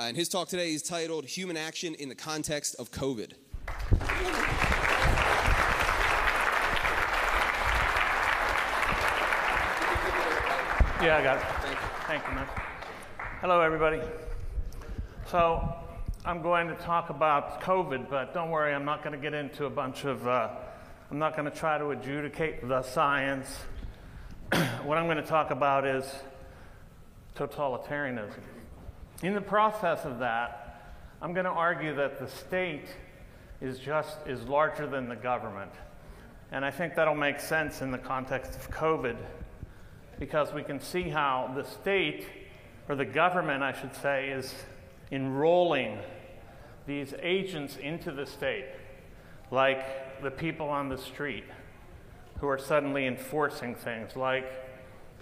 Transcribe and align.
Uh, 0.00 0.04
and 0.04 0.16
his 0.16 0.30
talk 0.30 0.48
today 0.48 0.72
is 0.72 0.80
titled 0.80 1.26
Human 1.26 1.58
Action 1.58 1.94
in 1.96 2.08
the 2.08 2.14
Context 2.14 2.74
of 2.78 2.90
COVID. 2.90 3.32
Yeah, 11.02 11.18
I 11.18 11.22
got 11.22 11.36
it. 11.36 11.42
Thank 11.42 11.74
you. 11.74 11.88
Thank 12.06 12.26
you, 12.26 12.34
man. 12.34 12.46
Hello, 13.42 13.60
everybody. 13.60 14.00
So, 15.30 15.70
I'm 16.24 16.40
going 16.40 16.68
to 16.68 16.76
talk 16.76 17.10
about 17.10 17.60
COVID, 17.60 18.08
but 18.08 18.32
don't 18.32 18.48
worry, 18.48 18.72
I'm 18.72 18.86
not 18.86 19.04
going 19.04 19.12
to 19.12 19.20
get 19.20 19.34
into 19.34 19.66
a 19.66 19.70
bunch 19.70 20.06
of, 20.06 20.26
uh, 20.26 20.48
I'm 21.10 21.18
not 21.18 21.36
going 21.36 21.50
to 21.50 21.54
try 21.54 21.76
to 21.76 21.90
adjudicate 21.90 22.66
the 22.66 22.80
science. 22.80 23.54
what 24.82 24.96
I'm 24.96 25.04
going 25.04 25.18
to 25.18 25.22
talk 25.22 25.50
about 25.50 25.86
is 25.86 26.10
totalitarianism. 27.36 28.59
In 29.22 29.34
the 29.34 29.40
process 29.40 30.06
of 30.06 30.20
that, 30.20 30.94
I'm 31.20 31.34
going 31.34 31.44
to 31.44 31.50
argue 31.50 31.94
that 31.96 32.18
the 32.18 32.26
state 32.26 32.86
is 33.60 33.78
just 33.78 34.16
is 34.26 34.44
larger 34.44 34.86
than 34.86 35.10
the 35.10 35.16
government. 35.16 35.72
And 36.50 36.64
I 36.64 36.70
think 36.70 36.94
that'll 36.94 37.14
make 37.14 37.38
sense 37.38 37.82
in 37.82 37.90
the 37.90 37.98
context 37.98 38.54
of 38.54 38.70
COVID 38.70 39.16
because 40.18 40.54
we 40.54 40.62
can 40.62 40.80
see 40.80 41.10
how 41.10 41.52
the 41.54 41.64
state, 41.64 42.26
or 42.88 42.96
the 42.96 43.04
government, 43.04 43.62
I 43.62 43.78
should 43.78 43.94
say, 43.94 44.30
is 44.30 44.54
enrolling 45.12 45.98
these 46.86 47.12
agents 47.20 47.76
into 47.76 48.12
the 48.12 48.24
state, 48.24 48.68
like 49.50 50.22
the 50.22 50.30
people 50.30 50.70
on 50.70 50.88
the 50.88 50.98
street 50.98 51.44
who 52.38 52.48
are 52.48 52.58
suddenly 52.58 53.06
enforcing 53.06 53.74
things, 53.74 54.16
like 54.16 54.50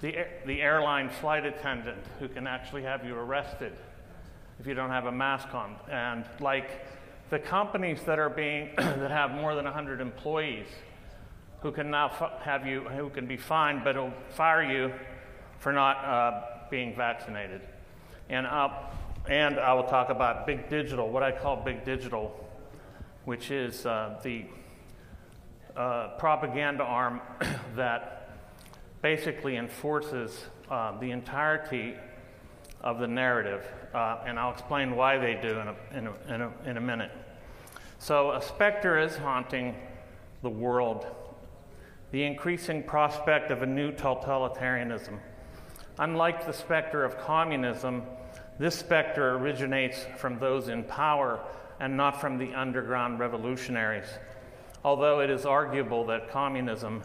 the, 0.00 0.24
the 0.46 0.62
airline 0.62 1.10
flight 1.10 1.44
attendant 1.44 2.04
who 2.20 2.28
can 2.28 2.46
actually 2.46 2.84
have 2.84 3.04
you 3.04 3.16
arrested 3.16 3.72
if 4.58 4.66
you 4.66 4.74
don't 4.74 4.90
have 4.90 5.06
a 5.06 5.12
mask 5.12 5.54
on, 5.54 5.76
and 5.90 6.24
like 6.40 6.86
the 7.30 7.38
companies 7.38 8.00
that 8.06 8.18
are 8.18 8.30
being 8.30 8.70
that 8.76 9.10
have 9.10 9.30
more 9.30 9.54
than 9.54 9.64
100 9.64 10.00
employees 10.00 10.66
who 11.60 11.72
can 11.72 11.90
now 11.90 12.08
have 12.40 12.66
you, 12.66 12.82
who 12.82 13.10
can 13.10 13.26
be 13.26 13.36
fined, 13.36 13.82
but 13.84 13.96
will 13.96 14.12
fire 14.30 14.62
you 14.62 14.92
for 15.58 15.72
not 15.72 15.96
uh, 16.04 16.40
being 16.70 16.94
vaccinated. 16.94 17.60
And, 18.28 18.46
uh, 18.46 18.68
and 19.28 19.58
I 19.58 19.74
will 19.74 19.84
talk 19.84 20.10
about 20.10 20.46
big 20.46 20.68
digital, 20.68 21.10
what 21.10 21.22
I 21.22 21.32
call 21.32 21.56
big 21.56 21.84
digital, 21.84 22.48
which 23.24 23.50
is 23.50 23.84
uh, 23.86 24.18
the 24.22 24.44
uh, 25.76 26.08
propaganda 26.18 26.84
arm 26.84 27.20
that 27.74 28.30
basically 29.02 29.56
enforces 29.56 30.44
uh, 30.70 30.98
the 30.98 31.10
entirety 31.10 31.94
of 32.80 32.98
the 32.98 33.06
narrative. 33.06 33.64
Uh, 33.94 34.18
and 34.26 34.38
I'll 34.38 34.52
explain 34.52 34.96
why 34.96 35.18
they 35.18 35.34
do 35.34 35.58
in 35.58 35.68
a, 35.68 35.76
in 35.94 36.06
a, 36.06 36.34
in 36.34 36.40
a, 36.42 36.52
in 36.64 36.76
a 36.76 36.80
minute. 36.80 37.10
So, 37.98 38.32
a 38.32 38.42
specter 38.42 38.98
is 38.98 39.16
haunting 39.16 39.74
the 40.42 40.50
world 40.50 41.06
the 42.10 42.24
increasing 42.24 42.82
prospect 42.82 43.50
of 43.50 43.62
a 43.62 43.66
new 43.66 43.92
totalitarianism. 43.92 45.18
Unlike 45.98 46.46
the 46.46 46.52
specter 46.52 47.04
of 47.04 47.18
communism, 47.18 48.02
this 48.58 48.76
specter 48.76 49.34
originates 49.36 50.06
from 50.16 50.38
those 50.38 50.68
in 50.68 50.84
power 50.84 51.40
and 51.80 51.96
not 51.96 52.20
from 52.20 52.38
the 52.38 52.54
underground 52.54 53.18
revolutionaries. 53.18 54.08
Although 54.84 55.20
it 55.20 55.28
is 55.28 55.44
arguable 55.44 56.06
that 56.06 56.30
communism 56.30 57.02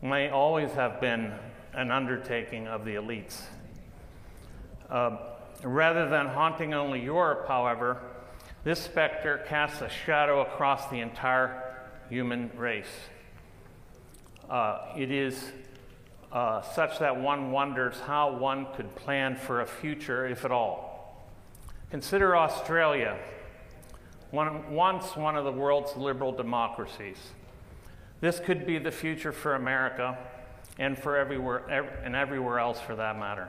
may 0.00 0.30
always 0.30 0.70
have 0.72 1.00
been 1.00 1.32
an 1.74 1.90
undertaking 1.90 2.68
of 2.68 2.84
the 2.84 2.94
elites. 2.94 3.42
Uh, 4.90 5.16
rather 5.62 6.08
than 6.08 6.26
haunting 6.26 6.74
only 6.74 7.02
Europe, 7.02 7.46
however, 7.48 8.00
this 8.64 8.80
specter 8.80 9.44
casts 9.48 9.80
a 9.80 9.88
shadow 9.88 10.40
across 10.42 10.88
the 10.90 11.00
entire 11.00 11.62
human 12.08 12.50
race 12.56 12.86
uh, 14.48 14.78
it 14.96 15.10
is 15.10 15.52
uh, 16.32 16.62
such 16.62 16.98
that 16.98 17.20
one 17.20 17.50
wonders 17.50 17.98
how 18.00 18.36
one 18.36 18.66
could 18.74 18.94
plan 18.94 19.36
for 19.36 19.60
a 19.60 19.66
future, 19.66 20.26
if 20.26 20.44
at 20.44 20.52
all. 20.52 21.26
Consider 21.90 22.36
Australia, 22.36 23.18
one, 24.30 24.72
once 24.72 25.16
one 25.16 25.36
of 25.36 25.44
the 25.44 25.52
world's 25.52 25.96
liberal 25.96 26.32
democracies. 26.32 27.18
This 28.20 28.40
could 28.40 28.66
be 28.66 28.78
the 28.78 28.90
future 28.90 29.32
for 29.32 29.54
America 29.54 30.16
and 30.78 30.98
for 30.98 31.16
everywhere, 31.16 31.68
ev- 31.70 31.92
and 32.04 32.14
everywhere 32.14 32.58
else 32.58 32.80
for 32.80 32.96
that 32.96 33.18
matter. 33.18 33.48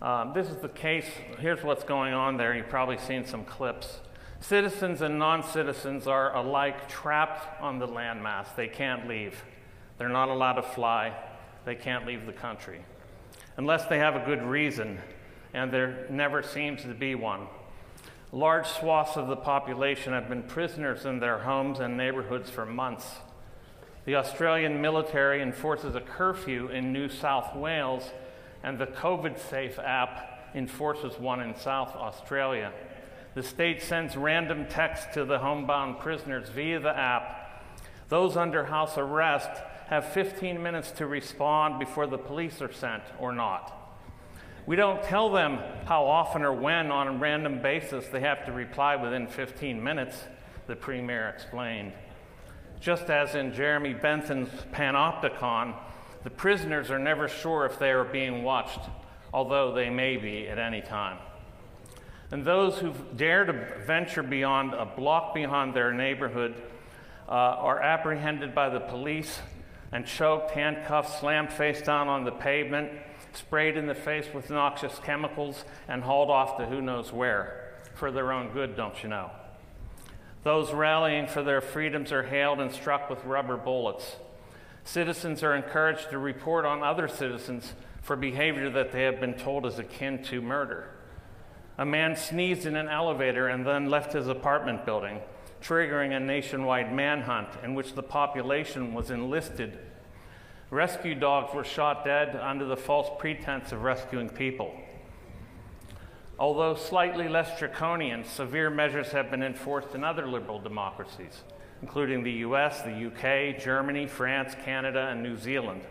Um, 0.00 0.32
this 0.32 0.48
is 0.48 0.56
the 0.56 0.68
case. 0.68 1.06
Here's 1.40 1.62
what's 1.64 1.82
going 1.82 2.14
on 2.14 2.36
there. 2.36 2.54
You've 2.54 2.68
probably 2.68 2.98
seen 2.98 3.24
some 3.24 3.44
clips. 3.44 4.00
Citizens 4.40 5.02
and 5.02 5.18
non 5.18 5.42
citizens 5.42 6.06
are 6.06 6.34
alike 6.36 6.88
trapped 6.88 7.60
on 7.60 7.80
the 7.80 7.88
landmass. 7.88 8.54
They 8.54 8.68
can't 8.68 9.08
leave. 9.08 9.42
They're 9.96 10.08
not 10.08 10.28
allowed 10.28 10.54
to 10.54 10.62
fly. 10.62 11.16
They 11.64 11.74
can't 11.74 12.06
leave 12.06 12.26
the 12.26 12.32
country. 12.32 12.84
Unless 13.56 13.86
they 13.86 13.98
have 13.98 14.14
a 14.14 14.24
good 14.24 14.42
reason, 14.42 14.98
and 15.52 15.72
there 15.72 16.06
never 16.08 16.44
seems 16.44 16.82
to 16.82 16.94
be 16.94 17.16
one. 17.16 17.48
Large 18.30 18.68
swaths 18.68 19.16
of 19.16 19.26
the 19.26 19.36
population 19.36 20.12
have 20.12 20.28
been 20.28 20.44
prisoners 20.44 21.06
in 21.06 21.18
their 21.18 21.38
homes 21.38 21.80
and 21.80 21.96
neighborhoods 21.96 22.50
for 22.50 22.64
months. 22.64 23.16
The 24.04 24.14
Australian 24.14 24.80
military 24.80 25.42
enforces 25.42 25.96
a 25.96 26.00
curfew 26.00 26.68
in 26.68 26.92
New 26.92 27.08
South 27.08 27.56
Wales, 27.56 28.10
and 28.62 28.78
the 28.78 28.86
COVID 28.86 29.38
Safe 29.38 29.78
app 29.78 30.50
enforces 30.54 31.18
one 31.18 31.40
in 31.40 31.54
South 31.54 31.94
Australia. 31.94 32.72
The 33.34 33.42
state 33.42 33.82
sends 33.82 34.16
random 34.16 34.66
texts 34.66 35.14
to 35.14 35.24
the 35.24 35.38
homebound 35.38 36.00
prisoners 36.00 36.48
via 36.48 36.80
the 36.80 36.96
app. 36.96 37.64
Those 38.08 38.36
under 38.36 38.64
house 38.64 38.96
arrest 38.96 39.50
have 39.88 40.12
15 40.12 40.62
minutes 40.62 40.90
to 40.92 41.06
respond 41.06 41.78
before 41.78 42.06
the 42.06 42.18
police 42.18 42.60
are 42.60 42.72
sent 42.72 43.02
or 43.18 43.32
not. 43.32 43.74
We 44.66 44.76
don't 44.76 45.02
tell 45.02 45.30
them 45.30 45.60
how 45.86 46.04
often 46.04 46.42
or 46.42 46.52
when, 46.52 46.90
on 46.90 47.08
a 47.08 47.12
random 47.12 47.62
basis, 47.62 48.06
they 48.08 48.20
have 48.20 48.44
to 48.44 48.52
reply 48.52 48.96
within 48.96 49.26
15 49.26 49.82
minutes, 49.82 50.24
the 50.66 50.76
Premier 50.76 51.28
explained. 51.28 51.92
Just 52.78 53.08
as 53.08 53.34
in 53.34 53.54
Jeremy 53.54 53.94
Bentham's 53.94 54.50
Panopticon, 54.72 55.74
the 56.28 56.34
prisoners 56.34 56.90
are 56.90 56.98
never 56.98 57.26
sure 57.26 57.64
if 57.64 57.78
they 57.78 57.90
are 57.90 58.04
being 58.04 58.42
watched, 58.42 58.80
although 59.32 59.72
they 59.72 59.88
may 59.88 60.18
be 60.18 60.46
at 60.46 60.58
any 60.58 60.82
time. 60.82 61.16
And 62.30 62.44
those 62.44 62.78
who 62.78 62.92
dare 63.16 63.46
to 63.46 63.82
venture 63.86 64.22
beyond 64.22 64.74
a 64.74 64.84
block 64.84 65.34
beyond 65.34 65.72
their 65.72 65.90
neighborhood 65.90 66.54
uh, 67.26 67.32
are 67.32 67.80
apprehended 67.80 68.54
by 68.54 68.68
the 68.68 68.78
police 68.78 69.40
and 69.90 70.04
choked, 70.04 70.50
handcuffed, 70.50 71.18
slammed 71.18 71.50
face 71.50 71.80
down 71.80 72.08
on 72.08 72.24
the 72.24 72.32
pavement, 72.32 72.90
sprayed 73.32 73.78
in 73.78 73.86
the 73.86 73.94
face 73.94 74.26
with 74.34 74.50
noxious 74.50 75.00
chemicals, 75.02 75.64
and 75.88 76.02
hauled 76.02 76.28
off 76.28 76.58
to 76.58 76.66
who 76.66 76.82
knows 76.82 77.10
where 77.10 77.72
for 77.94 78.12
their 78.12 78.32
own 78.32 78.52
good, 78.52 78.76
don't 78.76 79.02
you 79.02 79.08
know? 79.08 79.30
Those 80.42 80.74
rallying 80.74 81.26
for 81.26 81.42
their 81.42 81.62
freedoms 81.62 82.12
are 82.12 82.24
hailed 82.24 82.60
and 82.60 82.70
struck 82.70 83.08
with 83.08 83.24
rubber 83.24 83.56
bullets. 83.56 84.16
Citizens 84.88 85.42
are 85.42 85.54
encouraged 85.54 86.08
to 86.08 86.18
report 86.18 86.64
on 86.64 86.82
other 86.82 87.08
citizens 87.08 87.74
for 88.00 88.16
behavior 88.16 88.70
that 88.70 88.90
they 88.90 89.02
have 89.02 89.20
been 89.20 89.34
told 89.34 89.66
is 89.66 89.78
akin 89.78 90.22
to 90.22 90.40
murder. 90.40 90.88
A 91.76 91.84
man 91.84 92.16
sneezed 92.16 92.64
in 92.64 92.74
an 92.74 92.88
elevator 92.88 93.48
and 93.48 93.66
then 93.66 93.90
left 93.90 94.14
his 94.14 94.28
apartment 94.28 94.86
building, 94.86 95.20
triggering 95.60 96.16
a 96.16 96.20
nationwide 96.20 96.90
manhunt 96.90 97.50
in 97.62 97.74
which 97.74 97.96
the 97.96 98.02
population 98.02 98.94
was 98.94 99.10
enlisted. 99.10 99.78
Rescue 100.70 101.14
dogs 101.14 101.52
were 101.52 101.64
shot 101.64 102.02
dead 102.02 102.34
under 102.36 102.64
the 102.64 102.74
false 102.74 103.10
pretense 103.18 103.72
of 103.72 103.82
rescuing 103.82 104.30
people. 104.30 104.74
Although 106.38 106.76
slightly 106.76 107.28
less 107.28 107.58
draconian, 107.58 108.24
severe 108.24 108.70
measures 108.70 109.08
have 109.08 109.30
been 109.30 109.42
enforced 109.42 109.94
in 109.94 110.02
other 110.02 110.26
liberal 110.26 110.58
democracies, 110.58 111.42
including 111.82 112.22
the 112.22 112.32
US, 112.32 112.82
the 112.82 113.06
UK, 113.06 113.60
Germany, 113.60 114.06
France, 114.06 114.54
Canada, 114.64 115.08
and 115.10 115.22
New 115.22 115.36
Zealand. 115.36 115.82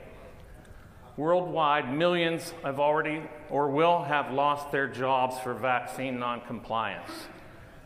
Worldwide, 1.15 1.91
millions 1.93 2.53
have 2.63 2.79
already 2.79 3.23
or 3.49 3.69
will 3.69 4.03
have 4.03 4.31
lost 4.31 4.71
their 4.71 4.87
jobs 4.87 5.39
for 5.39 5.53
vaccine 5.53 6.19
noncompliance. 6.19 7.11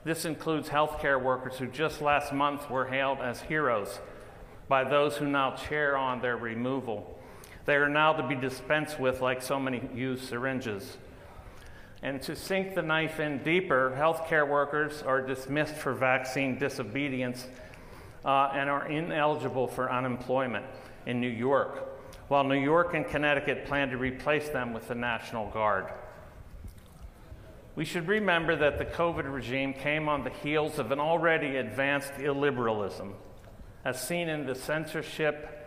This 0.03 0.25
includes 0.25 0.68
healthcare 0.68 1.21
workers 1.21 1.57
who 1.57 1.68
just 1.68 2.01
last 2.01 2.33
month 2.33 2.69
were 2.69 2.88
hailed 2.88 3.19
as 3.19 3.39
heroes 3.42 4.00
by 4.68 4.83
those 4.83 5.15
who 5.18 5.27
now 5.27 5.56
cheer 5.56 5.95
on 5.95 6.21
their 6.21 6.38
removal. 6.38 7.19
They 7.65 7.75
are 7.75 7.89
now 7.89 8.13
to 8.13 8.27
be 8.27 8.36
dispensed 8.36 9.00
with 9.00 9.21
like 9.21 9.42
so 9.42 9.59
many 9.59 9.81
used 9.94 10.27
syringes. 10.27 10.98
And 12.01 12.21
to 12.24 12.36
sink 12.36 12.74
the 12.74 12.81
knife 12.81 13.19
in 13.19 13.44
deeper, 13.44 13.95
healthcare 13.95 14.48
workers 14.48 15.03
are 15.03 15.21
dismissed 15.21 15.75
for 15.75 15.94
vaccine 15.94 16.57
disobedience 16.57 17.48
uh, 18.26 18.52
and 18.54 18.70
are 18.70 18.88
ineligible 18.88 19.68
for 19.68 19.92
unemployment 19.92 20.66
in 21.06 21.20
New 21.20 21.30
York, 21.30 21.88
while 22.28 22.44
New 22.44 22.60
York 22.60 22.94
and 22.94 23.08
Connecticut 23.08 23.66
plan 23.66 23.90
to 23.90 23.98
replace 23.98 24.50
them 24.50 24.74
with 24.74 24.88
the 24.88 24.96
National 24.96 25.50
Guard. 25.50 25.88
We 27.76 27.86
should 27.86 28.08
remember 28.08 28.56
that 28.58 28.78
the 28.78 28.86
COVID 28.86 29.32
regime 29.32 29.74
came 29.74 30.10
on 30.10 30.24
the 30.24 30.30
heels 30.30 30.78
of 30.78 30.92
an 30.92 31.00
already 31.00 31.56
advanced 31.56 32.14
illiberalism, 32.16 33.14
as 33.86 34.06
seen 34.06 34.28
in 34.28 34.46
the 34.46 34.56
censorship, 34.56 35.58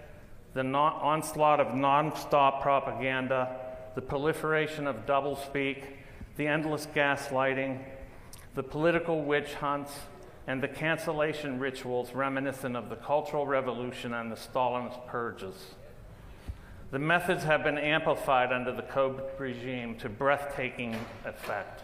the 0.52 0.62
non- 0.62 0.92
onslaught 0.92 1.60
of 1.60 1.68
nonstop 1.68 2.60
propaganda, 2.60 3.56
the 3.94 4.02
proliferation 4.02 4.86
of 4.86 5.06
doublespeak, 5.06 5.84
the 6.36 6.46
endless 6.46 6.86
gaslighting, 6.94 7.80
the 8.54 8.62
political 8.62 9.22
witch 9.22 9.54
hunts, 9.54 9.92
and 10.46 10.62
the 10.62 10.68
cancellation 10.68 11.58
rituals 11.58 12.12
reminiscent 12.12 12.76
of 12.76 12.90
the 12.90 12.96
Cultural 12.96 13.46
Revolution 13.46 14.12
and 14.12 14.30
the 14.30 14.36
Stalinist 14.36 15.06
purges. 15.06 15.74
The 16.90 16.98
methods 16.98 17.44
have 17.44 17.64
been 17.64 17.78
amplified 17.78 18.52
under 18.52 18.72
the 18.72 18.82
COVID 18.82 19.40
regime 19.40 19.96
to 19.96 20.08
breathtaking 20.08 20.94
effect. 21.24 21.82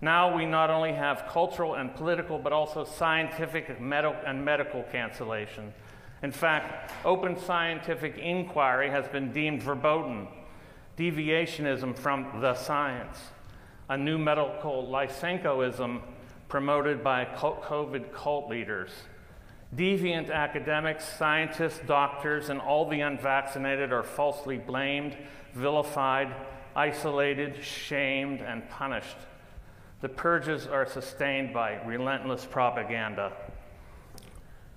Now 0.00 0.36
we 0.36 0.46
not 0.46 0.70
only 0.70 0.92
have 0.92 1.26
cultural 1.28 1.74
and 1.74 1.94
political, 1.94 2.38
but 2.38 2.52
also 2.52 2.84
scientific 2.84 3.68
and 3.68 4.44
medical 4.44 4.82
cancellation. 4.90 5.72
In 6.22 6.32
fact, 6.32 6.92
open 7.04 7.38
scientific 7.38 8.18
inquiry 8.18 8.90
has 8.90 9.06
been 9.08 9.32
deemed 9.32 9.62
verboten, 9.62 10.28
deviationism 10.98 11.96
from 11.96 12.40
the 12.40 12.54
science, 12.54 13.18
a 13.88 13.96
new 13.96 14.18
medical 14.18 14.86
Lysenkoism 14.86 16.00
promoted 16.48 17.02
by 17.02 17.24
COVID 17.24 18.12
cult 18.12 18.48
leaders. 18.48 18.90
Deviant 19.74 20.30
academics, 20.30 21.04
scientists, 21.04 21.80
doctors, 21.86 22.48
and 22.48 22.60
all 22.60 22.88
the 22.88 23.00
unvaccinated 23.00 23.92
are 23.92 24.04
falsely 24.04 24.56
blamed, 24.56 25.16
vilified, 25.54 26.34
isolated, 26.74 27.62
shamed, 27.62 28.40
and 28.40 28.68
punished. 28.70 29.16
The 30.02 30.08
purges 30.08 30.66
are 30.66 30.86
sustained 30.86 31.52
by 31.52 31.82
relentless 31.84 32.44
propaganda. 32.44 33.32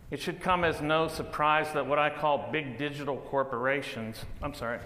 It 0.09 0.19
should 0.19 0.41
come 0.41 0.63
as 0.63 0.81
no 0.81 1.07
surprise 1.07 1.71
that 1.73 1.85
what 1.85 1.99
I 1.99 2.09
call 2.09 2.49
big 2.51 2.77
digital 2.77 3.17
corporations, 3.17 4.25
I'm 4.41 4.55
sorry. 4.55 4.79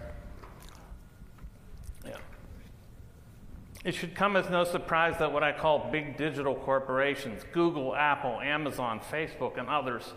It 3.84 3.96
should 3.96 4.16
come 4.16 4.38
as 4.38 4.50
no 4.50 4.64
surprise 4.64 5.18
that 5.20 5.34
what 5.34 5.44
I 5.44 5.52
call 5.52 5.90
big 5.92 6.16
digital 6.16 6.56
corporations, 6.56 7.44
Google, 7.52 7.94
Apple, 7.94 8.40
Amazon, 8.40 9.02
Facebook, 9.12 9.58
and 9.58 9.68
others, 9.68 10.14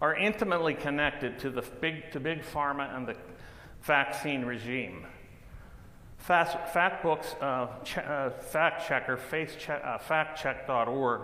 are 0.00 0.14
intimately 0.16 0.74
connected 0.74 1.38
to 1.40 1.50
the 1.50 1.62
big 1.80 2.10
to 2.12 2.20
big 2.20 2.42
pharma 2.42 2.96
and 2.96 3.06
the 3.06 3.16
vaccine 3.82 4.44
regime. 4.44 5.06
Fast, 6.16 6.56
FactBook's 6.72 7.34
uh, 7.42 7.66
ch- 7.84 7.98
uh, 7.98 8.30
fact 8.30 8.86
checker, 8.86 9.18
check, 9.58 9.82
uh, 9.84 9.98
factcheck.org, 9.98 11.22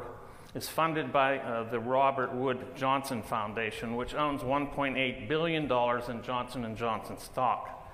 is 0.54 0.68
funded 0.68 1.12
by 1.12 1.38
uh, 1.38 1.70
the 1.70 1.78
Robert 1.78 2.34
Wood 2.34 2.58
Johnson 2.74 3.22
Foundation, 3.22 3.96
which 3.96 4.14
owns 4.14 4.42
1.8 4.42 5.28
billion 5.28 5.68
dollars 5.68 6.08
in 6.08 6.22
Johnson 6.22 6.76
& 6.76 6.76
Johnson 6.76 7.16
stock. 7.18 7.90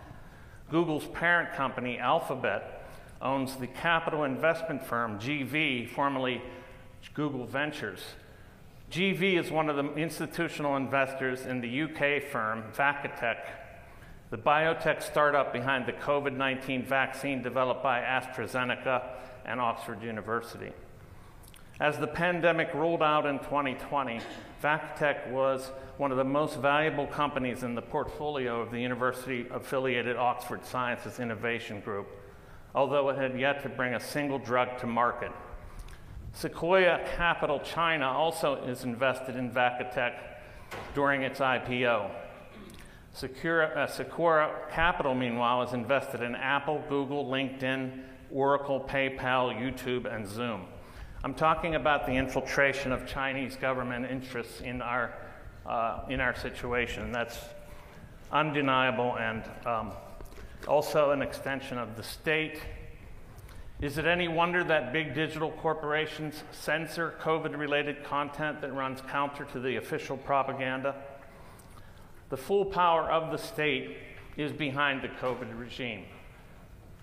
Google's 0.71 1.07
parent 1.09 1.53
company, 1.53 1.99
Alphabet, 1.99 2.84
owns 3.23 3.57
the 3.57 3.67
capital 3.67 4.25
investment 4.25 4.85
firm 4.85 5.19
GV, 5.19 5.89
formerly 5.89 6.43
Google 7.15 7.47
Ventures. 7.47 8.01
GV 8.91 9.39
is 9.39 9.51
one 9.51 9.69
of 9.69 9.77
the 9.77 9.95
institutional 9.95 10.77
investors 10.77 11.47
in 11.47 11.61
the 11.61 11.83
UK 11.83 12.23
firm 12.23 12.65
Vaccitech 12.75 13.39
the 14.35 14.39
biotech 14.39 15.01
startup 15.01 15.53
behind 15.53 15.87
the 15.87 15.93
COVID 15.93 16.37
19 16.37 16.85
vaccine 16.85 17.41
developed 17.41 17.85
by 17.85 18.01
AstraZeneca 18.01 19.03
and 19.45 19.61
Oxford 19.61 20.03
University. 20.03 20.73
As 21.79 21.99
the 21.99 22.09
pandemic 22.09 22.75
rolled 22.75 23.01
out 23.01 23.27
in 23.27 23.39
2020, 23.39 24.21
Vaccitech 24.61 25.31
was 25.31 25.71
one 25.99 26.11
of 26.11 26.17
the 26.17 26.25
most 26.25 26.59
valuable 26.59 27.07
companies 27.07 27.63
in 27.63 27.77
the 27.77 27.83
portfolio 27.83 28.61
of 28.61 28.73
the 28.73 28.81
university 28.81 29.47
affiliated 29.53 30.17
Oxford 30.17 30.65
Sciences 30.65 31.21
Innovation 31.21 31.79
Group, 31.79 32.09
although 32.75 33.09
it 33.09 33.17
had 33.17 33.39
yet 33.39 33.63
to 33.63 33.69
bring 33.69 33.95
a 33.95 34.01
single 34.01 34.39
drug 34.39 34.79
to 34.79 34.87
market. 34.87 35.31
Sequoia 36.33 37.01
Capital 37.17 37.61
China 37.61 38.07
also 38.09 38.57
is 38.65 38.83
invested 38.83 39.37
in 39.37 39.51
Vaccitech 39.51 40.15
during 40.95 41.23
its 41.23 41.39
IPO. 41.39 42.11
Sequoia, 43.13 43.67
uh, 43.67 43.87
Sequoia 43.87 44.51
Capital, 44.73 45.15
meanwhile, 45.15 45.63
is 45.63 45.73
invested 45.73 46.21
in 46.21 46.35
Apple, 46.35 46.83
Google, 46.89 47.27
LinkedIn, 47.27 48.03
Oracle, 48.33 48.81
PayPal, 48.81 49.55
YouTube, 49.55 50.13
and 50.13 50.27
Zoom. 50.27 50.63
I'm 51.23 51.35
talking 51.35 51.77
about 51.77 52.07
the 52.07 52.13
infiltration 52.13 52.91
of 52.91 53.07
Chinese 53.07 53.55
government 53.57 54.11
interests 54.11 54.61
in 54.61 54.83
our, 54.83 55.15
uh, 55.65 56.01
in 56.09 56.21
our 56.21 56.35
situation. 56.35 57.13
That's 57.13 57.39
undeniable 58.33 59.17
and 59.17 59.45
um, 59.65 59.93
also 60.67 61.11
an 61.11 61.23
extension 61.23 61.79
of 61.79 61.97
the 61.97 62.03
state. 62.03 62.61
Is 63.81 63.99
it 63.99 64.07
any 64.07 64.29
wonder 64.29 64.65
that 64.65 64.93
big 64.93 65.15
digital 65.15 65.51
corporations 65.51 66.45
censor 66.53 67.15
COVID 67.21 67.59
related 67.59 68.05
content 68.05 68.61
that 68.61 68.73
runs 68.73 69.01
counter 69.03 69.45
to 69.53 69.61
the 69.61 69.77
official 69.77 70.17
propaganda? 70.17 70.95
The 72.31 72.37
full 72.37 72.65
power 72.65 73.11
of 73.11 73.31
the 73.31 73.39
state 73.39 73.97
is 74.37 74.53
behind 74.53 75.03
the 75.03 75.09
COVID 75.09 75.59
regime. 75.59 76.05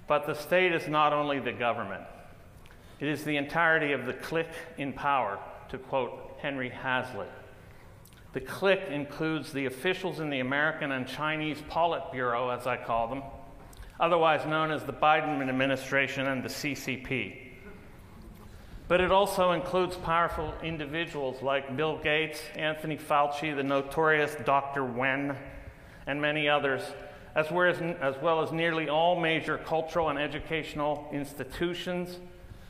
But 0.08 0.26
the 0.26 0.34
state 0.34 0.74
is 0.74 0.88
not 0.88 1.14
only 1.14 1.40
the 1.40 1.54
government, 1.54 2.04
it 3.00 3.08
is 3.08 3.24
the 3.24 3.38
entirety 3.38 3.94
of 3.94 4.06
the 4.06 4.14
clique 4.14 4.48
in 4.78 4.94
power, 4.94 5.40
to 5.70 5.78
quote 5.78 6.38
Henry 6.42 6.70
Hazlitt. 6.70 7.32
The 8.34 8.42
clique 8.42 8.88
includes 8.90 9.52
the 9.52 9.66
officials 9.66 10.20
in 10.20 10.30
the 10.30 10.40
American 10.40 10.92
and 10.92 11.08
Chinese 11.08 11.62
Politburo, 11.70 12.58
as 12.58 12.66
I 12.66 12.78
call 12.78 13.08
them, 13.08 13.24
otherwise 14.02 14.46
known 14.48 14.72
as 14.72 14.84
the 14.84 14.92
Biden 14.92 15.48
administration 15.48 16.26
and 16.26 16.44
the 16.44 16.50
CCP. 16.50 17.38
But 18.88 19.00
it 19.00 19.12
also 19.12 19.52
includes 19.52 19.96
powerful 19.96 20.54
individuals 20.64 21.42
like 21.42 21.78
Bill 21.78 21.98
Gates, 22.00 22.42
Anthony 22.56 22.98
Fauci, 22.98 23.56
the 23.56 23.64
notorious 23.64 24.36
Dr. 24.44 24.84
Wen, 24.84 25.38
and 26.08 26.20
many 26.20 26.50
others, 26.50 26.82
as 27.36 27.50
well 27.52 28.42
as, 28.42 28.52
nearly 28.52 28.90
all 28.90 29.18
major 29.18 29.60
cultural 29.60 30.10
and 30.10 30.20
educational 30.20 31.08
institutions, 31.14 32.20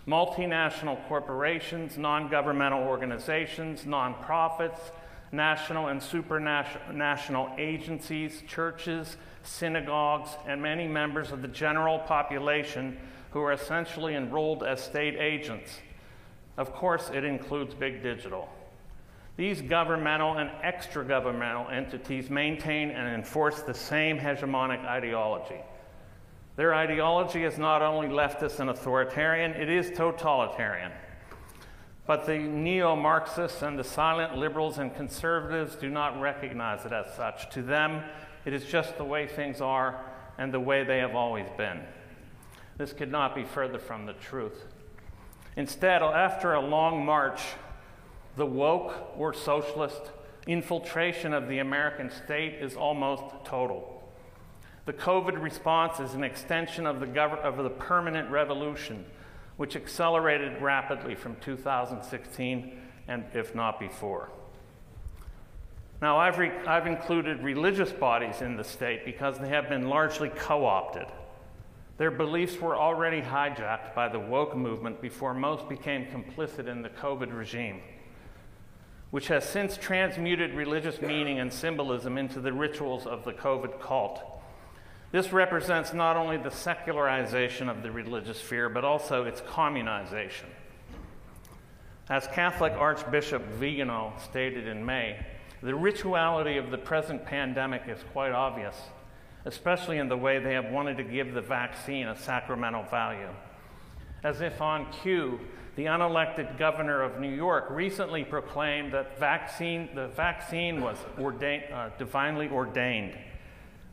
multinational 0.08 1.04
corporations, 1.08 1.98
non 1.98 2.28
governmental 2.28 2.84
organizations, 2.84 3.86
nonprofits, 3.86 4.92
national 5.32 5.88
and 5.88 6.02
supranational 6.02 7.58
agencies, 7.60 8.44
churches, 8.48 9.18
synagogues, 9.44 10.30
and 10.48 10.62
many 10.62 10.88
members 10.88 11.32
of 11.32 11.42
the 11.42 11.48
general 11.48 12.00
population 12.00 12.98
who 13.32 13.42
are 13.42 13.54
essentially 13.54 14.16
enrolled 14.16 14.64
as 14.64 14.84
state 14.84 15.16
agents 15.16 15.80
of 16.58 16.74
course, 16.74 17.10
it 17.14 17.24
includes 17.24 17.74
big 17.74 18.04
digital. 18.04 18.50
These 19.38 19.62
governmental 19.62 20.38
and 20.38 20.52
extra 20.62 21.04
governmental 21.04 21.68
entities 21.70 22.30
maintain 22.30 22.92
and 22.92 23.16
enforce 23.16 23.62
the 23.62 23.74
same 23.74 24.18
hegemonic 24.18 24.86
ideology. 24.86 25.62
Their 26.58 26.76
ideology 26.76 27.46
is 27.46 27.58
not 27.58 27.82
only 27.82 28.08
leftist 28.08 28.60
and 28.60 28.70
authoritarian, 28.70 29.52
it 29.52 29.70
is 29.70 29.90
totalitarian. 29.98 30.92
But 32.08 32.26
the 32.26 32.38
neo 32.38 32.96
Marxists 32.96 33.62
and 33.62 33.78
the 33.78 33.84
silent 33.84 34.36
liberals 34.36 34.78
and 34.80 34.94
conservatives 34.96 35.76
do 35.76 35.90
not 35.90 36.20
recognize 36.20 36.86
it 36.86 36.92
as 36.92 37.14
such. 37.16 37.50
To 37.52 37.62
them, 37.62 38.04
it 38.44 38.54
is 38.54 38.66
just 38.66 38.98
the 38.98 39.04
way 39.04 39.28
things 39.28 39.62
are 39.62 40.04
and 40.38 40.54
the 40.54 40.60
way 40.60 40.84
they 40.84 40.98
have 40.98 41.16
always 41.16 41.48
been. 41.58 41.82
This 42.78 42.94
could 42.94 43.12
not 43.12 43.36
be 43.36 43.44
further 43.44 43.78
from 43.78 44.06
the 44.06 44.14
truth. 44.14 44.66
Instead, 45.56 46.02
after 46.02 46.54
a 46.54 46.60
long 46.60 47.06
march, 47.06 47.42
the 48.36 48.46
woke 48.46 49.14
or 49.18 49.34
socialist 49.34 50.12
infiltration 50.48 51.34
of 51.34 51.48
the 51.48 51.60
American 51.60 52.10
state 52.10 52.56
is 52.56 52.76
almost 52.76 53.24
total. 53.46 54.02
The 54.86 54.94
COVID 54.94 55.40
response 55.42 56.00
is 56.00 56.16
an 56.16 56.24
extension 56.24 56.88
of 56.88 57.00
the, 57.00 57.06
gov- 57.06 57.40
of 57.40 57.58
the 57.58 57.70
permanent 57.70 58.32
revolution, 58.32 59.06
which 59.62 59.76
accelerated 59.76 60.60
rapidly 60.60 61.14
from 61.14 61.36
2016 61.36 62.80
and 63.08 63.24
if 63.36 63.54
not 63.54 63.80
before. 63.80 64.32
Now, 66.02 66.18
I've, 66.18 66.40
re- 66.40 66.66
I've 66.66 66.88
included 66.88 67.44
religious 67.44 67.92
bodies 67.92 68.42
in 68.42 68.58
the 68.58 68.64
state 68.64 69.06
because 69.06 69.38
they 69.38 69.50
have 69.50 69.70
been 69.70 69.88
largely 69.88 70.30
co 70.30 70.66
opted. 70.66 71.06
Their 72.00 72.10
beliefs 72.10 72.60
were 72.60 72.76
already 72.76 73.22
hijacked 73.22 73.94
by 73.94 74.10
the 74.10 74.18
woke 74.18 74.58
movement 74.58 75.00
before 75.00 75.36
most 75.36 75.70
became 75.70 76.08
complicit 76.08 76.68
in 76.68 76.82
the 76.82 76.90
COVID 76.90 77.32
regime, 77.32 77.82
which 79.12 79.28
has 79.28 79.48
since 79.48 79.78
transmuted 79.78 80.56
religious 80.56 81.00
meaning 81.04 81.38
and 81.40 81.54
symbolism 81.54 82.18
into 82.18 82.42
the 82.42 82.52
rituals 82.52 83.06
of 83.06 83.24
the 83.26 83.34
COVID 83.34 83.80
cult. 83.80 84.41
This 85.12 85.34
represents 85.34 85.94
not 85.94 86.16
only 86.16 86.38
the 86.38 86.52
secularization 86.52 87.68
of 87.68 87.84
the 87.84 87.92
religious 87.92 88.38
sphere, 88.38 88.70
but 88.70 88.86
also 88.86 89.26
its 89.26 89.42
communization. 89.42 90.48
As 92.10 92.28
Catholic 92.28 92.74
Archbishop 92.74 93.46
Vigano 93.54 94.14
stated 94.24 94.68
in 94.68 94.86
May, 94.86 95.18
the 95.62 95.76
rituality 95.76 96.58
of 96.58 96.72
the 96.72 96.78
present 96.78 97.26
pandemic 97.26 97.84
is 97.88 98.00
quite 98.14 98.32
obvious, 98.32 98.76
especially 99.46 99.98
in 99.98 100.08
the 100.08 100.18
way 100.18 100.40
they 100.40 100.54
have 100.54 100.72
wanted 100.72 100.98
to 100.98 101.04
give 101.04 101.34
the 101.34 101.42
vaccine 101.42 102.08
a 102.08 102.16
sacramental 102.16 102.84
value. 102.84 103.30
As 104.24 104.42
if 104.42 104.62
on 104.62 104.92
cue, 104.92 105.40
the 105.76 105.86
unelected 105.86 106.58
governor 106.58 107.02
of 107.02 107.20
New 107.20 107.34
York 107.34 107.68
recently 107.70 108.24
proclaimed 108.24 108.94
that 108.94 109.20
vaccine, 109.20 109.90
the 109.94 110.08
vaccine 110.08 110.82
was 110.82 110.98
ordained, 111.20 111.64
uh, 111.74 111.90
divinely 111.98 112.50
ordained. 112.50 113.16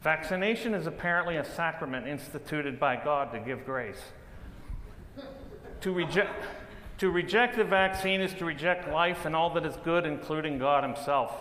Vaccination 0.02 0.75
is 0.75 0.87
apparently 0.87 1.37
a 1.37 1.45
sacrament 1.45 2.07
instituted 2.07 2.78
by 2.78 2.97
God 2.97 3.33
to 3.33 3.40
give 3.40 3.64
grace. 3.64 4.00
To 5.81 5.93
reject, 5.93 6.45
to 6.99 7.11
reject 7.11 7.57
the 7.57 7.64
vaccine 7.64 8.21
is 8.21 8.33
to 8.35 8.45
reject 8.45 8.88
life 8.88 9.25
and 9.25 9.35
all 9.35 9.50
that 9.55 9.67
is 9.67 9.76
good, 9.85 10.07
including 10.07 10.59
God 10.59 10.85
Himself. 10.85 11.33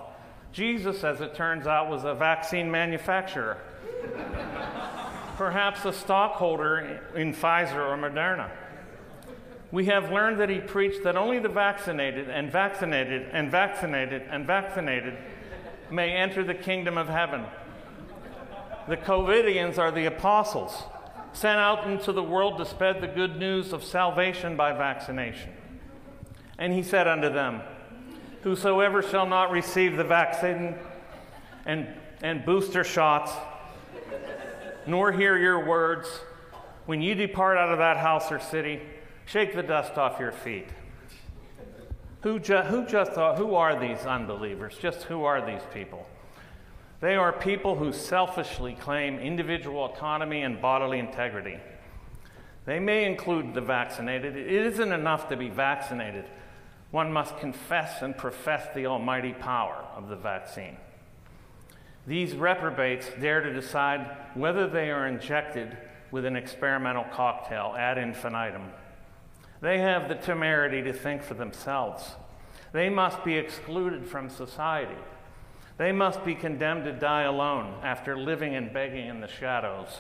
Jesus, 0.52 1.04
as 1.04 1.22
it 1.22 1.36
turns 1.36 1.68
out, 1.68 1.90
was 1.90 2.04
a 2.04 2.16
vaccine 2.16 2.72
manufacturer, 2.72 3.58
perhaps 5.36 5.86
a 5.86 5.94
stockholder 5.94 7.02
in 7.16 7.34
Pfizer 7.34 7.76
or 7.76 7.98
Moderna. 7.98 8.50
We 9.72 9.86
have 9.86 10.12
learned 10.12 10.40
that 10.40 10.50
he 10.50 10.60
preached 10.60 11.04
that 11.04 11.18
only 11.18 11.40
the 11.40 11.50
vaccinated 11.50 12.30
and 12.30 12.50
vaccinated 12.50 13.28
and 13.34 13.52
vaccinated 13.52 14.24
and 14.32 14.48
vaccinated 14.48 15.18
may 15.92 16.12
enter 16.12 16.44
the 16.44 16.56
kingdom 16.56 16.98
of 16.98 17.10
heaven. 17.10 17.44
The 18.88 18.98
COVIDians 18.98 19.78
are 19.78 19.92
the 19.92 20.06
apostles 20.06 20.84
sent 21.34 21.60
out 21.60 21.88
into 21.88 22.12
the 22.12 22.24
world 22.24 22.58
to 22.58 22.66
spread 22.66 23.02
the 23.02 23.08
good 23.08 23.38
news 23.38 23.74
of 23.74 23.84
salvation 23.84 24.56
by 24.56 24.72
vaccination. 24.72 25.52
And 26.58 26.74
he 26.74 26.82
said 26.82 27.08
unto 27.08 27.30
them, 27.30 27.62
Whosoever 28.42 29.04
shall 29.04 29.28
not 29.28 29.52
receive 29.52 29.98
the 29.98 30.04
vaccine 30.04 30.76
and, 31.66 31.88
and 32.24 32.46
booster 32.46 32.84
shots, 32.84 33.32
nor 34.88 35.12
hear 35.12 35.38
your 35.38 35.66
words, 35.66 36.08
when 36.86 37.02
you 37.02 37.14
depart 37.14 37.58
out 37.58 37.70
of 37.70 37.80
that 37.80 37.98
house 37.98 38.32
or 38.32 38.40
city, 38.40 38.82
shake 39.26 39.54
the 39.54 39.64
dust 39.64 39.98
off 39.98 40.20
your 40.20 40.32
feet. 40.32 40.70
Who, 42.22 42.40
ju- 42.40 42.62
who 42.62 42.86
just 42.88 43.12
thought, 43.12 43.38
who 43.38 43.54
are 43.56 43.78
these 43.80 44.00
unbelievers? 44.06 44.78
Just 44.80 45.04
who 45.04 45.26
are 45.26 45.46
these 45.46 45.62
people? 45.74 46.08
They 47.00 47.16
are 47.16 47.32
people 47.32 47.76
who 47.76 47.94
selfishly 47.94 48.74
claim 48.74 49.20
individual 49.20 49.86
autonomy 49.86 50.42
and 50.42 50.62
bodily 50.62 50.98
integrity. 50.98 51.60
They 52.66 52.80
may 52.80 53.06
include 53.06 53.54
the 53.54 53.62
vaccinated. 53.62 54.36
It 54.36 54.48
isn't 54.50 54.92
enough 54.92 55.30
to 55.30 55.38
be 55.38 55.50
vaccinated. 55.50 56.26
One 56.92 57.14
must 57.14 57.38
confess 57.38 58.02
and 58.02 58.18
profess 58.18 58.68
the 58.74 58.88
almighty 58.88 59.34
power 59.34 59.86
of 59.96 60.10
the 60.10 60.16
vaccine. 60.16 60.78
These 62.08 62.36
reprobates 62.36 63.10
dare 63.20 63.42
to 63.42 63.54
decide 63.54 64.18
whether 64.34 64.68
they 64.68 64.90
are 64.90 65.08
injected 65.08 65.78
with 66.10 66.26
an 66.26 66.36
experimental 66.36 67.06
cocktail 67.14 67.76
ad 67.78 67.98
infinitum. 67.98 68.72
They 69.62 69.80
have 69.80 70.08
the 70.08 70.16
temerity 70.16 70.82
to 70.84 70.94
think 70.94 71.22
for 71.22 71.34
themselves. 71.36 72.16
They 72.72 72.90
must 72.90 73.24
be 73.24 73.36
excluded 73.36 74.06
from 74.08 74.30
society. 74.30 74.98
They 75.78 75.92
must 75.92 76.26
be 76.26 76.36
condemned 76.36 76.86
to 76.86 76.92
die 76.92 77.24
alone 77.24 77.76
after 77.84 78.18
living 78.18 78.56
and 78.56 78.74
begging 78.74 79.08
in 79.08 79.22
the 79.22 79.28
shadows. 79.28 80.00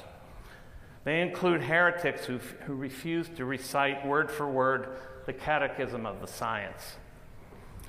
They 1.03 1.21
include 1.21 1.61
heretics 1.61 2.25
who, 2.25 2.39
who 2.65 2.75
refuse 2.75 3.29
to 3.37 3.45
recite 3.45 4.05
word 4.05 4.31
for 4.31 4.49
word 4.49 4.89
the 5.25 5.33
catechism 5.33 6.05
of 6.05 6.19
the 6.19 6.27
science. 6.27 6.97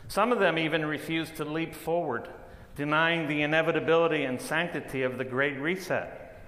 Some 0.07 0.33
of 0.33 0.39
them 0.39 0.59
even 0.59 0.85
refuse 0.85 1.31
to 1.33 1.45
leap 1.45 1.75
forward, 1.75 2.29
denying 2.77 3.27
the 3.27 3.43
inevitability 3.43 4.25
and 4.25 4.41
sanctity 4.41 5.03
of 5.03 5.19
the 5.19 5.25
Great 5.25 5.59
Reset. 5.59 6.41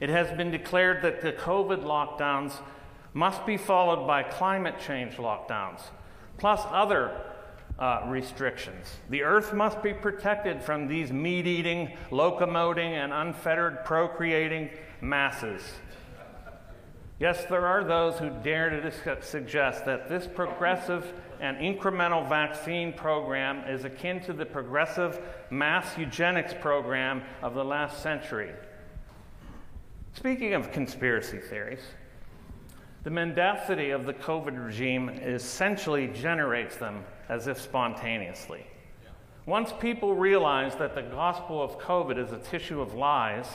It 0.00 0.08
has 0.08 0.36
been 0.36 0.50
declared 0.50 1.02
that 1.02 1.20
the 1.20 1.32
COVID 1.32 1.84
lockdowns 1.84 2.54
must 3.12 3.46
be 3.46 3.56
followed 3.56 4.06
by 4.06 4.24
climate 4.24 4.80
change 4.84 5.14
lockdowns, 5.14 5.80
plus 6.36 6.60
other 6.70 7.18
uh, 7.78 8.02
restrictions. 8.06 8.86
The 9.10 9.22
earth 9.22 9.52
must 9.52 9.82
be 9.82 9.92
protected 9.92 10.62
from 10.62 10.86
these 10.86 11.12
meat 11.12 11.46
eating, 11.46 11.96
locomoting, 12.10 12.92
and 12.92 13.12
unfettered 13.12 13.84
procreating 13.84 14.70
masses. 15.00 15.62
Yes, 17.20 17.44
there 17.46 17.66
are 17.66 17.84
those 17.84 18.18
who 18.18 18.30
dare 18.42 18.70
to 18.70 19.22
suggest 19.22 19.84
that 19.86 20.08
this 20.08 20.26
progressive 20.26 21.12
and 21.40 21.56
incremental 21.58 22.28
vaccine 22.28 22.92
program 22.92 23.68
is 23.68 23.84
akin 23.84 24.20
to 24.20 24.32
the 24.32 24.44
progressive 24.44 25.20
mass 25.50 25.96
eugenics 25.96 26.54
program 26.60 27.22
of 27.42 27.54
the 27.54 27.64
last 27.64 28.02
century. 28.02 28.52
Speaking 30.12 30.54
of 30.54 30.72
conspiracy 30.72 31.38
theories, 31.38 31.82
the 33.02 33.10
mendacity 33.10 33.90
of 33.90 34.06
the 34.06 34.14
COVID 34.14 34.64
regime 34.64 35.08
essentially 35.08 36.08
generates 36.08 36.76
them 36.76 37.04
as 37.28 37.46
if 37.46 37.60
spontaneously. 37.60 38.66
Once 39.46 39.72
people 39.78 40.14
realize 40.14 40.74
that 40.76 40.94
the 40.94 41.02
gospel 41.02 41.62
of 41.62 41.78
COVID 41.78 42.18
is 42.18 42.32
a 42.32 42.38
tissue 42.38 42.80
of 42.80 42.94
lies, 42.94 43.46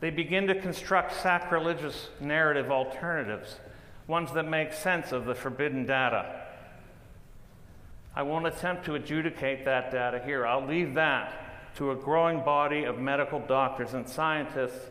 they 0.00 0.10
begin 0.10 0.46
to 0.46 0.60
construct 0.60 1.12
sacrilegious 1.12 2.10
narrative 2.20 2.70
alternatives, 2.70 3.58
ones 4.06 4.32
that 4.32 4.46
make 4.46 4.72
sense 4.72 5.12
of 5.12 5.24
the 5.24 5.34
forbidden 5.34 5.86
data. 5.86 6.42
I 8.14 8.22
won't 8.22 8.46
attempt 8.46 8.84
to 8.84 8.94
adjudicate 8.94 9.64
that 9.64 9.90
data 9.90 10.22
here. 10.24 10.46
I'll 10.46 10.64
leave 10.64 10.94
that 10.94 11.74
to 11.76 11.90
a 11.90 11.96
growing 11.96 12.44
body 12.44 12.84
of 12.84 13.00
medical 13.00 13.40
doctors 13.40 13.94
and 13.94 14.08
scientists. 14.08 14.90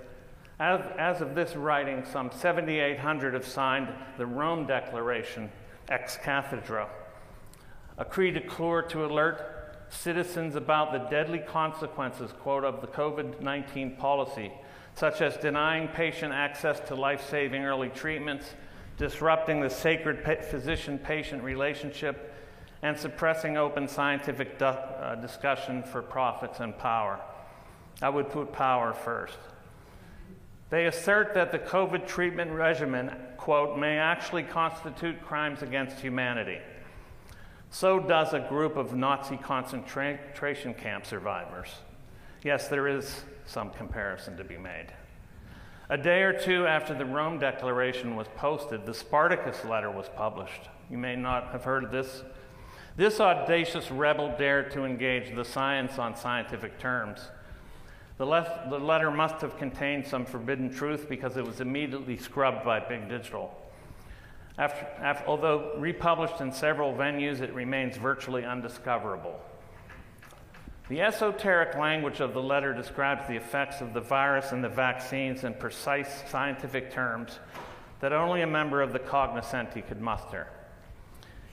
As, 0.59 0.81
as 0.97 1.21
of 1.21 1.35
this 1.35 1.55
writing, 1.55 2.03
some 2.11 2.29
7,800 2.31 3.33
have 3.33 3.47
signed 3.47 3.87
the 4.17 4.25
Rome 4.25 4.65
Declaration 4.65 5.49
ex 5.89 6.17
cathedra 6.17 6.89
a 7.97 8.05
cri 8.05 8.31
de 8.31 8.41
coeur 8.41 8.81
to 8.81 9.05
alert 9.05 9.85
citizens 9.89 10.55
about 10.55 10.91
the 10.91 10.99
deadly 11.09 11.39
consequences, 11.39 12.31
quote, 12.39 12.63
of 12.63 12.81
the 12.81 12.87
COVID 12.87 13.41
19 13.41 13.95
policy, 13.95 14.51
such 14.95 15.21
as 15.21 15.37
denying 15.37 15.87
patient 15.87 16.33
access 16.33 16.79
to 16.81 16.95
life 16.95 17.27
saving 17.29 17.63
early 17.63 17.89
treatments, 17.89 18.55
disrupting 18.97 19.61
the 19.61 19.69
sacred 19.69 20.23
physician 20.45 20.97
patient 20.97 21.43
relationship, 21.43 22.33
and 22.81 22.97
suppressing 22.97 23.57
open 23.57 23.87
scientific 23.87 24.57
du- 24.57 24.65
uh, 24.65 25.15
discussion 25.15 25.83
for 25.83 26.01
profits 26.01 26.59
and 26.59 26.77
power. 26.77 27.19
I 28.01 28.09
would 28.09 28.29
put 28.29 28.51
power 28.51 28.93
first. 28.93 29.37
They 30.69 30.87
assert 30.87 31.35
that 31.35 31.51
the 31.51 31.59
COVID 31.59 32.07
treatment 32.07 32.51
regimen, 32.51 33.15
quote, 33.37 33.77
may 33.77 33.99
actually 33.99 34.43
constitute 34.43 35.21
crimes 35.23 35.61
against 35.61 35.99
humanity. 35.99 36.59
So 37.73 37.99
does 37.99 38.33
a 38.33 38.39
group 38.39 38.77
of 38.77 38.93
Nazi 38.93 39.35
concentration 39.35 40.75
camp 40.75 41.07
survivors. 41.07 41.69
Yes, 42.43 42.67
there 42.67 42.87
is 42.87 43.23
some 43.47 43.71
comparison 43.71 44.37
to 44.37 44.43
be 44.43 44.59
made. 44.59 44.93
A 45.89 45.97
day 45.97 46.21
or 46.21 46.33
two 46.33 46.67
after 46.67 46.93
the 46.93 47.03
Rome 47.03 47.39
Declaration 47.39 48.15
was 48.15 48.27
posted, 48.37 48.85
the 48.85 48.93
Spartacus 48.93 49.65
letter 49.65 49.89
was 49.89 50.07
published. 50.15 50.69
You 50.91 50.99
may 50.99 51.15
not 51.15 51.47
have 51.51 51.63
heard 51.63 51.85
of 51.85 51.91
this. 51.91 52.21
This 52.95 53.19
audacious 53.19 53.89
rebel 53.89 54.35
dared 54.37 54.69
to 54.73 54.85
engage 54.85 55.35
the 55.35 55.43
science 55.43 55.97
on 55.97 56.15
scientific 56.15 56.77
terms. 56.77 57.21
The, 58.19 58.25
the 58.69 58.77
letter 58.77 59.09
must 59.09 59.41
have 59.41 59.57
contained 59.57 60.05
some 60.05 60.25
forbidden 60.25 60.71
truth 60.71 61.09
because 61.09 61.37
it 61.37 61.45
was 61.45 61.59
immediately 61.59 62.17
scrubbed 62.17 62.63
by 62.63 62.81
Big 62.81 63.09
Digital. 63.09 63.51
After, 64.57 64.85
after, 65.01 65.25
although 65.25 65.73
republished 65.77 66.39
in 66.39 66.51
several 66.51 66.93
venues, 66.93 67.41
it 67.41 67.53
remains 67.53 67.97
virtually 67.97 68.45
undiscoverable. 68.45 69.39
The 70.89 71.01
esoteric 71.01 71.75
language 71.75 72.19
of 72.19 72.33
the 72.33 72.41
letter 72.41 72.73
describes 72.73 73.27
the 73.27 73.35
effects 73.35 73.81
of 73.81 73.93
the 73.93 74.01
virus 74.01 74.51
and 74.51 74.63
the 74.63 74.69
vaccines 74.69 75.43
in 75.43 75.55
precise 75.55 76.23
scientific 76.29 76.91
terms 76.91 77.39
that 77.99 78.13
only 78.13 78.41
a 78.41 78.47
member 78.47 78.81
of 78.81 78.93
the 78.93 78.99
cognoscenti 78.99 79.81
could 79.81 80.01
muster. 80.01 80.47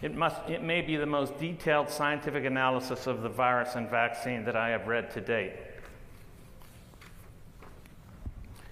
It, 0.02 0.14
must, 0.14 0.37
it 0.49 0.62
may 0.62 0.83
be 0.83 0.97
the 0.97 1.07
most 1.07 1.38
detailed 1.38 1.88
scientific 1.90 2.45
analysis 2.45 3.07
of 3.07 3.23
the 3.23 3.28
virus 3.28 3.76
and 3.76 3.88
vaccine 3.88 4.45
that 4.45 4.57
I 4.57 4.71
have 4.71 4.88
read 4.88 5.11
to 5.12 5.21
date. 5.21 5.54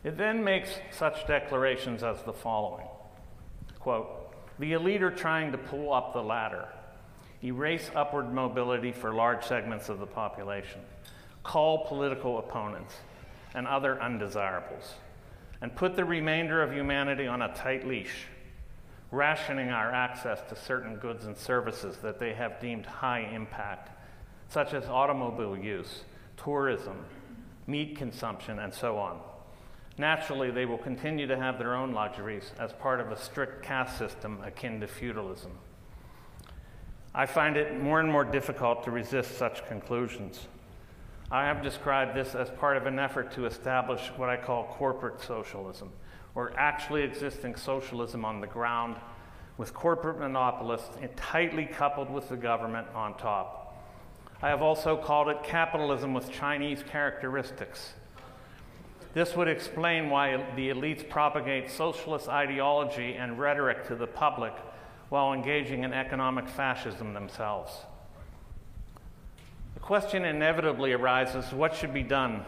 It 0.05 0.19
then 0.19 0.43
makes 0.43 0.71
such 0.91 1.27
declarations 1.27 2.03
as 2.03 2.23
the 2.23 2.33
following 2.33 2.89
quote, 3.79 4.18
the 4.59 4.73
elite 4.73 5.03
are 5.03 5.11
trying 5.11 5.53
to 5.53 5.59
pull 5.59 5.93
up 5.93 6.13
the 6.13 6.23
ladder, 6.23 6.67
erase 7.45 7.91
upward 7.95 8.33
mobility 8.33 8.93
for 8.93 9.15
large 9.15 9.45
segments 9.45 9.89
of 9.89 10.01
the 10.01 10.07
population, 10.07 10.81
call 11.45 11.87
political 11.87 12.39
opponents, 12.39 12.95
and 13.55 13.67
other 13.67 14.01
undesirables. 14.03 14.95
and 15.61 15.75
put 15.75 15.97
the 15.97 16.05
remainder 16.05 16.63
of 16.63 16.73
humanity 16.73 17.27
on 17.27 17.43
a 17.43 17.53
tight 17.53 17.85
leash, 17.85 18.27
rationing 19.11 19.71
our 19.71 19.91
access 19.91 20.41
to 20.49 20.55
certain 20.55 20.95
goods 20.99 21.25
and 21.25 21.37
services 21.37 21.97
that 21.99 22.21
they 22.21 22.33
have 22.33 22.61
deemed 22.61 22.87
high 22.87 23.29
impact, 23.35 23.91
such 24.49 24.73
as 24.73 24.85
automobile 24.85 25.57
use, 25.57 26.05
tourism, 26.37 27.05
meat 27.67 27.97
consumption, 27.97 28.61
and 28.61 28.73
so 28.73 28.99
on. 28.99 29.19
Naturally, 29.99 30.53
they 30.53 30.65
will 30.65 30.79
continue 30.79 31.27
to 31.27 31.37
have 31.37 31.59
their 31.59 31.75
own 31.75 31.93
luxuries 31.93 32.53
as 32.61 32.73
part 32.73 33.01
of 33.01 33.11
a 33.11 33.17
strict 33.19 33.65
caste 33.65 33.99
system 33.99 34.39
akin 34.45 34.81
to 34.81 34.87
feudalism. 34.87 35.51
I 37.13 37.27
find 37.27 37.57
it 37.57 37.83
more 37.83 37.99
and 37.99 38.11
more 38.11 38.25
difficult 38.25 38.85
to 38.85 38.93
resist 38.93 39.37
such 39.37 39.67
conclusions. 39.67 40.47
I 41.33 41.47
have 41.47 41.63
described 41.63 42.15
this 42.15 42.37
as 42.37 42.49
part 42.49 42.77
of 42.77 42.87
an 42.87 43.01
effort 43.01 43.33
to 43.33 43.47
establish 43.47 44.01
what 44.17 44.29
I 44.29 44.37
call 44.37 44.65
corporate 44.65 45.21
socialism, 45.21 45.91
or 46.37 46.53
actually 46.57 47.03
existing 47.03 47.57
socialism 47.57 48.25
on 48.25 48.41
the 48.41 48.47
ground 48.47 48.97
with 49.57 49.75
corporate 49.75 50.21
monopolists 50.21 50.97
tightly 51.17 51.67
coupled 51.67 52.09
with 52.09 52.29
the 52.29 52.37
government 52.37 52.87
on 52.95 53.17
top. 53.17 53.77
I 54.41 54.49
have 54.49 54.63
also 54.63 54.97
called 54.97 55.29
it 55.29 55.43
capitalism 55.43 56.15
with 56.15 56.31
Chinese 56.31 56.85
characteristics. 56.85 57.95
This 59.15 59.35
would 59.35 59.49
explain 59.49 60.11
why 60.11 60.37
the 60.55 60.69
elites 60.69 61.09
propagate 61.09 61.71
socialist 61.71 62.29
ideology 62.29 63.15
and 63.15 63.39
rhetoric 63.39 63.87
to 63.89 63.95
the 63.95 64.07
public 64.07 64.53
while 65.09 65.33
engaging 65.33 65.85
in 65.85 65.93
economic 65.93 66.47
fascism 66.47 67.15
themselves. 67.15 67.73
The 69.75 69.81
question 69.81 70.25
inevitably 70.25 70.93
arises 70.93 71.53
what 71.53 71.75
should 71.75 71.95
be 71.95 72.03
done? 72.03 72.45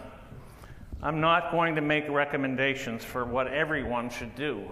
I'm 1.02 1.20
not 1.20 1.50
going 1.50 1.76
to 1.76 1.80
make 1.80 2.06
recommendations 2.10 3.04
for 3.04 3.24
what 3.24 3.46
everyone 3.46 4.10
should 4.10 4.34
do. 4.34 4.62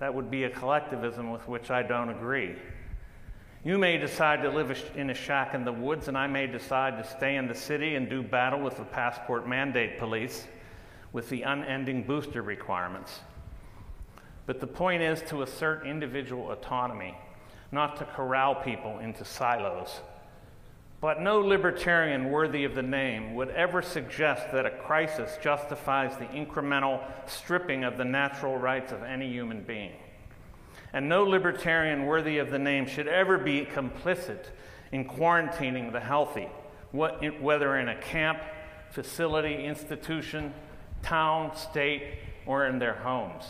That 0.00 0.12
would 0.12 0.30
be 0.30 0.44
a 0.44 0.50
collectivism 0.50 1.30
with 1.30 1.46
which 1.46 1.70
I 1.70 1.84
don't 1.84 2.08
agree. 2.08 2.56
You 3.64 3.78
may 3.78 3.96
decide 3.96 4.42
to 4.42 4.48
live 4.48 4.76
in 4.96 5.10
a 5.10 5.14
shack 5.14 5.54
in 5.54 5.64
the 5.64 5.72
woods, 5.72 6.08
and 6.08 6.18
I 6.18 6.26
may 6.26 6.48
decide 6.48 7.02
to 7.02 7.08
stay 7.08 7.36
in 7.36 7.46
the 7.46 7.54
city 7.54 7.94
and 7.94 8.08
do 8.10 8.22
battle 8.22 8.60
with 8.60 8.76
the 8.76 8.84
passport 8.84 9.48
mandate 9.48 9.98
police 9.98 10.46
with 11.12 11.28
the 11.28 11.42
unending 11.42 12.02
booster 12.02 12.42
requirements. 12.42 13.20
But 14.46 14.60
the 14.60 14.66
point 14.66 15.02
is 15.02 15.22
to 15.28 15.42
assert 15.42 15.86
individual 15.86 16.52
autonomy, 16.52 17.16
not 17.72 17.96
to 17.96 18.04
corral 18.04 18.54
people 18.54 18.98
into 19.00 19.24
silos. 19.24 20.00
But 21.00 21.20
no 21.20 21.40
libertarian 21.40 22.30
worthy 22.30 22.64
of 22.64 22.74
the 22.74 22.82
name 22.82 23.34
would 23.34 23.50
ever 23.50 23.82
suggest 23.82 24.50
that 24.52 24.64
a 24.64 24.70
crisis 24.70 25.36
justifies 25.42 26.16
the 26.16 26.24
incremental 26.26 27.02
stripping 27.26 27.84
of 27.84 27.98
the 27.98 28.04
natural 28.04 28.56
rights 28.56 28.92
of 28.92 29.02
any 29.02 29.28
human 29.30 29.62
being. 29.62 29.92
And 30.92 31.08
no 31.08 31.24
libertarian 31.24 32.06
worthy 32.06 32.38
of 32.38 32.50
the 32.50 32.58
name 32.58 32.86
should 32.86 33.08
ever 33.08 33.36
be 33.36 33.66
complicit 33.66 34.46
in 34.92 35.04
quarantining 35.04 35.92
the 35.92 36.00
healthy, 36.00 36.48
whether 36.92 37.76
in 37.76 37.88
a 37.88 38.00
camp, 38.00 38.40
facility, 38.90 39.66
institution, 39.66 40.54
town, 41.06 41.56
state, 41.56 42.02
or 42.46 42.66
in 42.66 42.80
their 42.80 42.94
homes. 42.94 43.44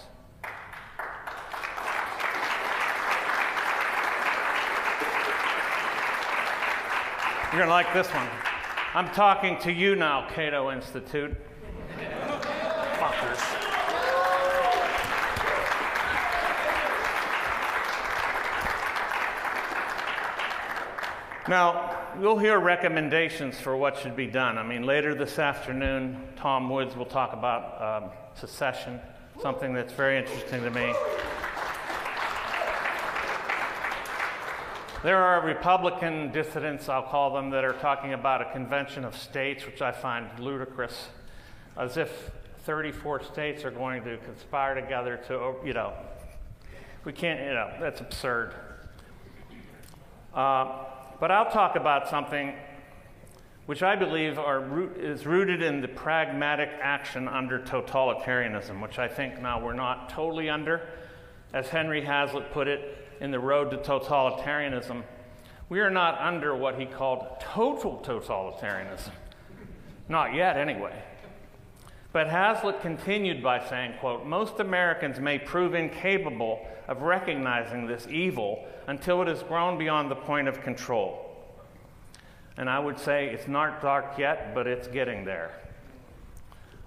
You're 7.51 7.65
going 7.65 7.69
to 7.69 7.71
like 7.71 7.95
this 7.95 8.09
one. 8.09 8.29
I'm 8.95 9.09
talking 9.15 9.59
to 9.61 9.73
you 9.73 9.97
now, 9.97 10.29
Cato 10.29 10.71
Institute. 10.71 11.35
Fuckers. 12.99 13.41
Now, 21.49 21.96
we'll 22.19 22.39
hear 22.39 22.59
recommendations 22.59 23.59
for 23.59 23.77
what 23.77 23.99
should 23.99 24.17
be 24.17 24.27
done. 24.27 24.59
I 24.59 24.63
mean, 24.63 24.85
later 24.85 25.15
this 25.15 25.39
afternoon, 25.39 26.19
Tom 26.37 26.71
Woods 26.71 26.97
will 26.97 27.07
talk 27.07 27.33
about 27.33 28.03
um, 28.03 28.11
secession, 28.35 29.01
something 29.43 29.75
that's 29.75 29.93
very 29.93 30.19
interesting 30.19 30.63
to 30.63 30.71
me. 30.71 30.95
There 35.03 35.19
are 35.19 35.45
Republican 35.45 36.33
dissidents, 36.33 36.89
I'll 36.89 37.03
call 37.03 37.35
them, 37.35 37.51
that 37.51 37.65
are 37.65 37.75
talking 37.75 38.15
about 38.15 38.41
a 38.41 38.51
convention 38.51 39.05
of 39.05 39.17
states, 39.17 39.67
which 39.67 39.83
I 39.83 39.93
find 39.93 40.27
ludicrous, 40.39 41.09
as 41.77 41.97
if 41.97 42.31
34 42.65 43.23
states 43.23 43.65
are 43.65 43.71
going 43.71 44.03
to 44.05 44.17
conspire 44.19 44.75
together 44.75 45.21
to, 45.29 45.55
you 45.65 45.75
know, 45.75 45.93
we 47.05 47.13
can't, 47.13 47.41
you 47.41 47.55
know, 47.55 47.71
that's 47.79 48.01
absurd. 48.01 48.55
Uh, 50.35 50.85
but 51.21 51.31
I'll 51.31 51.51
talk 51.51 51.77
about 51.77 52.09
something 52.09 52.55
which 53.67 53.83
I 53.83 53.97
believe 53.97 54.39
root, 54.39 54.97
is 54.97 55.27
rooted 55.27 55.61
in 55.61 55.81
the 55.81 55.89
pragmatic 55.89 56.71
action 56.81 57.27
under 57.27 57.59
totalitarianism, 57.59 58.81
which 58.81 58.99
I 58.99 59.09
think 59.09 59.41
now 59.41 59.65
we're 59.65 59.75
not 59.75 60.09
totally 60.09 60.49
under. 60.49 60.89
As 61.53 61.69
Henry 61.69 62.05
Hazlitt 62.05 62.53
put 62.53 62.69
it, 62.69 63.07
in 63.21 63.31
the 63.31 63.39
road 63.39 63.71
to 63.71 63.79
totalitarianism, 63.79 65.03
we 65.69 65.81
are 65.81 65.91
not 65.91 66.21
under 66.21 66.55
what 66.55 66.79
he 66.79 66.87
called 66.87 67.41
total 67.41 67.99
totalitarianism. 68.05 69.11
Not 70.09 70.35
yet, 70.35 70.57
anyway. 70.57 71.03
But 72.17 72.29
Hazlitt 72.29 72.81
continued 72.81 73.43
by 73.43 73.63
saying, 73.69 73.97
quote, 74.01 74.25
most 74.25 74.59
Americans 74.59 75.21
may 75.21 75.39
prove 75.39 75.75
incapable 75.75 76.67
of 76.89 77.03
recognizing 77.03 77.87
this 77.87 78.07
evil 78.09 78.67
until 78.87 79.21
it 79.21 79.29
has 79.29 79.43
grown 79.43 79.77
beyond 79.77 80.11
the 80.11 80.17
point 80.17 80.49
of 80.49 80.63
control. 80.63 81.37
And 82.57 82.71
I 82.71 82.79
would 82.79 82.99
say 82.99 83.27
it's 83.27 83.49
not 83.49 83.83
dark 83.83 84.17
yet, 84.17 84.55
but 84.55 84.67
it's 84.67 84.89
getting 84.89 85.27
there. 85.27 85.61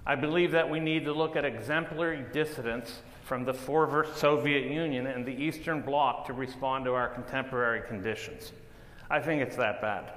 I 0.03 0.15
believe 0.15 0.49
that 0.53 0.67
we 0.67 0.79
need 0.79 1.05
to 1.05 1.13
look 1.13 1.35
at 1.35 1.45
exemplary 1.45 2.25
dissidents 2.33 3.03
from 3.23 3.45
the 3.45 3.53
former 3.53 4.07
Soviet 4.15 4.71
Union 4.71 5.05
and 5.05 5.23
the 5.23 5.35
Eastern 5.35 5.83
Bloc 5.83 6.25
to 6.25 6.33
respond 6.33 6.85
to 6.85 6.95
our 6.95 7.07
contemporary 7.07 7.87
conditions. 7.87 8.51
I 9.11 9.19
think 9.19 9.43
it's 9.43 9.57
that 9.57 9.79
bad. 9.79 10.11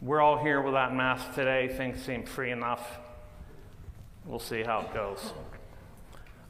We're 0.00 0.20
all 0.20 0.38
here 0.38 0.62
without 0.62 0.94
masks 0.94 1.34
today. 1.34 1.66
Things 1.66 2.00
seem 2.00 2.22
free 2.24 2.52
enough. 2.52 3.00
We'll 4.28 4.38
see 4.38 4.62
how 4.62 4.80
it 4.80 4.92
goes. 4.92 5.32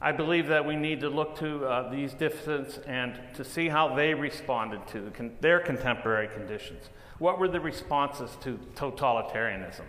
I 0.01 0.11
believe 0.11 0.47
that 0.47 0.65
we 0.65 0.75
need 0.75 0.99
to 0.99 1.09
look 1.09 1.37
to 1.39 1.65
uh, 1.65 1.89
these 1.89 2.13
dissidents 2.13 2.77
and 2.79 3.17
to 3.35 3.45
see 3.45 3.69
how 3.69 3.95
they 3.95 4.13
responded 4.13 4.85
to 4.87 5.11
con- 5.11 5.31
their 5.39 5.61
contemporary 5.61 6.27
conditions. 6.27 6.89
What 7.19 7.39
were 7.39 7.47
the 7.47 7.61
responses 7.61 8.31
to 8.41 8.59
totalitarianism? 8.75 9.85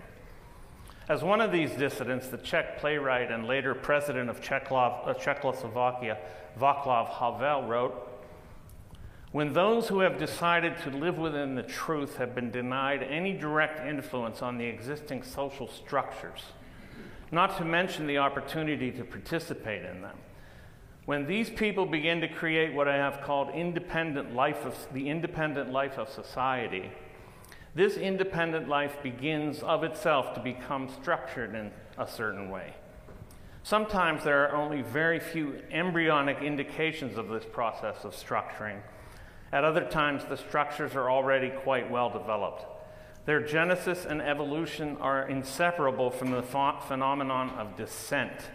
As 1.09 1.25
one 1.25 1.41
of 1.41 1.51
these 1.51 1.73
dissidents, 1.73 2.29
the 2.29 2.39
Czech 2.39 2.79
playwright 2.79 3.33
and 3.33 3.47
later 3.47 3.75
president 3.75 4.31
of 4.31 4.39
uh, 4.39 5.15
Czechoslovakia, 5.15 6.19
Václav 6.61 7.09
Havel, 7.09 7.67
wrote 7.69 8.09
When 9.33 9.53
those 9.53 9.89
who 9.89 9.99
have 9.99 10.17
decided 10.17 10.79
to 10.85 10.91
live 10.91 11.19
within 11.19 11.57
the 11.57 11.65
truth 11.65 12.19
have 12.19 12.37
been 12.37 12.53
denied 12.53 13.03
any 13.03 13.33
direct 13.33 13.85
influence 13.85 14.43
on 14.43 14.59
the 14.59 14.67
existing 14.67 15.25
social 15.25 15.67
structures, 15.67 16.43
not 17.33 17.57
to 17.59 17.65
mention 17.65 18.07
the 18.07 18.19
opportunity 18.19 18.91
to 18.91 19.05
participate 19.05 19.85
in 19.85 20.03
them, 20.03 20.17
when 21.07 21.27
these 21.27 21.51
people 21.51 21.87
begin 21.87 22.21
to 22.21 22.29
create 22.29 22.75
what 22.75 22.87
I 22.87 22.97
have 22.97 23.23
called 23.23 23.51
independent 23.55 24.35
life 24.35 24.65
of, 24.65 24.77
the 24.93 25.09
independent 25.09 25.73
life 25.73 25.99
of 25.99 26.09
society, 26.09 26.91
this 27.75 27.97
independent 27.97 28.69
life 28.69 28.97
begins 29.03 29.63
of 29.63 29.85
itself 29.85 30.35
to 30.35 30.41
become 30.41 30.89
structured 31.01 31.55
in 31.55 31.71
a 31.99 32.07
certain 32.07 32.51
way. 32.51 32.75
Sometimes 33.63 34.25
there 34.25 34.49
are 34.49 34.57
only 34.57 34.83
very 34.83 35.21
few 35.21 35.61
embryonic 35.71 36.43
indications 36.43 37.17
of 37.17 37.29
this 37.29 37.45
process 37.45 38.05
of 38.05 38.15
structuring. 38.15 38.81
At 39.53 39.65
other 39.65 39.85
times, 39.85 40.25
the 40.25 40.37
structures 40.37 40.95
are 40.95 41.11
already 41.11 41.51
quite 41.51 41.91
well 41.91 42.11
developed. 42.11 42.65
Their 43.27 43.41
genesis 43.41 44.07
and 44.07 44.21
evolution 44.23 44.97
are 44.99 45.29
inseparable 45.29 46.11
from 46.11 46.31
the 46.31 46.43
ph- 46.43 46.83
phenomenon 46.89 47.51
of 47.51 47.77
dissent, 47.77 48.51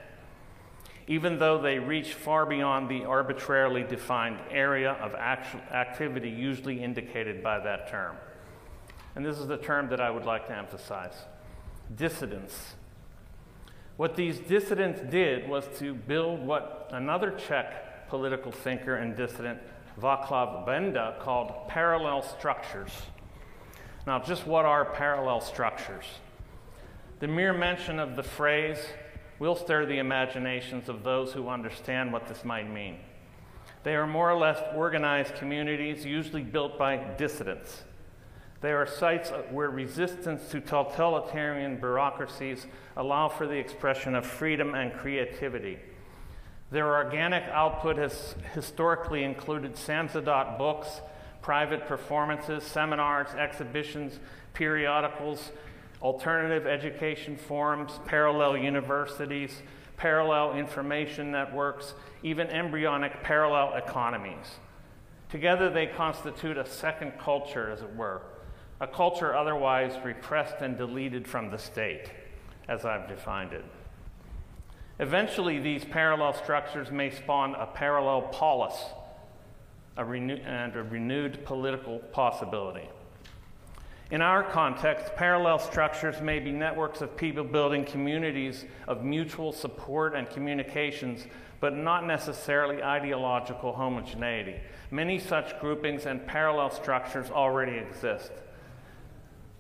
even 1.08 1.38
though 1.38 1.62
they 1.62 1.80
reach 1.80 2.14
far 2.14 2.46
beyond 2.46 2.90
the 2.90 3.06
arbitrarily 3.06 3.84
defined 3.84 4.40
area 4.50 4.94
of 4.94 5.14
activity 5.14 6.30
usually 6.30 6.84
indicated 6.84 7.44
by 7.44 7.60
that 7.60 7.88
term 7.90 8.18
and 9.16 9.26
this 9.26 9.40
is 9.40 9.48
the 9.48 9.58
term 9.58 9.90
that 9.90 10.02
I 10.02 10.12
would 10.12 10.26
like 10.26 10.48
to 10.48 10.56
emphasize 10.56 11.14
dissidents. 11.96 12.76
What 13.96 14.16
these 14.16 14.40
dissidents 14.40 15.00
did 15.10 15.48
was 15.48 15.66
to 15.80 15.94
build 15.94 16.46
what 16.46 16.90
another 16.92 17.32
Czech 17.32 18.10
political 18.10 18.52
thinker 18.52 18.98
and 18.98 19.16
dissident, 19.16 19.60
Václav 20.00 20.66
Benda, 20.66 21.16
called 21.22 21.70
parallel 21.70 22.22
structures. 22.22 22.92
Now, 24.06 24.20
just 24.20 24.46
what 24.46 24.66
are 24.66 24.86
parallel 24.86 25.42
structures? 25.42 26.06
The 27.20 27.28
mere 27.28 27.54
mention 27.54 28.00
of 28.00 28.16
the 28.16 28.24
phrase 28.24 28.78
will 29.40 29.56
stir 29.56 29.86
the 29.86 29.98
imaginations 29.98 30.90
of 30.90 31.04
those 31.04 31.34
who 31.34 31.50
understand 31.50 32.14
what 32.14 32.28
this 32.28 32.46
might 32.46 32.70
mean. 32.70 32.98
They 33.84 33.96
are 33.96 34.08
more 34.08 34.30
or 34.30 34.38
less 34.38 34.62
organized 34.76 35.36
communities, 35.36 36.06
usually 36.06 36.44
built 36.44 36.78
by 36.78 36.98
dissidents. 37.18 37.84
They 38.62 38.72
are 38.72 38.88
sites 38.88 39.32
where 39.52 39.70
resistance 39.70 40.50
to 40.50 40.60
totalitarian 40.60 41.78
bureaucracies 41.78 42.66
allow 42.98 43.28
for 43.28 43.48
the 43.48 43.58
expression 43.58 44.16
of 44.16 44.26
freedom 44.26 44.74
and 44.76 44.94
creativity. 44.94 45.78
Their 46.72 46.96
organic 46.96 47.44
output 47.44 47.98
has 47.98 48.36
historically 48.54 49.24
included 49.24 49.76
Samizdat 49.76 50.58
books, 50.58 51.02
private 51.46 51.86
performances, 51.86 52.64
seminars, 52.64 53.28
exhibitions, 53.36 54.20
periodicals, 54.56 55.52
alternative 56.02 56.66
education 56.66 57.38
forums, 57.38 58.00
parallel 58.08 58.58
universities, 58.58 59.62
parallel 59.96 60.58
information 60.58 61.30
networks, 61.32 61.94
even 62.24 62.48
embryonic 62.48 63.22
parallel 63.22 63.76
economies. 63.76 64.56
Together, 65.30 65.70
they 65.70 65.86
constitute 65.86 66.58
a 66.58 66.66
second 66.66 67.14
culture, 67.20 67.70
as 67.70 67.84
it 67.84 67.96
were, 67.96 68.24
a 68.82 68.88
culture 68.88 69.36
otherwise 69.36 69.94
repressed 70.04 70.62
and 70.62 70.80
deleted 70.80 71.28
from 71.28 71.52
the 71.52 71.60
state, 71.60 72.10
as 72.68 72.86
I've 72.86 73.08
defined 73.08 73.54
it. 73.54 73.66
Eventually, 74.98 75.60
these 75.60 75.86
parallel 75.86 76.34
structures 76.34 76.90
may 76.90 77.12
spawn 77.12 77.54
a 77.54 77.68
parallel 77.68 78.24
polis 78.32 78.84
a 79.98 80.06
renew- 80.06 80.42
and 80.46 80.76
a 80.76 80.84
renewed 80.84 81.46
political 81.46 82.00
possibility. 82.12 82.90
In 84.12 84.22
our 84.22 84.44
context, 84.44 85.16
parallel 85.16 85.58
structures 85.58 86.22
may 86.22 86.40
be 86.40 86.52
networks 86.52 87.02
of 87.02 87.18
people 87.18 87.44
building 87.44 87.84
communities 87.84 88.66
of 88.88 89.04
mutual 89.04 89.52
support 89.52 90.14
and 90.14 90.30
communications, 90.30 91.26
but 91.60 91.76
not 91.76 92.06
necessarily 92.06 92.84
ideological 92.84 93.74
homogeneity. 93.74 94.60
Many 94.92 95.18
such 95.18 95.60
groupings 95.60 96.06
and 96.06 96.26
parallel 96.28 96.70
structures 96.70 97.32
already 97.32 97.78
exist. 97.78 98.32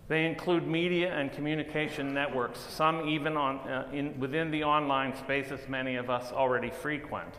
They 0.07 0.25
include 0.25 0.67
media 0.67 1.11
and 1.17 1.31
communication 1.31 2.13
networks, 2.13 2.59
some 2.59 3.09
even 3.09 3.35
on, 3.35 3.57
uh, 3.67 3.89
in, 3.91 4.19
within 4.19 4.51
the 4.51 4.63
online 4.63 5.15
spaces 5.15 5.67
many 5.67 5.95
of 5.95 6.11
us 6.11 6.31
already 6.31 6.69
frequent. 6.69 7.33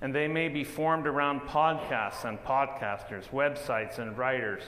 And 0.00 0.14
they 0.14 0.28
may 0.28 0.48
be 0.48 0.64
formed 0.64 1.06
around 1.06 1.40
podcasts 1.42 2.24
and 2.24 2.38
podcasters, 2.44 3.28
websites 3.30 3.98
and 3.98 4.16
writers, 4.16 4.62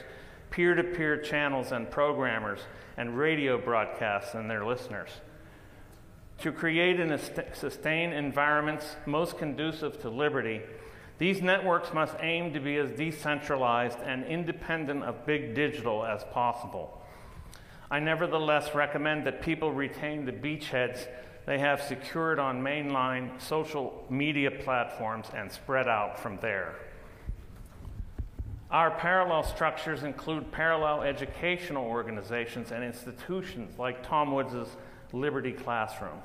peer 0.50 0.74
to 0.74 0.82
peer 0.82 1.18
channels 1.18 1.72
and 1.72 1.90
programmers, 1.90 2.60
and 2.96 3.16
radio 3.16 3.58
broadcasts 3.58 4.34
and 4.34 4.50
their 4.50 4.64
listeners. 4.64 5.10
To 6.38 6.52
create 6.52 7.00
and 7.00 7.20
sustain 7.52 8.12
environments 8.12 8.96
most 9.06 9.38
conducive 9.38 10.00
to 10.02 10.08
liberty, 10.08 10.62
these 11.18 11.42
networks 11.42 11.92
must 11.92 12.14
aim 12.20 12.52
to 12.52 12.60
be 12.60 12.76
as 12.76 12.92
decentralized 12.92 13.98
and 14.04 14.24
independent 14.24 15.02
of 15.02 15.26
big 15.26 15.54
digital 15.54 16.06
as 16.06 16.22
possible. 16.32 17.02
I 17.90 17.98
nevertheless 17.98 18.74
recommend 18.74 19.26
that 19.26 19.42
people 19.42 19.72
retain 19.72 20.26
the 20.26 20.32
beachheads 20.32 21.06
they 21.48 21.58
have 21.58 21.80
secured 21.80 22.38
on 22.38 22.62
mainline 22.62 23.30
social 23.40 24.04
media 24.10 24.50
platforms 24.50 25.28
and 25.34 25.50
spread 25.50 25.88
out 25.88 26.20
from 26.20 26.36
there. 26.42 26.74
Our 28.70 28.90
parallel 28.90 29.44
structures 29.44 30.02
include 30.02 30.52
parallel 30.52 31.04
educational 31.04 31.86
organizations 31.86 32.70
and 32.70 32.84
institutions 32.84 33.78
like 33.78 34.06
Tom 34.06 34.32
Woods' 34.32 34.76
Liberty 35.14 35.52
Classroom. 35.52 36.18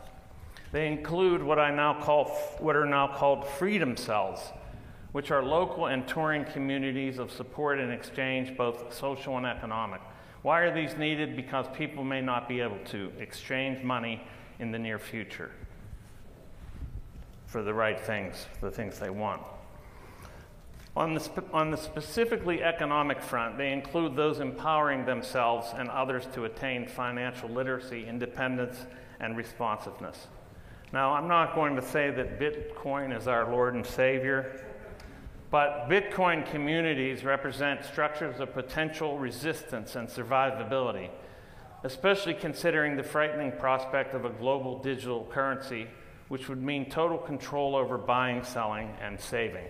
They 0.74 0.88
include 0.88 1.42
what 1.42 1.58
I 1.58 1.74
now 1.74 2.02
call 2.02 2.26
what 2.60 2.76
are 2.76 2.86
now 2.86 3.08
called 3.08 3.48
freedom 3.48 3.96
cells, 3.96 4.52
which 5.14 5.32
are 5.32 5.42
local 5.42 5.86
and 5.86 6.06
touring 6.06 6.44
communities 6.44 7.18
of 7.18 7.32
support 7.32 7.80
and 7.80 7.94
exchange, 7.94 8.58
both 8.58 8.94
social 8.94 9.38
and 9.38 9.46
economic. 9.46 10.02
Why 10.42 10.60
are 10.60 10.76
these 10.76 10.98
needed? 10.98 11.38
Because 11.38 11.66
people 11.74 12.04
may 12.04 12.20
not 12.20 12.50
be 12.50 12.60
able 12.60 12.80
to 12.88 13.10
exchange 13.20 13.82
money 13.86 14.22
in 14.64 14.72
the 14.72 14.80
near 14.80 14.98
future 14.98 15.52
for 17.46 17.62
the 17.62 17.74
right 17.74 18.00
things, 18.00 18.48
the 18.62 18.72
things 18.72 18.98
they 18.98 19.12
want. 19.12 19.44
On 20.96 21.14
the, 21.14 21.20
spe- 21.20 21.54
on 21.54 21.70
the 21.70 21.78
specifically 21.78 22.64
economic 22.64 23.22
front, 23.22 23.58
they 23.58 23.72
include 23.72 24.16
those 24.16 24.40
empowering 24.40 25.06
themselves 25.06 25.68
and 25.76 25.90
others 25.90 26.26
to 26.34 26.46
attain 26.46 26.88
financial 26.88 27.50
literacy, 27.50 28.08
independence, 28.08 28.78
and 29.20 29.38
responsiveness. 29.38 30.28
Now, 30.92 31.14
I'm 31.14 31.28
not 31.28 31.54
going 31.54 31.76
to 31.76 31.82
say 31.82 32.10
that 32.10 32.40
Bitcoin 32.40 33.16
is 33.16 33.28
our 33.28 33.52
Lord 33.52 33.76
and 33.76 33.86
Savior. 33.86 34.64
But 35.54 35.88
Bitcoin 35.88 36.50
communities 36.50 37.24
represent 37.24 37.86
structures 37.86 38.40
of 38.40 38.56
potential 38.56 39.20
resistance 39.20 39.96
and 39.96 40.08
survivability, 40.08 41.12
especially 41.84 42.34
considering 42.34 42.96
the 42.96 43.04
frightening 43.04 43.52
prospect 43.52 44.14
of 44.14 44.26
a 44.26 44.30
global 44.30 44.80
digital 44.82 45.28
currency, 45.32 45.88
which 46.30 46.48
would 46.48 46.62
mean 46.62 46.90
total 46.90 47.18
control 47.18 47.76
over 47.76 47.98
buying, 47.98 48.44
selling, 48.44 48.90
and 49.02 49.20
saving. 49.20 49.66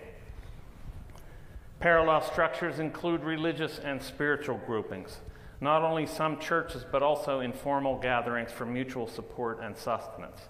Parallel 1.80 2.22
structures 2.22 2.78
include 2.78 3.22
religious 3.22 3.78
and 3.80 4.00
spiritual 4.00 4.60
groupings, 4.64 5.18
not 5.60 5.82
only 5.82 6.06
some 6.06 6.38
churches, 6.38 6.84
but 6.90 7.02
also 7.02 7.40
informal 7.40 7.98
gatherings 7.98 8.52
for 8.52 8.64
mutual 8.64 9.06
support 9.06 9.60
and 9.60 9.76
sustenance. 9.76 10.40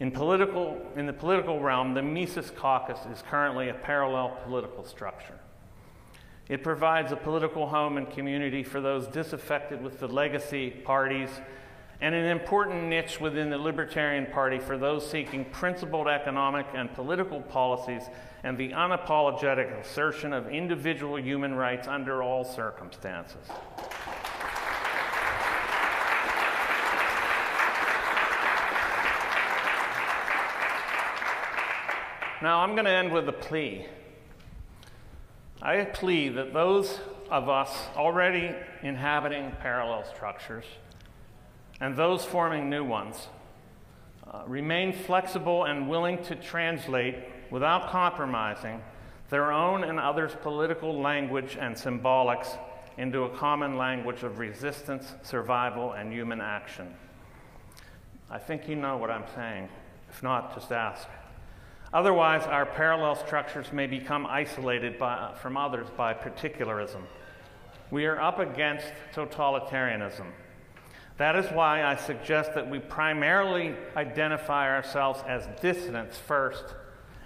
In, 0.00 0.10
political, 0.10 0.84
in 0.96 1.06
the 1.06 1.12
political 1.12 1.60
realm, 1.60 1.94
the 1.94 2.02
Mises 2.02 2.50
Caucus 2.50 2.98
is 3.12 3.22
currently 3.30 3.68
a 3.68 3.74
parallel 3.74 4.36
political 4.44 4.82
structure. 4.82 5.38
It 6.48 6.62
provides 6.62 7.12
a 7.12 7.16
political 7.16 7.68
home 7.68 7.96
and 7.96 8.10
community 8.10 8.62
for 8.62 8.80
those 8.80 9.06
disaffected 9.06 9.82
with 9.82 10.00
the 10.00 10.08
legacy 10.08 10.70
parties 10.70 11.30
and 12.00 12.16
an 12.16 12.24
important 12.24 12.82
niche 12.84 13.20
within 13.20 13.48
the 13.48 13.56
Libertarian 13.56 14.26
Party 14.26 14.58
for 14.58 14.76
those 14.76 15.08
seeking 15.08 15.44
principled 15.46 16.08
economic 16.08 16.66
and 16.74 16.92
political 16.94 17.40
policies 17.40 18.02
and 18.42 18.58
the 18.58 18.70
unapologetic 18.70 19.80
assertion 19.80 20.32
of 20.32 20.48
individual 20.48 21.16
human 21.16 21.54
rights 21.54 21.86
under 21.86 22.20
all 22.20 22.44
circumstances. 22.44 23.48
Now, 32.42 32.58
I'm 32.58 32.72
going 32.72 32.86
to 32.86 32.90
end 32.90 33.12
with 33.12 33.28
a 33.28 33.32
plea. 33.32 33.86
I 35.62 35.84
plea 35.84 36.28
that 36.30 36.52
those 36.52 36.98
of 37.30 37.48
us 37.48 37.70
already 37.94 38.52
inhabiting 38.82 39.52
parallel 39.60 40.04
structures 40.04 40.64
and 41.80 41.96
those 41.96 42.24
forming 42.24 42.68
new 42.68 42.84
ones 42.84 43.28
uh, 44.28 44.42
remain 44.48 44.92
flexible 44.92 45.64
and 45.64 45.88
willing 45.88 46.20
to 46.24 46.34
translate 46.34 47.14
without 47.52 47.90
compromising 47.90 48.82
their 49.30 49.52
own 49.52 49.84
and 49.84 50.00
others' 50.00 50.32
political 50.42 51.00
language 51.00 51.56
and 51.58 51.76
symbolics 51.76 52.58
into 52.98 53.22
a 53.22 53.30
common 53.30 53.76
language 53.76 54.24
of 54.24 54.40
resistance, 54.40 55.14
survival, 55.22 55.92
and 55.92 56.12
human 56.12 56.40
action. 56.40 56.92
I 58.28 58.38
think 58.38 58.68
you 58.68 58.74
know 58.74 58.96
what 58.96 59.10
I'm 59.10 59.24
saying. 59.36 59.68
If 60.10 60.24
not, 60.24 60.54
just 60.54 60.72
ask. 60.72 61.06
Otherwise, 61.92 62.42
our 62.44 62.64
parallel 62.64 63.14
structures 63.14 63.72
may 63.72 63.86
become 63.86 64.26
isolated 64.26 64.98
by, 64.98 65.34
from 65.40 65.56
others 65.56 65.86
by 65.96 66.14
particularism. 66.14 67.02
We 67.90 68.06
are 68.06 68.18
up 68.18 68.38
against 68.38 68.86
totalitarianism. 69.14 70.26
That 71.18 71.36
is 71.36 71.46
why 71.52 71.84
I 71.84 71.96
suggest 71.96 72.54
that 72.54 72.68
we 72.68 72.78
primarily 72.78 73.74
identify 73.94 74.70
ourselves 74.70 75.22
as 75.28 75.46
dissidents 75.60 76.16
first, 76.16 76.64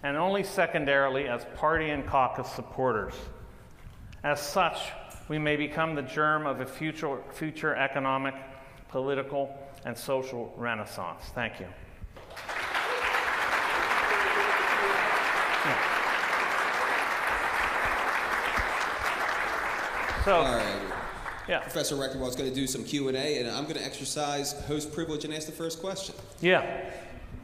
and 0.03 0.17
only 0.17 0.43
secondarily 0.43 1.29
as 1.29 1.47
party 1.55 1.91
and 1.91 2.05
caucus 2.05 2.51
supporters. 2.51 3.15
As 4.25 4.41
such, 4.41 4.79
we 5.29 5.39
may 5.39 5.55
become 5.55 5.95
the 5.95 6.03
germ 6.03 6.47
of 6.47 6.61
a 6.61 6.67
future, 6.67 7.23
future 7.33 7.77
economic, 7.77 8.35
political, 8.89 9.57
and 9.85 9.97
social 9.97 10.53
renaissance. 10.57 11.23
Thank 11.33 11.61
you. 11.61 11.67
So, 20.27 20.35
All 20.39 20.57
right. 20.57 20.83
yeah, 21.49 21.61
Professor 21.61 21.95
Rectenwald 21.95 22.31
is 22.31 22.35
going 22.35 22.51
to 22.51 22.55
do 22.55 22.67
some 22.67 22.83
Q&A, 22.83 23.39
and 23.39 23.49
I'm 23.49 23.63
going 23.63 23.77
to 23.77 23.85
exercise 23.85 24.55
host 24.67 24.93
privilege 24.93 25.25
and 25.25 25.33
ask 25.33 25.47
the 25.47 25.53
first 25.53 25.81
question. 25.81 26.17
yeah, 26.41 26.91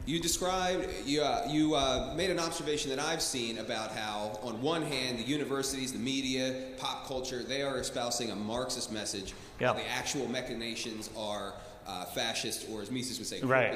You 0.05 0.19
described, 0.19 0.89
you, 1.05 1.21
uh, 1.21 1.47
you 1.49 1.75
uh, 1.75 2.13
made 2.17 2.29
an 2.29 2.39
observation 2.39 2.89
that 2.89 2.99
I've 2.99 3.21
seen 3.21 3.59
about 3.59 3.91
how, 3.91 4.37
on 4.43 4.61
one 4.61 4.81
hand, 4.81 5.17
the 5.17 5.23
universities, 5.23 5.93
the 5.93 5.99
media, 5.99 6.71
pop 6.77 7.07
culture, 7.07 7.41
they 7.41 7.61
are 7.61 7.77
espousing 7.77 8.31
a 8.31 8.35
Marxist 8.35 8.91
message. 8.91 9.33
Yeah. 9.61 9.71
while 9.71 9.81
The 9.81 9.89
actual 9.89 10.27
machinations 10.27 11.09
are 11.17 11.53
uh, 11.87 12.03
fascist, 12.07 12.67
or 12.69 12.81
as 12.81 12.91
Mises 12.91 13.17
would 13.17 13.27
say, 13.27 13.39
Right. 13.39 13.71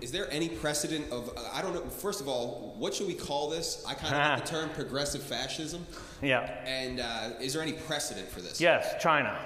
Is 0.00 0.12
there 0.12 0.30
any 0.30 0.48
precedent 0.48 1.10
of 1.10 1.36
I 1.52 1.62
don't 1.62 1.74
know? 1.74 1.82
First 1.88 2.20
of 2.20 2.28
all, 2.28 2.74
what 2.78 2.94
should 2.94 3.06
we 3.06 3.14
call 3.14 3.50
this? 3.50 3.84
I 3.86 3.94
kind 3.94 4.14
of 4.14 4.20
like 4.20 4.44
the 4.44 4.50
term 4.50 4.70
progressive 4.70 5.22
fascism. 5.22 5.86
Yeah. 6.20 6.50
And 6.66 7.00
uh, 7.00 7.30
is 7.40 7.52
there 7.52 7.62
any 7.62 7.72
precedent 7.72 8.28
for 8.28 8.40
this? 8.40 8.60
Yes, 8.60 8.94
China. 9.02 9.38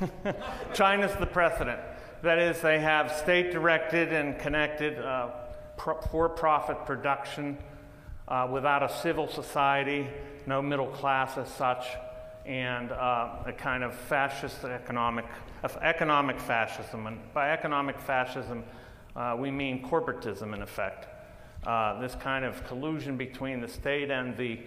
China's 0.74 1.14
the 1.16 1.26
precedent. 1.26 1.80
That 2.22 2.38
is, 2.38 2.60
they 2.60 2.78
have 2.78 3.10
state 3.10 3.50
directed 3.50 4.12
and 4.12 4.38
connected 4.38 4.98
uh, 4.98 5.30
for 5.76 6.28
profit 6.28 6.84
production 6.86 7.58
uh, 8.28 8.48
without 8.50 8.82
a 8.82 8.88
civil 8.88 9.26
society, 9.28 10.06
no 10.46 10.62
middle 10.62 10.86
class 10.86 11.36
as 11.36 11.48
such, 11.48 11.84
and 12.46 12.92
uh, 12.92 13.42
a 13.46 13.52
kind 13.52 13.82
of 13.82 13.94
fascist 13.94 14.64
economic, 14.64 15.24
economic 15.80 16.38
fascism. 16.40 17.06
And 17.06 17.18
by 17.34 17.50
economic 17.50 18.00
fascism, 18.00 18.64
uh, 19.16 19.36
we 19.38 19.50
mean 19.50 19.82
corporatism 19.82 20.54
in 20.54 20.62
effect. 20.62 21.06
Uh, 21.66 22.00
this 22.00 22.14
kind 22.16 22.44
of 22.44 22.64
collusion 22.66 23.16
between 23.16 23.60
the 23.60 23.68
state 23.68 24.10
and 24.10 24.36
the 24.36 24.58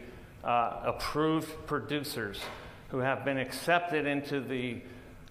uh, 0.43 0.81
approved 0.86 1.67
producers 1.67 2.39
who 2.89 2.99
have 2.99 3.25
been 3.25 3.38
accepted 3.38 4.05
into 4.05 4.39
the 4.39 4.81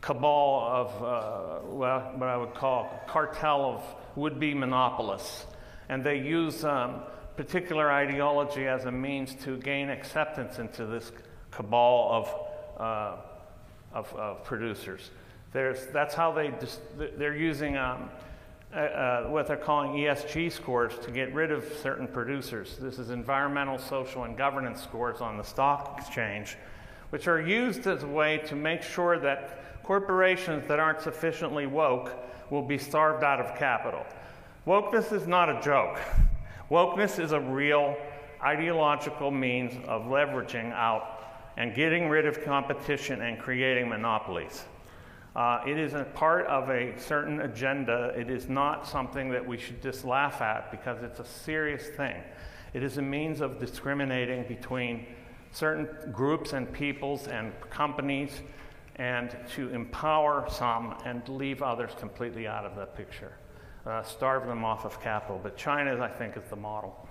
cabal 0.00 0.68
of 0.70 1.02
uh, 1.02 1.66
well, 1.66 2.00
what 2.16 2.28
I 2.28 2.36
would 2.36 2.54
call 2.54 3.02
cartel 3.06 3.64
of 3.64 3.82
would 4.16 4.38
be 4.38 4.52
monopolists. 4.52 5.46
And 5.88 6.04
they 6.04 6.18
use 6.18 6.64
um, 6.64 7.02
particular 7.36 7.90
ideology 7.90 8.66
as 8.66 8.84
a 8.84 8.92
means 8.92 9.34
to 9.44 9.56
gain 9.58 9.88
acceptance 9.88 10.58
into 10.58 10.86
this 10.86 11.12
cabal 11.50 12.08
of, 12.10 12.80
uh, 12.80 13.16
of, 13.92 14.14
of, 14.14 14.44
producers. 14.44 15.10
There's, 15.52 15.86
that's 15.86 16.14
how 16.14 16.32
they 16.32 16.48
dis- 16.48 16.80
they're 17.16 17.36
using 17.36 17.76
um, 17.76 18.10
uh, 18.74 18.78
uh, 18.78 19.24
what 19.28 19.46
they're 19.46 19.56
calling 19.56 19.92
ESG 19.92 20.50
scores 20.50 20.98
to 20.98 21.12
get 21.12 21.32
rid 21.32 21.52
of 21.52 21.64
certain 21.80 22.08
producers. 22.08 22.76
This 22.76 22.98
is 22.98 23.10
environmental, 23.10 23.78
social, 23.78 24.24
and 24.24 24.36
governance 24.36 24.82
scores 24.82 25.20
on 25.20 25.36
the 25.36 25.44
stock 25.44 25.96
exchange, 25.96 26.56
which 27.10 27.28
are 27.28 27.40
used 27.40 27.86
as 27.86 28.02
a 28.02 28.08
way 28.08 28.38
to 28.46 28.56
make 28.56 28.82
sure 28.82 29.18
that 29.20 29.82
corporations 29.84 30.66
that 30.66 30.80
aren't 30.80 31.00
sufficiently 31.00 31.66
woke 31.66 32.16
will 32.50 32.62
be 32.62 32.76
starved 32.76 33.22
out 33.22 33.38
of 33.38 33.56
capital. 33.56 34.04
Wokeness 34.66 35.12
is 35.12 35.28
not 35.28 35.48
a 35.48 35.60
joke. 35.60 36.00
Wokeness 36.68 37.22
is 37.22 37.30
a 37.30 37.40
real 37.40 37.96
ideological 38.42 39.30
means 39.30 39.72
of 39.86 40.02
leveraging 40.06 40.72
out 40.72 41.22
and 41.56 41.74
getting 41.74 42.08
rid 42.08 42.26
of 42.26 42.42
competition 42.42 43.22
and 43.22 43.38
creating 43.38 43.88
monopolies. 43.88 44.64
Uh, 45.34 45.60
it 45.66 45.76
is 45.76 45.94
a 45.94 46.04
part 46.04 46.46
of 46.46 46.70
a 46.70 46.96
certain 46.96 47.40
agenda. 47.40 48.12
It 48.16 48.30
is 48.30 48.48
not 48.48 48.86
something 48.86 49.30
that 49.30 49.44
we 49.44 49.58
should 49.58 49.82
just 49.82 50.04
laugh 50.04 50.40
at 50.40 50.70
because 50.70 51.02
it's 51.02 51.18
a 51.18 51.24
serious 51.24 51.88
thing. 51.96 52.22
It 52.72 52.84
is 52.84 52.98
a 52.98 53.02
means 53.02 53.40
of 53.40 53.58
discriminating 53.58 54.44
between 54.44 55.06
certain 55.50 55.88
groups 56.12 56.52
and 56.52 56.72
peoples 56.72 57.26
and 57.26 57.52
companies 57.70 58.42
and 58.96 59.36
to 59.54 59.70
empower 59.70 60.48
some 60.48 60.94
and 61.04 61.28
leave 61.28 61.62
others 61.62 61.90
completely 61.98 62.46
out 62.46 62.64
of 62.64 62.76
the 62.76 62.86
picture, 62.86 63.32
uh, 63.86 64.02
starve 64.02 64.46
them 64.46 64.64
off 64.64 64.84
of 64.84 65.00
capital. 65.00 65.40
But 65.42 65.56
China, 65.56 66.00
I 66.00 66.08
think, 66.08 66.36
is 66.36 66.44
the 66.48 66.56
model. 66.56 67.08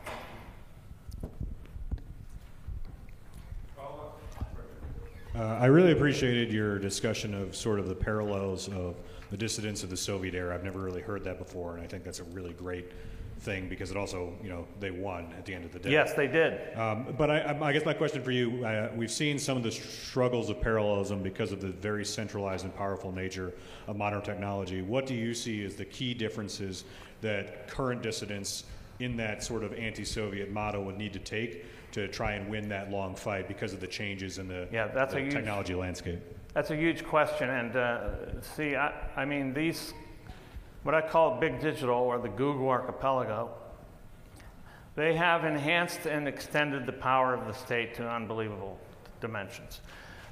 Uh, 5.36 5.58
I 5.60 5.66
really 5.66 5.92
appreciated 5.92 6.52
your 6.52 6.78
discussion 6.78 7.34
of 7.34 7.56
sort 7.56 7.80
of 7.80 7.90
the 7.90 7.96
parallels 7.96 8.68
of 8.68 8.96
the 9.32 9.38
dissidents 9.38 9.84
of 9.84 9.90
the 9.90 9.98
Soviet 9.98 10.36
era. 10.36 10.54
I've 10.54 10.64
never 10.64 10.80
really 10.80 11.02
heard 11.02 11.24
that 11.24 11.40
before, 11.40 11.76
and 11.76 11.84
I 11.84 11.88
think 11.88 12.04
that's 12.04 12.20
a 12.20 12.24
really 12.26 12.54
great 12.54 12.92
thing 13.40 13.68
because 13.68 13.90
it 13.90 13.98
also, 13.98 14.34
you 14.44 14.50
know, 14.50 14.68
they 14.80 14.92
won 14.92 15.34
at 15.36 15.44
the 15.44 15.56
end 15.56 15.66
of 15.66 15.72
the 15.72 15.80
day. 15.80 15.90
Yes, 15.90 16.14
they 16.14 16.28
did. 16.28 16.78
Um, 16.78 17.16
but 17.18 17.32
I, 17.32 17.58
I, 17.60 17.74
guess 17.74 17.84
my 17.84 17.96
question 17.96 18.22
for 18.22 18.30
you 18.30 18.64
uh, 18.64 18.92
we've 18.96 19.12
seen 19.12 19.40
some 19.40 19.58
of 19.58 19.64
the 19.64 19.72
struggles 19.72 20.52
of 20.52 20.62
parallelism 20.62 21.24
because 21.24 21.52
of 21.52 21.62
the 21.62 21.70
very 21.70 22.06
centralized 22.06 22.64
and 22.64 22.76
powerful 22.76 23.12
nature 23.12 23.54
of 23.88 23.98
modern 23.98 24.22
technology. 24.22 24.84
What 24.84 25.08
do 25.08 25.16
you 25.16 25.34
see 25.34 25.66
as 25.66 25.76
the 25.76 25.86
key 25.86 26.14
differences 26.14 26.84
that 27.22 27.68
current 27.68 28.04
dissidents 28.04 28.66
in 29.00 29.18
that 29.18 29.44
sort 29.44 29.64
of 29.64 29.74
anti 29.74 30.06
Soviet 30.06 30.52
model 30.52 30.84
would 30.84 30.98
need 31.00 31.14
to 31.14 31.20
take 31.20 31.66
to 31.94 32.08
try 32.08 32.34
and 32.34 32.50
win 32.50 32.70
that 32.70 32.92
long 32.92 33.16
fight 33.16 33.48
because 33.48 33.74
of 33.74 33.80
the 33.80 33.88
changes 33.88 34.38
in 34.38 34.48
the, 34.48 34.68
yeah, 34.72 34.88
that's 34.88 35.14
the 35.14 35.20
a 35.20 35.24
huge, 35.24 35.34
technology 35.34 35.76
landscape? 35.76 36.20
That's 36.54 36.72
a 36.72 36.76
huge 36.76 37.04
question. 37.06 37.50
And 37.50 37.76
uh, 37.76 38.42
see, 38.42 38.76
I, 38.76 38.94
I 39.16 39.26
mean, 39.26 39.54
these 39.54 39.94
what 40.84 40.94
I 40.94 41.02
call 41.02 41.40
big 41.40 41.60
digital 41.62 41.96
or 41.96 42.20
the 42.20 42.30
Google 42.30 42.70
archipelago, 42.70 43.52
they 44.96 45.16
have 45.16 45.46
enhanced 45.46 46.06
and 46.06 46.28
extended 46.28 46.86
the 46.86 46.94
power 46.94 47.34
of 47.34 47.48
the 47.48 47.54
state 47.54 47.96
to 47.96 48.08
unbelievable 48.08 48.78
dimensions. 49.22 49.82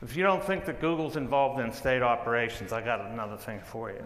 If 0.01 0.15
you 0.15 0.23
don't 0.23 0.43
think 0.43 0.65
that 0.65 0.81
Google's 0.81 1.15
involved 1.15 1.59
in 1.61 1.71
state 1.71 2.01
operations, 2.01 2.73
I 2.73 2.81
got 2.81 3.01
another 3.01 3.37
thing 3.37 3.61
for 3.63 3.91
you. 3.91 4.03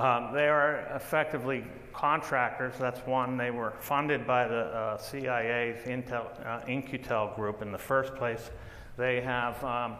Um, 0.00 0.32
they 0.32 0.48
are 0.48 0.90
effectively 0.94 1.64
contractors. 1.96 2.74
That's 2.78 3.00
one. 3.06 3.38
They 3.38 3.50
were 3.50 3.72
funded 3.80 4.26
by 4.26 4.46
the 4.46 4.66
uh, 4.66 4.98
CIA's 4.98 5.86
In-Q-Tel, 5.86 7.30
uh, 7.32 7.34
group 7.34 7.62
in 7.62 7.72
the 7.72 7.78
first 7.78 8.14
place. 8.14 8.50
They 8.98 9.22
have 9.22 9.64
um, 9.64 9.96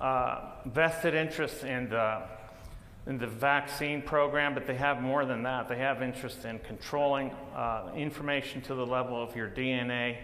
uh, 0.00 0.52
vested 0.66 1.14
interests 1.14 1.64
in 1.64 1.90
the 1.90 2.22
in 3.06 3.16
the 3.16 3.26
vaccine 3.26 4.02
program, 4.02 4.52
but 4.52 4.66
they 4.66 4.74
have 4.74 5.00
more 5.00 5.24
than 5.24 5.42
that. 5.42 5.66
They 5.66 5.78
have 5.78 6.02
interest 6.02 6.44
in 6.44 6.58
controlling 6.58 7.30
uh, 7.56 7.90
information 7.96 8.60
to 8.62 8.74
the 8.74 8.84
level 8.84 9.22
of 9.22 9.34
your 9.34 9.48
DNA 9.48 10.18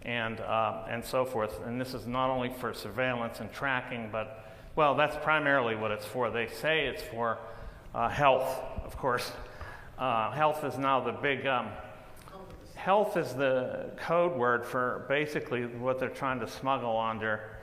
and, 0.00 0.40
uh, 0.40 0.84
and 0.88 1.04
so 1.04 1.26
forth. 1.26 1.60
And 1.66 1.78
this 1.78 1.92
is 1.92 2.06
not 2.06 2.30
only 2.30 2.48
for 2.48 2.72
surveillance 2.72 3.40
and 3.40 3.52
tracking, 3.52 4.08
but, 4.10 4.50
well, 4.76 4.94
that's 4.94 5.16
primarily 5.22 5.76
what 5.76 5.90
it's 5.90 6.06
for. 6.06 6.30
They 6.30 6.46
say 6.46 6.86
it's 6.86 7.02
for 7.02 7.36
uh, 7.94 8.08
health, 8.08 8.62
of 8.86 8.96
course. 8.96 9.32
Uh, 9.98 10.30
health 10.32 10.64
is 10.64 10.78
now 10.78 11.00
the 11.00 11.12
big. 11.12 11.46
Um, 11.46 11.68
health 12.74 13.16
is 13.16 13.34
the 13.34 13.90
code 13.96 14.36
word 14.36 14.64
for 14.64 15.06
basically 15.08 15.66
what 15.66 15.98
they're 15.98 16.08
trying 16.08 16.40
to 16.40 16.48
smuggle 16.48 16.98
under 16.98 17.56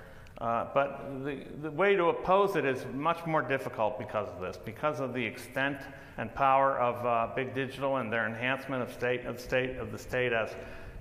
uh, 0.43 0.67
but 0.73 1.23
the, 1.23 1.43
the 1.61 1.71
way 1.71 1.95
to 1.95 2.05
oppose 2.05 2.55
it 2.55 2.65
is 2.65 2.85
much 2.93 3.25
more 3.25 3.41
difficult 3.41 3.97
because 3.99 4.27
of 4.27 4.41
this, 4.41 4.57
because 4.57 4.99
of 4.99 5.13
the 5.13 5.23
extent 5.23 5.77
and 6.17 6.33
power 6.35 6.77
of 6.79 7.05
uh, 7.05 7.33
big 7.33 7.53
digital 7.53 7.97
and 7.97 8.11
their 8.11 8.27
enhancement 8.27 8.81
of 8.81 8.91
state 8.91 9.25
of 9.25 9.39
state 9.39 9.77
of 9.77 9.91
the 9.91 9.97
state 9.97 10.33
as 10.33 10.53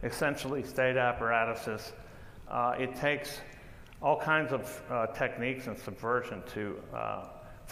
essentially 0.05 0.63
state 0.63 0.97
apparatuses. 0.97 1.93
Uh, 2.49 2.77
it 2.79 2.95
takes 2.95 3.41
all 4.01 4.17
kinds 4.21 4.53
of 4.53 4.83
uh, 4.91 5.07
techniques 5.09 5.67
and 5.67 5.79
subversion 5.79 6.43
to. 6.55 6.77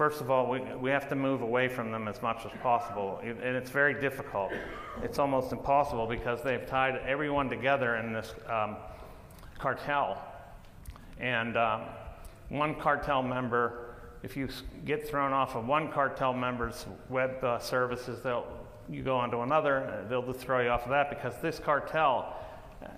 Uh, 0.00 0.08
first 0.08 0.20
of 0.20 0.30
all, 0.30 0.48
we, 0.48 0.60
we 0.80 0.90
have 0.90 1.08
to 1.08 1.14
move 1.14 1.42
away 1.42 1.68
from 1.68 1.92
them 1.92 2.08
as 2.08 2.22
much 2.22 2.44
as 2.46 2.52
possible, 2.62 3.20
and 3.22 3.56
it's 3.56 3.70
very 3.70 4.00
difficult. 4.00 4.50
It's 5.02 5.18
almost 5.18 5.52
impossible 5.52 6.06
because 6.06 6.42
they've 6.42 6.66
tied 6.66 6.96
everyone 7.06 7.50
together 7.50 7.96
in 7.96 8.12
this 8.12 8.34
um, 8.48 8.76
cartel 9.58 10.22
and 11.18 11.56
um, 11.56 11.82
one 12.48 12.74
cartel 12.76 13.22
member, 13.22 13.94
if 14.22 14.36
you 14.36 14.48
get 14.86 15.06
thrown 15.06 15.32
off 15.32 15.54
of 15.54 15.66
one 15.66 15.92
cartel 15.92 16.32
member's 16.32 16.86
web 17.10 17.44
uh, 17.44 17.58
services, 17.58 18.22
they'll, 18.22 18.46
you 18.88 19.02
go 19.02 19.16
onto 19.16 19.42
another, 19.42 20.06
they'll 20.08 20.26
just 20.26 20.40
throw 20.40 20.62
you 20.62 20.70
off 20.70 20.84
of 20.84 20.90
that 20.90 21.10
because 21.10 21.34
this 21.42 21.58
cartel 21.58 22.34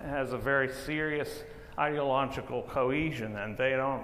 has 0.03 0.31
a 0.31 0.37
very 0.37 0.71
serious 0.71 1.43
ideological 1.77 2.63
cohesion 2.63 3.35
and 3.35 3.57
they 3.57 3.71
don't, 3.71 4.03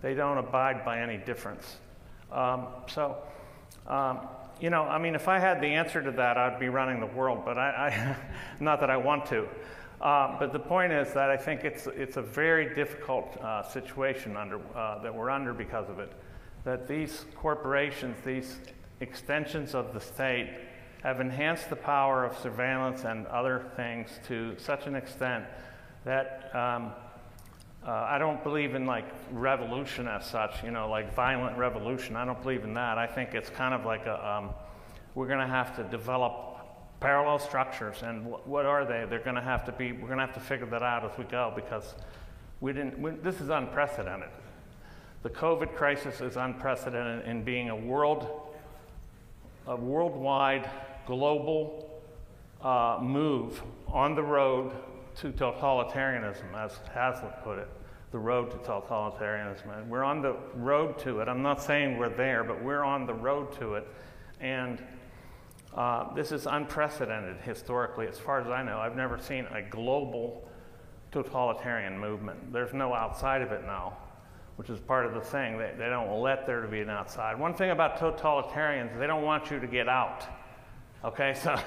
they 0.00 0.14
don't 0.14 0.38
abide 0.38 0.86
by 0.86 1.00
any 1.00 1.18
difference. 1.18 1.76
Um, 2.32 2.66
so, 2.88 3.16
um, 3.86 4.20
you 4.60 4.70
know, 4.70 4.82
I 4.82 4.98
mean, 4.98 5.14
if 5.14 5.28
I 5.28 5.38
had 5.38 5.60
the 5.60 5.66
answer 5.66 6.02
to 6.02 6.10
that, 6.12 6.36
I'd 6.36 6.60
be 6.60 6.68
running 6.68 7.00
the 7.00 7.06
world, 7.06 7.42
but 7.44 7.58
I, 7.58 7.70
I 7.70 8.16
not 8.62 8.80
that 8.80 8.90
I 8.90 8.96
want 8.96 9.26
to. 9.26 9.46
Uh, 10.00 10.38
but 10.38 10.52
the 10.52 10.58
point 10.58 10.92
is 10.92 11.12
that 11.14 11.30
I 11.30 11.36
think 11.36 11.64
it's, 11.64 11.86
it's 11.86 12.16
a 12.16 12.22
very 12.22 12.74
difficult 12.74 13.36
uh, 13.38 13.62
situation 13.62 14.36
under, 14.36 14.60
uh, 14.76 15.02
that 15.02 15.14
we're 15.14 15.30
under 15.30 15.54
because 15.54 15.88
of 15.88 15.98
it. 15.98 16.12
That 16.64 16.86
these 16.86 17.24
corporations, 17.36 18.16
these 18.24 18.58
extensions 19.00 19.74
of 19.74 19.94
the 19.94 20.00
state, 20.00 20.50
have 21.02 21.20
enhanced 21.20 21.68
the 21.68 21.76
power 21.76 22.24
of 22.24 22.36
surveillance 22.38 23.04
and 23.04 23.26
other 23.26 23.70
things 23.76 24.08
to 24.26 24.54
such 24.58 24.86
an 24.86 24.94
extent 24.94 25.44
that 26.04 26.50
um, 26.54 26.92
uh, 27.86 28.06
I 28.08 28.18
don't 28.18 28.42
believe 28.42 28.74
in 28.74 28.86
like 28.86 29.04
revolution 29.30 30.08
as 30.08 30.24
such, 30.24 30.62
you 30.64 30.70
know, 30.70 30.88
like 30.88 31.14
violent 31.14 31.58
revolution. 31.58 32.16
I 32.16 32.24
don't 32.24 32.40
believe 32.42 32.64
in 32.64 32.74
that. 32.74 32.96
I 32.96 33.06
think 33.06 33.34
it's 33.34 33.50
kind 33.50 33.74
of 33.74 33.84
like 33.84 34.06
a, 34.06 34.26
um, 34.26 34.50
we're 35.14 35.26
going 35.26 35.40
to 35.40 35.46
have 35.46 35.76
to 35.76 35.84
develop 35.84 36.56
parallel 37.00 37.38
structures. 37.38 38.02
And 38.02 38.26
what 38.46 38.64
are 38.64 38.86
they? 38.86 39.04
They're 39.08 39.18
going 39.18 39.36
to 39.36 39.42
have 39.42 39.66
to 39.66 39.72
be, 39.72 39.92
we're 39.92 40.06
going 40.06 40.18
to 40.18 40.24
have 40.24 40.34
to 40.34 40.40
figure 40.40 40.66
that 40.66 40.82
out 40.82 41.04
as 41.04 41.18
we 41.18 41.24
go 41.24 41.52
because 41.54 41.94
we 42.60 42.72
didn't, 42.72 42.98
we, 42.98 43.10
this 43.10 43.42
is 43.42 43.50
unprecedented. 43.50 44.30
The 45.22 45.30
COVID 45.30 45.74
crisis 45.74 46.22
is 46.22 46.36
unprecedented 46.36 47.26
in 47.26 47.44
being 47.44 47.68
a 47.68 47.76
world, 47.76 48.50
a 49.66 49.76
worldwide 49.76 50.70
global 51.06 52.02
uh, 52.62 52.98
move 53.02 53.62
on 53.88 54.14
the 54.14 54.22
road 54.22 54.72
to 55.16 55.32
totalitarianism, 55.32 56.54
as 56.56 56.78
Hazlitt 56.92 57.42
put 57.42 57.58
it, 57.58 57.68
the 58.10 58.18
road 58.18 58.50
to 58.50 58.56
totalitarianism. 58.58 59.76
And 59.76 59.90
we're 59.90 60.04
on 60.04 60.22
the 60.22 60.36
road 60.54 60.98
to 61.00 61.20
it. 61.20 61.28
I'm 61.28 61.42
not 61.42 61.62
saying 61.62 61.98
we're 61.98 62.08
there, 62.08 62.44
but 62.44 62.62
we're 62.62 62.84
on 62.84 63.06
the 63.06 63.14
road 63.14 63.52
to 63.58 63.74
it. 63.74 63.86
And 64.40 64.82
uh, 65.74 66.14
this 66.14 66.30
is 66.30 66.46
unprecedented 66.46 67.38
historically, 67.38 68.06
as 68.06 68.18
far 68.18 68.40
as 68.40 68.46
I 68.48 68.62
know. 68.62 68.78
I've 68.78 68.96
never 68.96 69.18
seen 69.18 69.46
a 69.46 69.62
global 69.62 70.48
totalitarian 71.10 71.98
movement. 71.98 72.52
There's 72.52 72.72
no 72.72 72.94
outside 72.94 73.42
of 73.42 73.52
it 73.52 73.64
now, 73.64 73.96
which 74.56 74.70
is 74.70 74.78
part 74.78 75.06
of 75.06 75.14
the 75.14 75.20
thing. 75.20 75.58
They, 75.58 75.72
they 75.76 75.88
don't 75.88 76.20
let 76.20 76.46
there 76.46 76.60
to 76.60 76.68
be 76.68 76.80
an 76.80 76.90
outside. 76.90 77.38
One 77.38 77.54
thing 77.54 77.70
about 77.70 77.98
totalitarians, 77.98 78.96
they 78.98 79.06
don't 79.06 79.22
want 79.22 79.50
you 79.50 79.58
to 79.58 79.66
get 79.66 79.88
out. 79.88 80.24
Okay, 81.04 81.34
so 81.42 81.58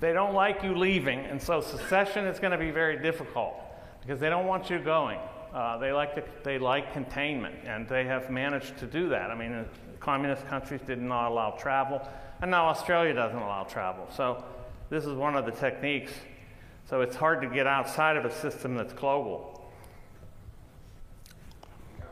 they 0.00 0.12
don't 0.12 0.34
like 0.34 0.62
you 0.62 0.74
leaving, 0.74 1.20
and 1.20 1.40
so 1.40 1.60
secession 1.60 2.26
is 2.26 2.38
going 2.38 2.52
to 2.52 2.58
be 2.58 2.70
very 2.70 3.02
difficult 3.02 3.54
because 4.00 4.20
they 4.20 4.28
don't 4.28 4.46
want 4.46 4.68
you 4.70 4.78
going. 4.78 5.18
Uh, 5.54 5.78
they 5.78 5.92
like 5.92 6.42
they 6.44 6.58
like 6.58 6.92
containment, 6.92 7.54
and 7.64 7.88
they 7.88 8.04
have 8.04 8.30
managed 8.30 8.76
to 8.78 8.86
do 8.86 9.08
that. 9.08 9.30
I 9.30 9.34
mean, 9.34 9.64
communist 10.00 10.46
countries 10.48 10.80
did 10.86 11.00
not 11.00 11.30
allow 11.30 11.52
travel, 11.52 12.06
and 12.42 12.50
now 12.50 12.66
Australia 12.66 13.14
doesn't 13.14 13.38
allow 13.38 13.64
travel. 13.64 14.06
So 14.14 14.44
this 14.90 15.04
is 15.04 15.14
one 15.14 15.34
of 15.34 15.46
the 15.46 15.52
techniques. 15.52 16.12
So 16.88 17.00
it's 17.00 17.16
hard 17.16 17.42
to 17.42 17.48
get 17.48 17.66
outside 17.66 18.16
of 18.16 18.24
a 18.24 18.32
system 18.32 18.76
that's 18.76 18.92
global. 18.92 19.72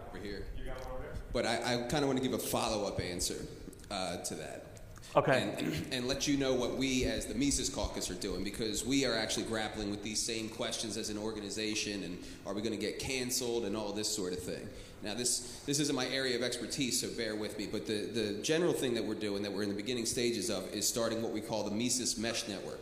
Over 0.08 0.18
here. 0.24 0.46
But 1.32 1.46
I, 1.46 1.56
I 1.56 1.76
kind 1.88 2.02
of 2.02 2.06
want 2.06 2.18
to 2.18 2.22
give 2.22 2.32
a 2.32 2.38
follow-up 2.38 3.00
answer 3.00 3.44
uh, 3.90 4.18
to 4.18 4.34
that. 4.36 4.73
Okay. 5.16 5.54
And, 5.58 5.86
and 5.92 6.08
let 6.08 6.26
you 6.26 6.36
know 6.36 6.54
what 6.54 6.76
we 6.76 7.04
as 7.04 7.26
the 7.26 7.34
Mises 7.34 7.68
Caucus 7.68 8.10
are 8.10 8.14
doing 8.14 8.42
because 8.42 8.84
we 8.84 9.04
are 9.06 9.14
actually 9.14 9.44
grappling 9.44 9.90
with 9.90 10.02
these 10.02 10.20
same 10.20 10.48
questions 10.48 10.96
as 10.96 11.08
an 11.08 11.16
organization 11.16 12.02
and 12.02 12.18
are 12.46 12.52
we 12.52 12.62
going 12.62 12.74
to 12.74 12.80
get 12.80 12.98
canceled 12.98 13.64
and 13.64 13.76
all 13.76 13.92
this 13.92 14.08
sort 14.08 14.32
of 14.32 14.40
thing. 14.40 14.68
Now, 15.04 15.14
this, 15.14 15.60
this 15.66 15.80
isn't 15.80 15.94
my 15.94 16.06
area 16.08 16.34
of 16.34 16.42
expertise, 16.42 17.00
so 17.00 17.08
bear 17.16 17.36
with 17.36 17.58
me, 17.58 17.68
but 17.70 17.86
the, 17.86 18.06
the 18.06 18.42
general 18.42 18.72
thing 18.72 18.94
that 18.94 19.04
we're 19.04 19.14
doing, 19.14 19.42
that 19.42 19.52
we're 19.52 19.62
in 19.62 19.68
the 19.68 19.74
beginning 19.74 20.06
stages 20.06 20.50
of, 20.50 20.66
is 20.72 20.88
starting 20.88 21.22
what 21.22 21.30
we 21.30 21.42
call 21.42 21.62
the 21.62 21.70
Mises 21.70 22.16
Mesh 22.16 22.48
Network. 22.48 22.80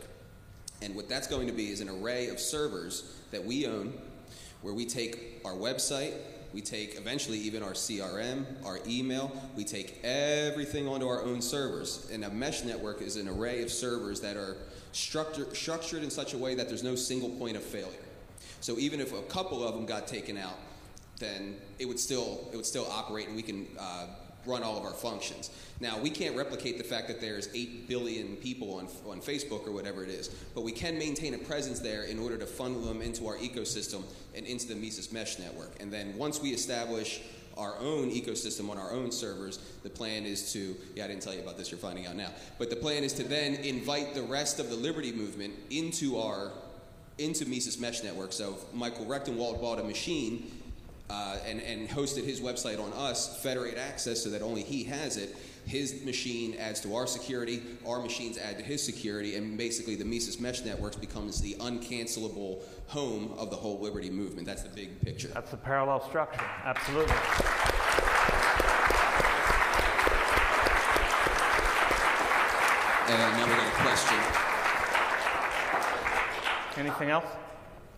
And 0.81 0.95
what 0.95 1.09
that's 1.09 1.27
going 1.27 1.47
to 1.47 1.53
be 1.53 1.69
is 1.69 1.81
an 1.81 1.89
array 1.89 2.29
of 2.29 2.39
servers 2.39 3.13
that 3.31 3.43
we 3.43 3.67
own 3.67 3.93
where 4.61 4.73
we 4.73 4.85
take 4.85 5.41
our 5.43 5.53
website, 5.53 6.13
we 6.53 6.61
take 6.61 6.97
eventually 6.97 7.39
even 7.39 7.63
our 7.63 7.71
CRM, 7.71 8.45
our 8.65 8.79
email, 8.87 9.31
we 9.55 9.63
take 9.63 9.99
everything 10.03 10.87
onto 10.87 11.07
our 11.07 11.23
own 11.23 11.41
servers. 11.41 12.09
And 12.11 12.23
a 12.23 12.29
mesh 12.29 12.63
network 12.63 13.01
is 13.01 13.15
an 13.15 13.27
array 13.27 13.63
of 13.63 13.71
servers 13.71 14.21
that 14.21 14.37
are 14.37 14.57
structured, 14.91 15.55
structured 15.55 16.03
in 16.03 16.11
such 16.11 16.33
a 16.33 16.37
way 16.37 16.55
that 16.55 16.67
there's 16.67 16.83
no 16.83 16.95
single 16.95 17.29
point 17.29 17.57
of 17.57 17.63
failure. 17.63 17.89
So 18.61 18.77
even 18.77 18.99
if 19.01 19.13
a 19.13 19.21
couple 19.23 19.67
of 19.67 19.73
them 19.73 19.85
got 19.85 20.07
taken 20.07 20.37
out, 20.37 20.57
then 21.19 21.55
it 21.79 21.87
would 21.87 21.99
still, 21.99 22.47
it 22.51 22.55
would 22.55 22.65
still 22.65 22.87
operate 22.89 23.27
and 23.27 23.35
we 23.35 23.41
can 23.41 23.67
uh, 23.79 24.07
run 24.45 24.63
all 24.63 24.77
of 24.77 24.83
our 24.83 24.93
functions. 24.93 25.49
Now, 25.79 25.99
we 25.99 26.09
can't 26.09 26.35
replicate 26.35 26.77
the 26.77 26.83
fact 26.83 27.07
that 27.07 27.19
there's 27.19 27.49
8 27.53 27.87
billion 27.87 28.35
people 28.37 28.75
on, 28.75 28.87
on 29.09 29.21
Facebook 29.21 29.67
or 29.67 29.71
whatever 29.71 30.03
it 30.03 30.09
is, 30.09 30.29
but 30.55 30.61
we 30.61 30.71
can 30.71 30.97
maintain 30.97 31.33
a 31.33 31.37
presence 31.37 31.79
there 31.79 32.03
in 32.03 32.19
order 32.19 32.37
to 32.37 32.45
funnel 32.45 32.81
them 32.81 33.01
into 33.01 33.27
our 33.27 33.37
ecosystem 33.37 34.03
and 34.35 34.45
into 34.45 34.67
the 34.67 34.75
Mises 34.75 35.11
Mesh 35.11 35.39
network. 35.39 35.71
And 35.81 35.91
then 35.91 36.17
once 36.17 36.41
we 36.41 36.49
establish 36.49 37.21
our 37.57 37.77
own 37.79 38.09
ecosystem 38.09 38.69
on 38.69 38.77
our 38.77 38.91
own 38.91 39.11
servers, 39.11 39.59
the 39.83 39.89
plan 39.89 40.25
is 40.25 40.51
to, 40.53 40.75
yeah, 40.95 41.05
I 41.05 41.07
didn't 41.07 41.21
tell 41.21 41.33
you 41.33 41.41
about 41.41 41.57
this, 41.57 41.69
you're 41.71 41.77
finding 41.77 42.07
out 42.07 42.15
now, 42.15 42.31
but 42.57 42.69
the 42.69 42.75
plan 42.75 43.03
is 43.03 43.13
to 43.13 43.23
then 43.23 43.55
invite 43.55 44.15
the 44.15 44.23
rest 44.23 44.59
of 44.59 44.69
the 44.69 44.75
Liberty 44.75 45.11
movement 45.11 45.53
into 45.69 46.17
our, 46.19 46.51
into 47.17 47.45
Mises 47.45 47.79
Mesh 47.79 48.03
network. 48.03 48.33
So 48.33 48.57
Michael 48.73 49.05
Rectenwald 49.05 49.61
bought 49.61 49.79
a 49.79 49.83
machine 49.83 50.51
uh, 51.09 51.37
and, 51.45 51.61
and 51.61 51.89
hosted 51.89 52.23
his 52.23 52.41
website 52.41 52.79
on 52.79 52.91
us, 52.93 53.41
Federate 53.41 53.77
Access, 53.77 54.23
so 54.23 54.29
that 54.29 54.41
only 54.41 54.63
he 54.63 54.83
has 54.83 55.17
it. 55.17 55.35
His 55.65 56.03
machine 56.03 56.55
adds 56.59 56.81
to 56.81 56.93
our 56.95 57.07
security, 57.07 57.61
our 57.87 58.01
machines 58.01 58.37
add 58.37 58.57
to 58.57 58.63
his 58.63 58.83
security, 58.83 59.35
and 59.35 59.57
basically 59.57 59.95
the 59.95 60.03
Mises 60.03 60.39
Mesh 60.39 60.63
Networks 60.65 60.97
becomes 60.97 61.39
the 61.39 61.53
uncancelable 61.55 62.61
home 62.87 63.33
of 63.37 63.49
the 63.49 63.55
whole 63.55 63.79
liberty 63.79 64.09
movement. 64.09 64.45
That's 64.45 64.63
the 64.63 64.69
big 64.69 64.99
picture. 65.01 65.29
That's 65.29 65.51
the 65.51 65.57
parallel 65.57 66.01
structure, 66.07 66.45
absolutely. 66.65 67.15
And 73.05 73.19
now 73.19 73.45
we 73.45 73.51
got 73.51 73.67
a 73.67 73.71
question. 73.83 74.17
Anything 76.77 77.09
else? 77.09 77.25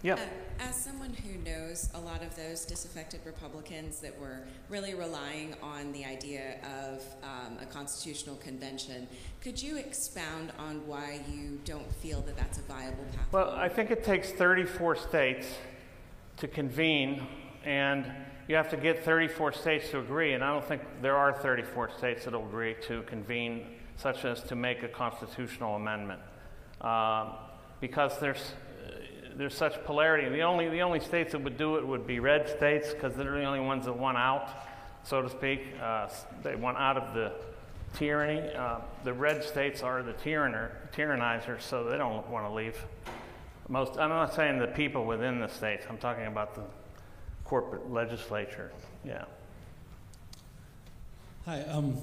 Yeah. 0.05 0.13
Uh, 0.13 0.19
as 0.59 0.75
someone 0.75 1.15
who 1.15 1.39
knows 1.39 1.89
a 1.95 1.99
lot 1.99 2.21
of 2.21 2.35
those 2.35 2.63
disaffected 2.63 3.21
Republicans 3.25 3.99
that 4.01 4.15
were 4.19 4.41
really 4.69 4.93
relying 4.93 5.55
on 5.63 5.91
the 5.93 6.05
idea 6.05 6.57
of 6.63 7.03
um, 7.23 7.57
a 7.59 7.65
constitutional 7.65 8.35
convention, 8.35 9.07
could 9.41 9.59
you 9.59 9.77
expound 9.77 10.53
on 10.59 10.85
why 10.85 11.21
you 11.27 11.59
don't 11.65 11.91
feel 11.91 12.21
that 12.21 12.37
that's 12.37 12.59
a 12.59 12.61
viable 12.61 13.03
path? 13.15 13.25
Well, 13.31 13.49
I 13.49 13.67
think 13.67 13.89
it 13.89 14.03
takes 14.03 14.31
34 14.31 14.95
states 14.95 15.47
to 16.37 16.47
convene, 16.47 17.25
and 17.63 18.05
you 18.47 18.55
have 18.57 18.69
to 18.69 18.77
get 18.77 19.03
34 19.03 19.53
states 19.53 19.89
to 19.89 20.01
agree, 20.01 20.33
and 20.33 20.43
I 20.43 20.53
don't 20.53 20.65
think 20.65 20.83
there 21.01 21.17
are 21.17 21.33
34 21.33 21.89
states 21.97 22.25
that 22.25 22.33
will 22.35 22.45
agree 22.45 22.75
to 22.83 23.01
convene 23.07 23.65
such 23.97 24.23
as 24.23 24.43
to 24.43 24.55
make 24.55 24.83
a 24.83 24.87
constitutional 24.87 25.77
amendment. 25.77 26.19
Uh, 26.79 27.37
because 27.81 28.19
there's 28.19 28.53
there's 29.37 29.55
such 29.55 29.83
polarity. 29.83 30.29
The 30.29 30.41
only, 30.41 30.69
the 30.69 30.81
only 30.81 30.99
states 30.99 31.31
that 31.33 31.41
would 31.41 31.57
do 31.57 31.77
it 31.77 31.85
would 31.85 32.07
be 32.07 32.19
red 32.19 32.47
states 32.49 32.93
because 32.93 33.15
they're 33.15 33.31
the 33.31 33.43
only 33.43 33.59
ones 33.59 33.85
that 33.85 33.97
want 33.97 34.17
out, 34.17 34.49
so 35.03 35.21
to 35.21 35.29
speak. 35.29 35.61
Uh, 35.81 36.07
they 36.43 36.55
want 36.55 36.77
out 36.77 36.97
of 36.97 37.13
the 37.13 37.33
tyranny. 37.95 38.49
Uh, 38.53 38.79
the 39.03 39.13
red 39.13 39.43
states 39.43 39.81
are 39.81 40.03
the 40.03 40.13
tyranner, 40.13 40.71
tyrannizers, 40.95 41.61
so 41.61 41.83
they 41.83 41.97
don't 41.97 42.27
want 42.29 42.45
to 42.45 42.53
leave. 42.53 42.77
Most, 43.67 43.97
I'm 43.97 44.09
not 44.09 44.33
saying 44.33 44.59
the 44.59 44.67
people 44.67 45.05
within 45.05 45.39
the 45.39 45.47
states. 45.47 45.85
I'm 45.89 45.97
talking 45.97 46.27
about 46.27 46.55
the 46.55 46.63
corporate 47.43 47.91
legislature. 47.91 48.71
Yeah. 49.03 49.25
Hi. 51.45 51.61
Um, 51.63 51.97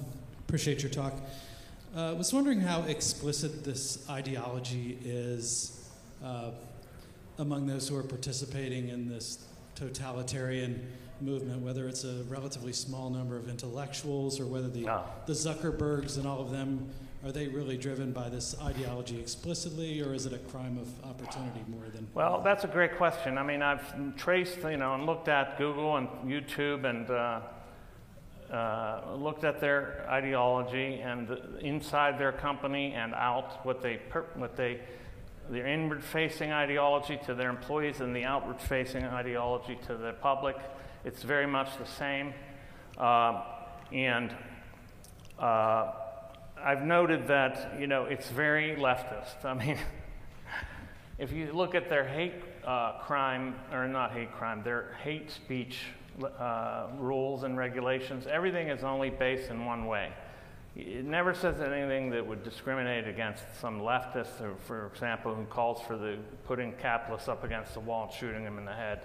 appreciate 0.47 0.81
your 0.81 0.91
talk. 0.91 1.13
I 1.95 2.07
uh, 2.07 2.13
was 2.15 2.33
wondering 2.33 2.59
how 2.59 2.81
explicit 2.83 3.63
this 3.63 4.09
ideology 4.09 4.97
is 5.05 5.89
uh, 6.23 6.51
among 7.37 7.67
those 7.67 7.87
who 7.87 7.97
are 7.97 8.03
participating 8.03 8.89
in 8.89 9.07
this 9.09 9.45
totalitarian 9.75 10.87
movement, 11.21 11.61
whether 11.61 11.87
it's 11.87 12.03
a 12.03 12.23
relatively 12.27 12.73
small 12.73 13.09
number 13.09 13.37
of 13.37 13.49
intellectuals 13.49 14.39
or 14.39 14.45
whether 14.45 14.69
the, 14.69 14.87
ah. 14.87 15.03
the 15.25 15.33
Zuckerbergs 15.33 16.17
and 16.17 16.27
all 16.27 16.41
of 16.41 16.51
them 16.51 16.89
are 17.23 17.31
they 17.31 17.47
really 17.47 17.77
driven 17.77 18.11
by 18.11 18.27
this 18.27 18.53
ideology 18.61 19.17
explicitly, 19.17 20.01
or 20.01 20.13
is 20.13 20.25
it 20.25 20.33
a 20.33 20.39
crime 20.39 20.77
of 20.77 20.89
opportunity 21.09 21.63
more 21.69 21.85
than? 21.93 22.05
Well, 22.13 22.41
that's 22.43 22.65
a 22.65 22.67
great 22.67 22.97
question. 22.97 23.37
I 23.37 23.43
mean, 23.43 23.61
I've 23.61 24.17
traced, 24.17 24.57
you 24.57 24.75
know, 24.75 24.95
and 24.95 25.05
looked 25.05 25.29
at 25.29 25.57
Google 25.57 25.95
and 25.95 26.09
YouTube 26.25 26.83
and 26.83 27.09
uh, 27.09 27.39
uh, 28.53 29.15
looked 29.15 29.45
at 29.45 29.61
their 29.61 30.05
ideology 30.09 30.99
and 30.99 31.29
inside 31.61 32.19
their 32.19 32.33
company 32.33 32.93
and 32.93 33.13
out 33.13 33.65
what 33.65 33.81
they 33.81 34.01
what 34.35 34.57
they 34.57 34.81
their 35.49 35.67
inward 35.67 36.03
facing 36.03 36.51
ideology 36.51 37.19
to 37.25 37.33
their 37.33 37.49
employees 37.49 37.99
and 37.99 38.15
the 38.15 38.23
outward 38.23 38.61
facing 38.61 39.03
ideology 39.03 39.77
to 39.87 39.95
the 39.95 40.13
public. 40.13 40.55
It's 41.05 41.23
very 41.23 41.47
much 41.47 41.77
the 41.77 41.85
same. 41.85 42.33
Uh, 42.97 43.43
and 43.91 44.35
uh, 45.37 45.91
I've 46.63 46.83
noted 46.83 47.27
that, 47.27 47.79
you 47.79 47.87
know, 47.87 48.05
it's 48.05 48.29
very 48.29 48.75
leftist. 48.75 49.43
I 49.43 49.53
mean, 49.53 49.77
if 51.17 51.31
you 51.31 51.51
look 51.51 51.75
at 51.75 51.89
their 51.89 52.07
hate 52.07 52.41
uh, 52.65 52.99
crime, 52.99 53.55
or 53.71 53.87
not 53.87 54.13
hate 54.13 54.31
crime, 54.31 54.63
their 54.63 54.95
hate 55.03 55.29
speech 55.29 55.79
uh, 56.39 56.87
rules 56.97 57.43
and 57.43 57.57
regulations, 57.57 58.27
everything 58.27 58.69
is 58.69 58.83
only 58.83 59.09
based 59.09 59.49
in 59.49 59.65
one 59.65 59.87
way. 59.87 60.13
It 60.75 61.05
never 61.05 61.35
says 61.35 61.61
anything 61.61 62.09
that 62.11 62.25
would 62.25 62.43
discriminate 62.43 63.07
against 63.07 63.43
some 63.61 63.81
leftist, 63.81 64.41
or, 64.41 64.55
for 64.65 64.87
example, 64.87 65.35
who 65.35 65.45
calls 65.45 65.81
for 65.81 65.97
the 65.97 66.17
putting 66.45 66.73
capitalists 66.73 67.27
up 67.27 67.43
against 67.43 67.75
the 67.75 67.79
wall 67.79 68.05
and 68.05 68.13
shooting 68.13 68.43
them 68.43 68.57
in 68.57 68.65
the 68.65 68.73
head, 68.73 69.03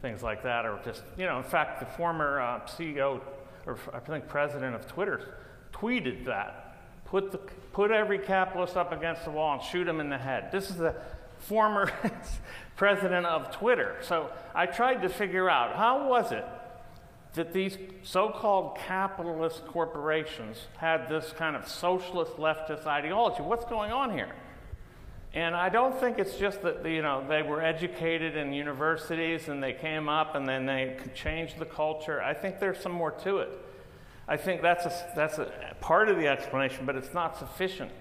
things 0.00 0.22
like 0.22 0.42
that, 0.44 0.64
or 0.64 0.80
just, 0.82 1.02
you 1.18 1.26
know, 1.26 1.36
in 1.36 1.44
fact, 1.44 1.78
the 1.80 1.86
former 1.86 2.40
uh, 2.40 2.60
CEO, 2.60 3.20
or 3.66 3.78
I 3.92 3.98
think 3.98 4.28
president 4.28 4.74
of 4.74 4.86
Twitter, 4.86 5.34
tweeted 5.72 6.24
that. 6.24 6.66
Put, 7.04 7.32
the, 7.32 7.38
put 7.72 7.90
every 7.90 8.18
capitalist 8.18 8.76
up 8.76 8.92
against 8.92 9.24
the 9.24 9.30
wall 9.30 9.54
and 9.54 9.62
shoot 9.62 9.86
him 9.86 10.00
in 10.00 10.08
the 10.08 10.18
head. 10.18 10.50
This 10.50 10.70
is 10.70 10.76
the 10.76 10.94
former 11.38 11.92
president 12.76 13.26
of 13.26 13.50
Twitter. 13.50 13.96
So 14.00 14.30
I 14.54 14.64
tried 14.64 15.02
to 15.02 15.08
figure 15.10 15.50
out 15.50 15.76
how 15.76 16.08
was 16.08 16.32
it 16.32 16.46
that 17.34 17.52
these 17.52 17.78
so 18.02 18.28
called 18.28 18.76
capitalist 18.76 19.64
corporations 19.66 20.66
had 20.78 21.08
this 21.08 21.32
kind 21.36 21.54
of 21.54 21.68
socialist 21.68 22.32
leftist 22.36 22.86
ideology. 22.86 23.42
What's 23.42 23.64
going 23.64 23.92
on 23.92 24.12
here? 24.12 24.32
And 25.32 25.54
I 25.54 25.68
don't 25.68 25.98
think 25.98 26.18
it's 26.18 26.36
just 26.36 26.62
that 26.62 26.84
you 26.84 27.02
know 27.02 27.24
they 27.28 27.42
were 27.42 27.62
educated 27.62 28.36
in 28.36 28.52
universities 28.52 29.48
and 29.48 29.62
they 29.62 29.72
came 29.72 30.08
up 30.08 30.34
and 30.34 30.48
then 30.48 30.66
they 30.66 30.96
changed 31.14 31.58
the 31.58 31.66
culture. 31.66 32.20
I 32.20 32.34
think 32.34 32.58
there's 32.58 32.78
some 32.78 32.92
more 32.92 33.12
to 33.12 33.38
it. 33.38 33.50
I 34.26 34.36
think 34.36 34.62
that's 34.62 34.86
a, 34.86 35.12
that's 35.14 35.38
a 35.38 35.50
part 35.80 36.08
of 36.08 36.16
the 36.16 36.26
explanation, 36.26 36.84
but 36.84 36.96
it's 36.96 37.14
not 37.14 37.38
sufficient. 37.38 37.92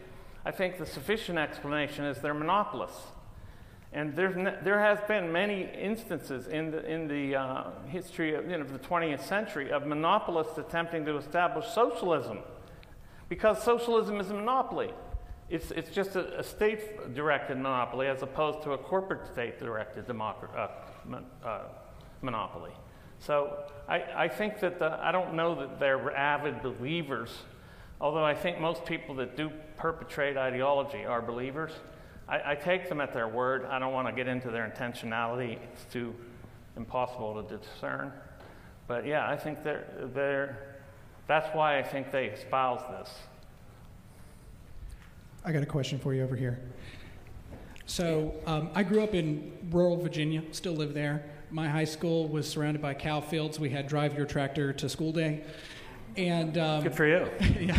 I 0.45 0.51
think 0.51 0.77
the 0.77 0.86
sufficient 0.86 1.38
explanation 1.38 2.05
is 2.05 2.19
they're 2.19 2.34
monopolists. 2.34 3.01
And 3.91 4.15
there's 4.15 4.35
there 4.63 4.79
has 4.79 4.99
been 5.07 5.31
many 5.31 5.67
instances 5.73 6.47
in 6.47 6.69
the, 6.69 6.85
in 6.85 7.07
the 7.07 7.35
uh, 7.35 7.63
history 7.87 8.35
of 8.35 8.49
you 8.49 8.57
know, 8.57 8.63
the 8.63 8.77
20th 8.77 9.23
century 9.23 9.71
of 9.71 9.87
monopolists 9.87 10.59
attempting 10.59 11.05
to 11.05 11.17
establish 11.17 11.65
socialism 11.67 12.39
because 13.29 13.63
socialism 13.63 14.19
is 14.19 14.29
a 14.29 14.33
monopoly. 14.33 14.91
It's, 15.49 15.71
it's 15.71 15.89
just 15.89 16.15
a, 16.15 16.39
a 16.39 16.43
state 16.43 17.15
directed 17.15 17.57
monopoly 17.57 18.07
as 18.07 18.21
opposed 18.21 18.61
to 18.63 18.73
a 18.73 18.77
corporate 18.77 19.25
state 19.25 19.57
directed 19.57 20.07
uh, 20.09 20.67
mon- 21.05 21.25
uh, 21.43 21.61
monopoly. 22.21 22.71
So 23.19 23.63
I, 23.87 24.03
I 24.15 24.27
think 24.27 24.59
that 24.59 24.77
the, 24.77 25.03
I 25.03 25.11
don't 25.11 25.33
know 25.33 25.55
that 25.55 25.79
they're 25.79 26.15
avid 26.15 26.61
believers, 26.61 27.31
although 27.99 28.23
I 28.23 28.35
think 28.35 28.59
most 28.59 28.85
people 28.85 29.15
that 29.15 29.35
do 29.35 29.51
perpetrate 29.77 30.37
ideology 30.37 31.05
are 31.05 31.21
believers. 31.21 31.71
I, 32.30 32.51
I 32.51 32.55
take 32.55 32.88
them 32.88 33.01
at 33.01 33.11
their 33.11 33.27
word. 33.27 33.65
I 33.65 33.80
don't 33.80 33.91
want 33.91 34.07
to 34.07 34.13
get 34.13 34.27
into 34.27 34.51
their 34.51 34.69
intentionality, 34.69 35.57
it's 35.73 35.86
too 35.91 36.13
impossible 36.77 37.41
to 37.41 37.57
discern. 37.57 38.13
But 38.88 39.05
yeah, 39.05 39.30
I 39.30 39.36
think 39.36 39.63
they're, 39.63 39.86
they're, 40.13 40.80
that's 41.27 41.53
why 41.55 41.80
I 41.80 41.84
think 41.84 42.11
they 42.11 42.27
espouse 42.27 42.82
this. 42.89 43.13
I 45.43 45.51
got 45.51 45.63
a 45.63 45.67
question 45.67 45.99
for 45.99 46.13
you 46.13 46.23
over 46.23 46.36
here. 46.36 46.59
So 47.86 48.34
um, 48.45 48.69
I 48.75 48.84
grew 48.84 49.03
up 49.03 49.15
in 49.15 49.51
rural 49.71 49.97
Virginia, 49.97 50.43
still 50.51 50.73
live 50.73 50.93
there. 50.93 51.25
My 51.49 51.67
high 51.67 51.86
school 51.86 52.27
was 52.27 52.47
surrounded 52.47 52.82
by 52.82 52.93
cow 52.93 53.21
fields. 53.21 53.59
We 53.59 53.69
had 53.69 53.88
drive 53.88 54.15
your 54.15 54.27
tractor 54.27 54.71
to 54.73 54.88
school 54.88 55.11
day, 55.11 55.43
and 56.15 56.55
um, 56.59 56.84
good 56.84 56.93
for 56.93 57.07
you. 57.07 57.27
yeah. 57.59 57.77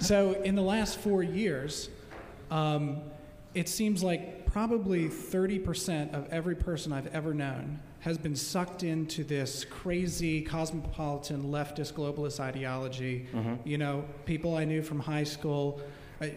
So 0.00 0.32
in 0.42 0.56
the 0.56 0.62
last 0.62 0.98
four 0.98 1.22
years, 1.22 1.90
um, 2.50 3.02
it 3.54 3.68
seems 3.68 4.02
like 4.02 4.46
probably 4.46 5.08
30% 5.08 6.14
of 6.14 6.28
every 6.30 6.54
person 6.54 6.92
I've 6.92 7.08
ever 7.08 7.34
known 7.34 7.80
has 8.00 8.16
been 8.16 8.36
sucked 8.36 8.82
into 8.82 9.24
this 9.24 9.64
crazy 9.64 10.40
cosmopolitan 10.40 11.44
leftist 11.44 11.92
globalist 11.92 12.40
ideology. 12.40 13.28
Mm-hmm. 13.32 13.68
You 13.68 13.78
know, 13.78 14.04
people 14.24 14.56
I 14.56 14.64
knew 14.64 14.82
from 14.82 15.00
high 15.00 15.24
school. 15.24 15.80
I, 16.20 16.34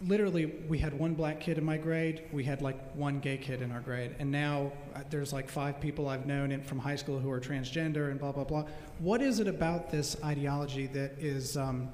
literally 0.00 0.46
we 0.68 0.78
had 0.78 0.96
one 0.98 1.14
black 1.14 1.40
kid 1.40 1.58
in 1.58 1.64
my 1.64 1.76
grade 1.76 2.22
we 2.32 2.44
had 2.44 2.60
like 2.60 2.78
one 2.94 3.20
gay 3.20 3.36
kid 3.36 3.62
in 3.62 3.70
our 3.70 3.80
grade 3.80 4.14
and 4.18 4.30
now 4.30 4.70
uh, 4.94 5.00
there's 5.10 5.32
like 5.32 5.48
five 5.48 5.80
people 5.80 6.08
i've 6.08 6.26
known 6.26 6.52
in, 6.52 6.62
from 6.62 6.78
high 6.78 6.96
school 6.96 7.18
who 7.18 7.30
are 7.30 7.40
transgender 7.40 8.10
and 8.10 8.18
blah 8.18 8.32
blah 8.32 8.44
blah 8.44 8.64
what 8.98 9.20
is 9.20 9.40
it 9.40 9.46
about 9.46 9.90
this 9.90 10.16
ideology 10.24 10.86
that 10.86 11.12
is 11.18 11.56
um, 11.56 11.88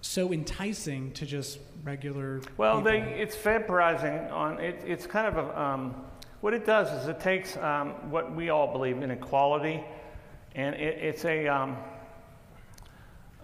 so 0.00 0.32
enticing 0.32 1.12
to 1.12 1.26
just 1.26 1.58
regular 1.82 2.40
well 2.56 2.80
they, 2.80 3.00
it's 3.00 3.36
vaporizing 3.36 4.30
on 4.32 4.58
it, 4.60 4.80
it's 4.86 5.06
kind 5.06 5.26
of 5.26 5.36
a 5.36 5.60
um, 5.60 5.94
what 6.40 6.54
it 6.54 6.64
does 6.64 6.90
is 7.02 7.08
it 7.08 7.18
takes 7.18 7.56
um, 7.56 8.10
what 8.10 8.34
we 8.34 8.50
all 8.50 8.70
believe 8.72 9.02
in 9.02 9.10
equality 9.10 9.82
and 10.54 10.74
it, 10.74 10.98
it's 10.98 11.24
a 11.24 11.46
um, 11.48 11.76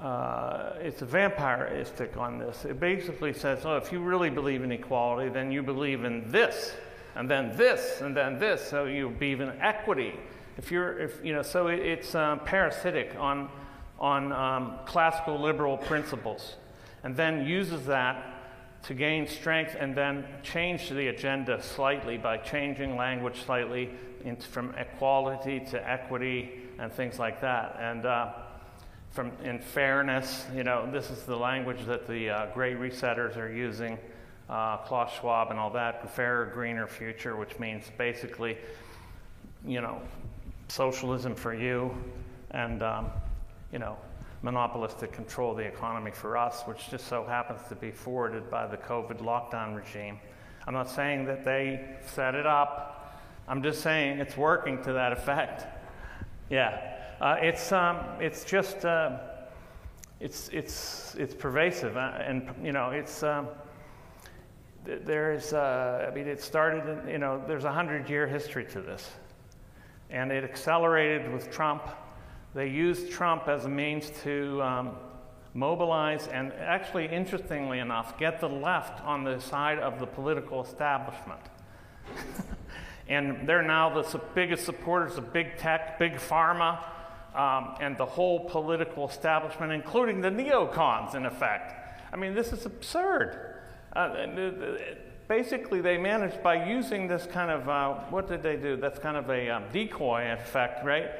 uh, 0.00 0.74
it's 0.80 1.02
a 1.02 1.06
vampiristic 1.06 2.16
on 2.16 2.38
this. 2.38 2.64
It 2.64 2.78
basically 2.78 3.32
says, 3.32 3.64
oh, 3.64 3.76
if 3.76 3.92
you 3.92 4.00
really 4.00 4.28
believe 4.28 4.62
in 4.62 4.72
equality, 4.72 5.30
then 5.30 5.50
you 5.50 5.62
believe 5.62 6.04
in 6.04 6.30
this, 6.30 6.74
and 7.14 7.30
then 7.30 7.56
this, 7.56 8.00
and 8.00 8.14
then 8.14 8.38
this. 8.38 8.60
So 8.60 8.84
you 8.84 9.10
believe 9.10 9.40
in 9.40 9.50
equity. 9.60 10.14
If 10.58 10.70
you're, 10.70 10.98
if 10.98 11.24
you 11.24 11.32
know, 11.32 11.42
so 11.42 11.68
it, 11.68 11.78
it's 11.78 12.14
um, 12.14 12.40
parasitic 12.40 13.14
on 13.18 13.48
on 14.04 14.32
um, 14.32 14.74
classical 14.84 15.40
liberal 15.40 15.78
principles, 15.78 16.56
and 17.04 17.16
then 17.16 17.46
uses 17.46 17.86
that 17.86 18.82
to 18.82 18.92
gain 18.92 19.26
strength, 19.26 19.74
and 19.78 19.96
then 19.96 20.26
change 20.42 20.90
the 20.90 21.08
agenda 21.08 21.62
slightly 21.62 22.18
by 22.18 22.36
changing 22.36 22.96
language 22.96 23.42
slightly 23.46 23.88
from 24.50 24.74
equality 24.76 25.60
to 25.60 25.90
equity 25.90 26.52
and 26.78 26.92
things 26.92 27.18
like 27.18 27.40
that, 27.40 27.78
and. 27.80 28.04
Uh, 28.04 28.32
from 29.10 29.30
in 29.44 29.60
fairness, 29.60 30.44
you 30.56 30.64
know, 30.64 30.90
this 30.90 31.08
is 31.08 31.22
the 31.22 31.36
language 31.36 31.84
that 31.86 32.04
the 32.08 32.28
uh, 32.28 32.46
great 32.52 32.76
resetters 32.80 33.36
are 33.36 33.48
using, 33.48 33.96
uh, 34.50 34.78
Klaus 34.78 35.12
Schwab 35.20 35.52
and 35.52 35.58
all 35.60 35.70
that, 35.70 36.12
fairer, 36.16 36.46
greener 36.46 36.88
future, 36.88 37.36
which 37.36 37.56
means 37.60 37.84
basically, 37.96 38.58
you 39.64 39.80
know, 39.80 40.02
socialism 40.66 41.36
for 41.36 41.54
you 41.54 41.94
and, 42.50 42.82
um, 42.82 43.06
you 43.74 43.80
know, 43.80 43.96
monopolists 44.42 45.00
that 45.00 45.12
control 45.12 45.52
the 45.52 45.64
economy 45.64 46.12
for 46.12 46.36
us, 46.36 46.62
which 46.62 46.88
just 46.90 47.08
so 47.08 47.24
happens 47.24 47.60
to 47.68 47.74
be 47.74 47.90
forwarded 47.90 48.48
by 48.48 48.68
the 48.68 48.76
COVID 48.76 49.18
lockdown 49.18 49.74
regime. 49.74 50.20
I'm 50.64 50.74
not 50.74 50.88
saying 50.88 51.24
that 51.24 51.44
they 51.44 51.84
set 52.06 52.36
it 52.36 52.46
up. 52.46 53.20
I'm 53.48 53.64
just 53.64 53.82
saying 53.82 54.20
it's 54.20 54.36
working 54.36 54.80
to 54.84 54.92
that 54.92 55.12
effect. 55.12 55.66
Yeah. 56.48 56.92
Uh, 57.20 57.36
it's, 57.40 57.72
um, 57.72 57.98
it's 58.20 58.44
just, 58.44 58.84
uh, 58.84 59.18
it's, 60.20 60.48
it's, 60.50 61.16
it's 61.18 61.34
pervasive. 61.34 61.96
Uh, 61.96 62.12
and, 62.20 62.48
you 62.62 62.70
know, 62.70 62.90
it's, 62.90 63.24
um, 63.24 63.48
there's, 64.84 65.52
uh, 65.52 66.08
I 66.08 66.14
mean, 66.14 66.28
it 66.28 66.40
started, 66.40 66.86
in, 66.86 67.08
you 67.08 67.18
know, 67.18 67.42
there's 67.48 67.64
a 67.64 67.72
hundred 67.72 68.08
year 68.08 68.28
history 68.28 68.66
to 68.66 68.80
this. 68.80 69.10
And 70.10 70.30
it 70.30 70.44
accelerated 70.44 71.32
with 71.32 71.50
Trump. 71.50 71.82
They 72.54 72.68
used 72.68 73.10
Trump 73.10 73.48
as 73.48 73.64
a 73.64 73.68
means 73.68 74.12
to 74.22 74.62
um, 74.62 74.96
mobilize 75.54 76.28
and 76.28 76.52
actually, 76.52 77.06
interestingly 77.06 77.80
enough, 77.80 78.16
get 78.16 78.40
the 78.40 78.48
left 78.48 79.02
on 79.04 79.24
the 79.24 79.40
side 79.40 79.80
of 79.80 79.98
the 79.98 80.06
political 80.06 80.62
establishment. 80.62 81.40
and 83.08 83.48
they're 83.48 83.62
now 83.62 84.00
the 84.00 84.20
biggest 84.36 84.64
supporters 84.64 85.16
of 85.16 85.32
big 85.32 85.56
tech, 85.56 85.98
big 85.98 86.14
pharma, 86.14 86.78
um, 87.34 87.74
and 87.80 87.98
the 87.98 88.06
whole 88.06 88.48
political 88.48 89.08
establishment, 89.08 89.72
including 89.72 90.20
the 90.20 90.30
neocons, 90.30 91.16
in 91.16 91.26
effect. 91.26 91.74
I 92.12 92.16
mean, 92.16 92.34
this 92.34 92.52
is 92.52 92.66
absurd. 92.66 93.56
Uh, 93.96 94.28
basically, 95.26 95.80
they 95.80 95.98
managed 95.98 96.40
by 96.40 96.64
using 96.64 97.08
this 97.08 97.26
kind 97.26 97.50
of 97.50 97.68
uh, 97.68 97.94
what 98.10 98.28
did 98.28 98.44
they 98.44 98.56
do? 98.56 98.76
That's 98.76 99.00
kind 99.00 99.16
of 99.16 99.28
a 99.28 99.50
um, 99.50 99.64
decoy 99.72 100.32
effect, 100.32 100.84
right? 100.84 101.10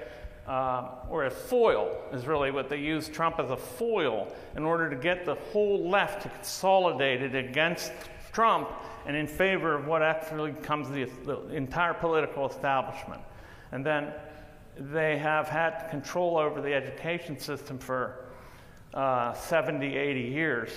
Uh, 0.46 0.90
or 1.08 1.24
a 1.24 1.30
foil 1.30 1.96
is 2.12 2.26
really 2.26 2.50
what 2.50 2.68
they 2.68 2.76
use 2.76 3.08
Trump 3.08 3.38
as 3.38 3.50
a 3.50 3.56
foil 3.56 4.28
in 4.56 4.64
order 4.64 4.90
to 4.90 4.96
get 4.96 5.24
the 5.24 5.36
whole 5.52 5.88
left 5.88 6.22
to 6.22 6.28
consolidate 6.28 7.22
it 7.22 7.34
against 7.34 7.92
Trump 8.32 8.68
and 9.06 9.16
in 9.16 9.26
favor 9.26 9.74
of 9.74 9.86
what 9.86 10.02
actually 10.02 10.52
comes 10.52 10.90
the, 10.90 11.08
the 11.24 11.48
entire 11.54 11.94
political 11.94 12.46
establishment. 12.48 13.22
And 13.72 13.84
then 13.84 14.12
they 14.76 15.16
have 15.18 15.48
had 15.48 15.88
control 15.90 16.36
over 16.36 16.60
the 16.60 16.74
education 16.74 17.38
system 17.38 17.78
for 17.78 18.26
uh, 18.92 19.32
70, 19.34 19.96
80 19.96 20.20
years. 20.20 20.70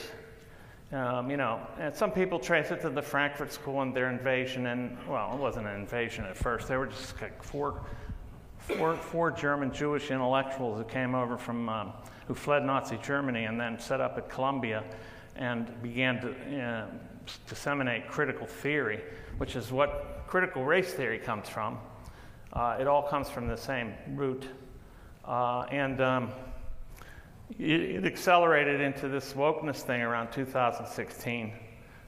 Um, 0.92 1.30
you 1.30 1.36
know, 1.36 1.60
and 1.78 1.94
some 1.94 2.12
people 2.12 2.40
trace 2.40 2.72
it 2.72 2.82
to 2.82 2.90
the 2.90 3.02
Frankfurt 3.02 3.52
School 3.52 3.82
and 3.82 3.94
their 3.94 4.10
invasion, 4.10 4.68
and 4.68 4.98
well, 5.06 5.34
it 5.34 5.38
wasn't 5.38 5.68
an 5.68 5.76
invasion 5.76 6.24
at 6.24 6.38
first. 6.38 6.70
They 6.70 6.78
were 6.78 6.88
just 6.88 7.22
like 7.22 7.44
four, 7.44 7.82
four, 8.68 8.96
four 8.96 9.32
German 9.32 9.72
Jewish 9.72 10.12
intellectuals 10.12 10.78
who 10.78 10.84
came 10.84 11.16
over 11.16 11.38
from, 11.38 11.70
um, 11.70 11.94
who 12.28 12.34
fled 12.34 12.64
Nazi 12.64 12.98
Germany 13.02 13.46
and 13.46 13.60
then 13.60 13.80
set 13.80 14.02
up 14.02 14.18
at 14.18 14.30
Columbia 14.30 14.84
and 15.36 15.82
began 15.82 16.20
to 16.20 16.62
uh, 16.62 16.86
disseminate 17.48 18.08
critical 18.10 18.46
theory, 18.46 19.02
which 19.38 19.56
is 19.56 19.72
what 19.72 20.24
critical 20.28 20.66
race 20.66 20.94
theory 20.94 21.20
comes 21.20 21.48
from. 21.48 21.78
Uh, 22.52 22.78
it 22.80 22.88
all 22.88 23.04
comes 23.04 23.30
from 23.30 23.48
the 23.48 23.58
same 23.58 23.94
root. 24.16 24.46
Uh, 25.24 25.62
and 25.72 26.02
um, 26.02 26.32
it, 27.60 27.82
it, 27.82 28.06
accelerated 28.06 28.82
into 28.82 29.08
this 29.08 29.34
wokeness 29.34 29.78
thing 29.78 30.02
around 30.02 30.32
2016 30.32 31.54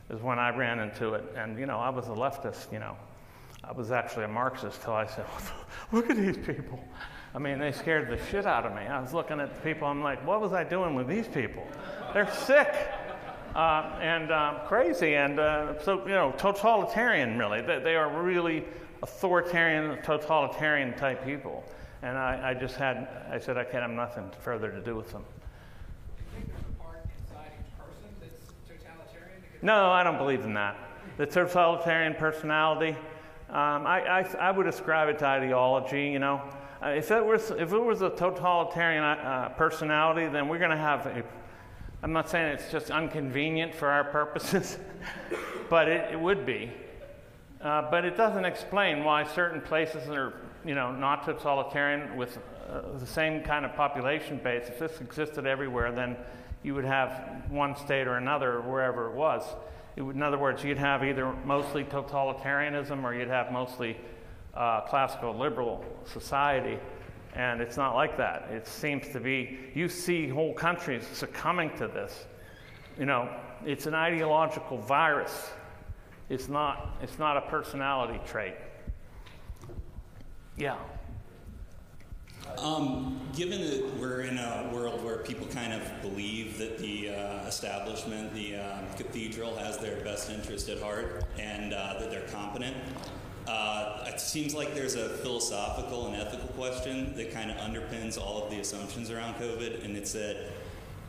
is 0.10 0.22
when 0.22 0.40
I 0.40 0.56
ran 0.56 0.80
into 0.80 1.14
it. 1.14 1.26
And, 1.38 1.60
you 1.60 1.66
know, 1.66 1.78
I 1.78 1.90
was 1.90 2.08
a 2.08 2.12
leftist, 2.12 2.72
you 2.72 2.80
know. 2.80 2.98
I 3.70 3.72
was 3.72 3.92
actually 3.92 4.26
a 4.26 4.30
Marxist 4.30 4.82
till 4.82 4.94
I 4.94 5.06
said, 5.06 5.26
look 5.92 6.10
at 6.10 6.18
these 6.18 6.38
people. 6.38 6.84
I 7.36 7.38
mean, 7.38 7.60
they 7.60 7.72
scared 7.72 8.10
the 8.10 8.18
shit 8.26 8.48
out 8.48 8.66
of 8.66 8.74
me. 8.74 8.82
I 8.82 9.00
was 9.00 9.14
looking 9.14 9.40
at 9.40 9.54
the 9.54 9.62
people, 9.62 9.88
I'm 9.88 10.02
like, 10.02 10.26
what 10.26 10.42
was 10.42 10.54
I 10.54 10.64
doing 10.64 10.96
with 10.96 11.08
these 11.08 11.28
people? 11.28 11.68
They're 12.12 12.34
sick. 12.34 12.74
Uh, 13.54 13.98
and 14.02 14.32
uh, 14.32 14.60
crazy, 14.68 15.16
and 15.16 15.40
uh, 15.40 15.80
so 15.82 16.02
you 16.08 16.14
know, 16.14 16.32
totalitarian. 16.38 17.38
Really, 17.38 17.62
they, 17.62 17.80
they, 17.80 17.96
are 17.96 18.22
really 18.22 18.64
authoritarian, 19.02 20.00
totalitarian 20.04 20.94
type 20.94 21.26
people. 21.26 21.64
And 22.04 22.16
I, 22.16 22.52
I 22.52 22.54
just 22.54 22.76
had, 22.76 23.08
I 23.30 23.40
said 23.40 23.58
I 23.58 23.64
can't 23.64 23.82
have 23.82 23.90
nothing 23.90 24.30
further 24.42 24.70
to 24.70 24.80
do 24.82 24.96
with 24.96 25.12
them. 25.12 25.24
No, 29.64 29.90
I 29.90 30.04
don't 30.04 30.18
believe 30.18 30.42
in 30.42 30.54
that. 30.54 30.78
The 31.18 31.26
totalitarian 31.26 32.14
personality, 32.14 32.96
um, 33.50 33.88
I, 33.88 34.22
I, 34.22 34.36
I, 34.36 34.52
would 34.52 34.68
ascribe 34.68 35.10
it 35.10 35.18
to 35.20 35.26
ideology, 35.26 36.10
you 36.10 36.20
know. 36.20 36.40
Uh, 36.84 36.90
if, 36.90 37.10
it 37.10 37.26
was, 37.26 37.50
if 37.50 37.74
it 37.74 37.80
was 37.80 38.04
a 38.04 38.12
totalitarian 38.12 39.04
uh, 39.04 39.50
personality, 39.58 40.28
then 40.28 40.48
we're 40.48 40.60
going 40.60 40.70
to 40.70 40.78
have 40.78 41.08
a, 41.08 41.24
I'm 42.04 42.14
not 42.14 42.30
saying 42.30 42.54
it's 42.54 42.72
just 42.72 42.92
inconvenient 42.92 43.74
for 43.74 43.90
our 43.90 44.04
purposes, 44.04 44.78
but 45.70 45.88
it, 45.88 46.14
it, 46.14 46.20
would 46.20 46.46
be. 46.46 46.72
Uh, 47.60 47.90
but 47.90 48.06
it 48.06 48.16
doesn't 48.16 48.46
explain 48.46 49.04
why 49.04 49.24
certain 49.24 49.62
places 49.62 50.08
are, 50.10 50.34
you 50.64 50.76
know, 50.76 50.92
not 50.92 51.26
totalitarian 51.26 52.16
with 52.16 52.38
uh, 52.70 53.00
the 53.00 53.08
same 53.08 53.42
kind 53.42 53.66
of 53.66 53.74
population 53.74 54.40
base. 54.44 54.68
If 54.68 54.78
this 54.78 55.02
existed 55.02 55.48
everywhere, 55.48 55.92
then 55.92 56.16
you 56.62 56.76
would 56.76 56.86
have 56.86 57.44
one 57.50 57.76
state 57.76 58.06
or 58.06 58.18
another, 58.18 58.62
wherever 58.62 59.10
it 59.10 59.16
was. 59.16 59.44
Would, 60.00 60.16
in 60.16 60.24
other 60.24 60.38
words, 60.38 60.64
you'd 60.64 60.78
have 60.78 61.04
either 61.04 61.34
mostly 61.46 61.84
totalitarianism 61.84 63.04
or 63.04 63.14
you'd 63.14 63.28
have 63.28 63.52
mostly 63.52 63.98
uh, 64.54 64.82
classical 64.82 65.38
liberal 65.38 65.84
society. 66.06 66.80
And 67.36 67.62
it's 67.62 67.78
not 67.78 67.96
like 67.96 68.18
that. 68.18 68.50
It 68.52 68.68
seems 68.68 69.08
to 69.10 69.20
be, 69.20 69.60
you 69.76 69.88
see 69.88 70.28
whole 70.28 70.54
countries 70.54 71.06
succumbing 71.14 71.78
to 71.78 71.88
this. 71.88 72.26
You 72.98 73.06
know, 73.06 73.30
it's 73.66 73.86
an 73.86 73.94
ideological 73.94 74.78
virus. 74.78 75.52
It's 76.30 76.48
not, 76.48 76.98
it's 77.02 77.20
not 77.20 77.38
a 77.38 77.42
personality 77.42 78.20
trait. 78.26 78.56
Yeah. 80.58 80.78
Um, 82.58 83.20
given 83.36 83.62
that 83.62 83.98
we're 84.00 84.22
in 84.22 84.38
a 84.38 84.70
world 84.74 85.04
where 85.04 85.18
people 85.18 85.48
kind 85.48 85.74
of 85.74 86.02
believe 86.02 86.58
that 86.58 86.78
the 86.78 87.10
uh, 87.10 87.48
establishment, 87.48 88.34
the 88.34 88.58
uh, 88.58 88.82
cathedral, 88.98 89.56
has 89.56 89.78
their 89.78 90.04
best 90.04 90.30
interest 90.30 90.68
at 90.70 90.82
heart 90.82 91.24
and 91.38 91.74
uh, 91.74 91.98
that 92.00 92.12
they're 92.12 92.28
competent, 92.28 92.76
uh, 93.48 94.04
it 94.08 94.20
seems 94.20 94.54
like 94.54 94.76
there's 94.76 94.96
a 94.96 95.10
philosophical 95.10 96.08
and 96.08 96.16
ethical 96.16 96.48
question 96.50 97.16
that 97.16 97.32
kind 97.32 97.50
of 97.50 97.58
underpins 97.58 98.18
all 98.18 98.44
of 98.44 98.52
the 98.52 98.60
assumptions 98.60 99.10
around 99.10 99.36
COVID, 99.36 99.84
and 99.86 99.96
it's 99.96 100.14
that 100.14 100.52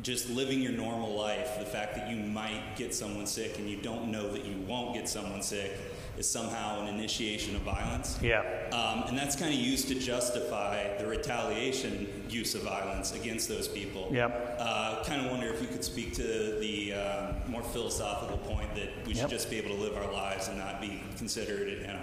just 0.02 0.30
living 0.30 0.60
your 0.60 0.72
normal 0.72 1.14
life, 1.14 1.58
the 1.58 1.64
fact 1.64 1.94
that 1.96 2.08
you 2.08 2.16
might 2.16 2.76
get 2.76 2.94
someone 2.94 3.26
sick 3.26 3.58
and 3.58 3.68
you 3.68 3.76
don't 3.76 4.10
know 4.10 4.32
that 4.32 4.44
you 4.44 4.56
won't 4.66 4.94
get 4.94 5.08
someone 5.08 5.42
sick, 5.42 5.72
is 6.18 6.28
somehow 6.28 6.80
an 6.80 6.88
initiation 6.88 7.56
of 7.56 7.62
violence. 7.62 8.18
Yeah. 8.22 8.40
Um, 8.72 9.08
and 9.08 9.16
that's 9.16 9.36
kind 9.36 9.52
of 9.52 9.58
used 9.58 9.88
to 9.88 9.94
justify 9.94 10.96
the 10.98 11.06
retaliation 11.06 12.24
use 12.28 12.54
of 12.54 12.62
violence 12.62 13.14
against 13.14 13.48
those 13.48 13.68
people. 13.68 14.10
Yep. 14.12 14.56
Uh, 14.58 15.02
kind 15.04 15.24
of 15.24 15.30
wonder 15.30 15.48
if 15.48 15.60
you 15.62 15.68
could 15.68 15.84
speak 15.84 16.14
to 16.14 16.58
the 16.60 16.92
uh, 16.94 17.32
more 17.48 17.62
philosophical 17.62 18.38
point 18.38 18.74
that 18.74 18.90
we 19.06 19.14
should 19.14 19.22
Yep. 19.22 19.30
just 19.30 19.50
be 19.50 19.56
able 19.58 19.74
to 19.76 19.82
live 19.82 19.96
our 19.96 20.12
lives 20.12 20.48
and 20.48 20.58
not 20.58 20.80
be 20.80 21.02
considered, 21.16 21.68
you 21.68 21.86
know. 21.86 22.00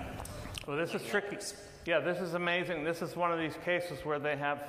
Well, 0.67 0.77
this 0.77 0.93
is 0.93 1.01
tricky. 1.03 1.37
Yeah, 1.85 1.99
this 1.99 2.19
is 2.19 2.33
amazing. 2.33 2.83
This 2.83 3.01
is 3.01 3.15
one 3.15 3.31
of 3.31 3.39
these 3.39 3.55
cases 3.63 4.03
where 4.03 4.19
they 4.19 4.35
have, 4.35 4.61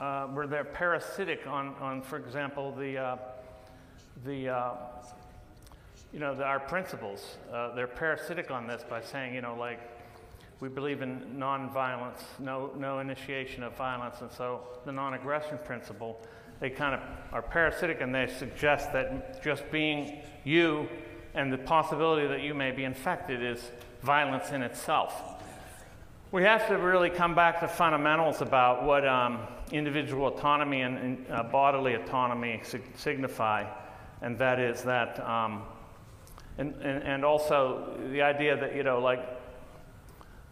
uh, 0.00 0.26
where 0.26 0.46
they're 0.46 0.64
parasitic 0.64 1.46
on, 1.46 1.74
on 1.80 2.02
for 2.02 2.16
example, 2.18 2.72
the, 2.72 2.96
uh, 2.98 3.16
the, 4.24 4.50
uh, 4.50 4.72
you 6.12 6.20
know, 6.20 6.34
the, 6.34 6.44
our 6.44 6.60
principles. 6.60 7.36
Uh, 7.52 7.74
they're 7.74 7.86
parasitic 7.86 8.50
on 8.50 8.66
this 8.66 8.84
by 8.88 9.00
saying, 9.00 9.34
you 9.34 9.40
know, 9.40 9.56
like, 9.58 9.80
we 10.60 10.68
believe 10.68 11.02
in 11.02 11.20
nonviolence, 11.36 12.22
no, 12.38 12.70
no 12.78 13.00
initiation 13.00 13.62
of 13.62 13.76
violence, 13.76 14.22
and 14.22 14.32
so 14.32 14.62
the 14.86 14.92
non-aggression 14.92 15.58
principle, 15.64 16.18
they 16.60 16.70
kind 16.70 16.94
of 16.94 17.00
are 17.32 17.42
parasitic 17.42 18.00
and 18.00 18.14
they 18.14 18.26
suggest 18.26 18.92
that 18.92 19.42
just 19.44 19.70
being 19.70 20.22
you 20.44 20.88
and 21.34 21.52
the 21.52 21.58
possibility 21.58 22.26
that 22.26 22.40
you 22.40 22.54
may 22.54 22.70
be 22.70 22.84
infected 22.84 23.42
is 23.42 23.70
violence 24.00 24.50
in 24.52 24.62
itself. 24.62 25.34
We 26.32 26.42
have 26.44 26.66
to 26.68 26.78
really 26.78 27.10
come 27.10 27.34
back 27.34 27.60
to 27.60 27.68
fundamentals 27.68 28.40
about 28.40 28.84
what 28.84 29.06
um, 29.06 29.40
individual 29.70 30.28
autonomy 30.28 30.80
and, 30.80 30.98
and 30.98 31.26
uh, 31.30 31.42
bodily 31.42 31.94
autonomy 31.94 32.60
sig- 32.64 32.82
signify, 32.96 33.66
and 34.22 34.38
that 34.38 34.58
is 34.58 34.82
that, 34.82 35.20
um, 35.20 35.62
and, 36.58 36.74
and, 36.82 37.02
and 37.02 37.24
also 37.24 37.98
the 38.10 38.22
idea 38.22 38.56
that, 38.56 38.74
you 38.74 38.82
know, 38.82 39.00
like 39.00 39.20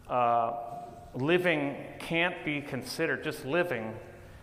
uh, 0.08 0.52
living 1.14 1.76
can't 1.98 2.44
be 2.44 2.60
considered, 2.60 3.24
just 3.24 3.44
living 3.44 3.94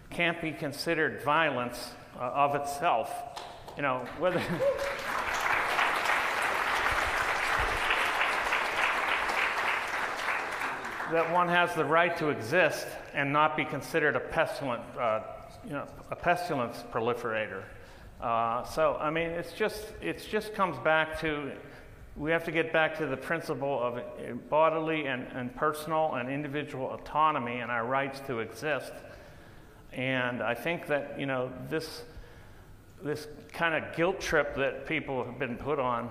can't 0.10 0.42
be 0.42 0.52
considered 0.52 1.24
violence 1.24 1.92
uh, 2.20 2.24
of 2.24 2.56
itself. 2.56 3.12
You 3.78 3.84
know, 3.84 4.06
whether. 4.20 4.40
that 11.12 11.32
one 11.32 11.48
has 11.50 11.74
the 11.76 11.86
right 11.86 12.16
to 12.18 12.30
exist 12.30 12.88
and 13.14 13.32
not 13.32 13.58
be 13.58 13.66
considered 13.66 14.16
a 14.16 14.20
pestilent, 14.20 14.82
uh, 14.98 15.22
you 15.66 15.72
know, 15.72 15.86
a 16.10 16.16
pestilence 16.16 16.84
proliferator. 16.92 17.64
Uh, 18.22 18.64
so, 18.64 18.98
I 19.00 19.10
mean, 19.10 19.30
it's 19.30 19.54
just, 19.54 19.94
it 20.02 20.26
just 20.30 20.54
comes 20.54 20.78
back 20.80 21.20
to, 21.22 21.52
we 22.16 22.30
have 22.32 22.44
to 22.46 22.52
get 22.52 22.72
back 22.72 22.98
to 23.00 23.08
the 23.08 23.18
principle 23.18 23.82
of 23.82 23.98
uh, 23.98 24.02
bodily 24.50 25.08
and, 25.08 25.26
and 25.34 25.56
personal 25.56 26.14
and 26.16 26.30
individual 26.30 26.94
autonomy 26.94 27.60
and 27.60 27.72
our 27.72 27.86
rights 27.86 28.20
to 28.28 28.40
exist. 28.40 28.94
And 29.92 30.42
I 30.42 30.54
think 30.54 30.88
that, 30.88 31.20
you 31.20 31.26
know, 31.26 31.52
this, 31.70 32.04
this 33.04 33.28
kind 33.52 33.84
of 33.84 33.96
guilt 33.96 34.22
trip 34.22 34.56
that 34.56 34.86
people 34.86 35.24
have 35.26 35.40
been 35.40 35.58
put 35.58 35.80
on 35.80 36.10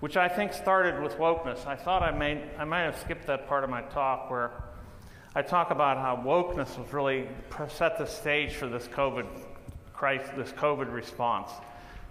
which 0.00 0.16
I 0.16 0.28
think 0.28 0.52
started 0.52 1.02
with 1.02 1.16
wokeness. 1.18 1.66
I 1.66 1.76
thought 1.76 2.02
I 2.02 2.10
may, 2.10 2.42
I 2.58 2.64
might 2.64 2.82
have 2.82 2.98
skipped 2.98 3.26
that 3.26 3.46
part 3.46 3.64
of 3.64 3.70
my 3.70 3.82
talk 3.82 4.30
where 4.30 4.50
I 5.34 5.42
talk 5.42 5.70
about 5.70 5.98
how 5.98 6.16
wokeness 6.16 6.78
was 6.78 6.92
really 6.92 7.28
set 7.68 7.98
the 7.98 8.06
stage 8.06 8.54
for 8.54 8.66
this 8.66 8.88
COVID 8.88 9.26
crisis, 10.00 10.30
this 10.34 10.52
COVID 10.52 10.90
response, 10.90 11.50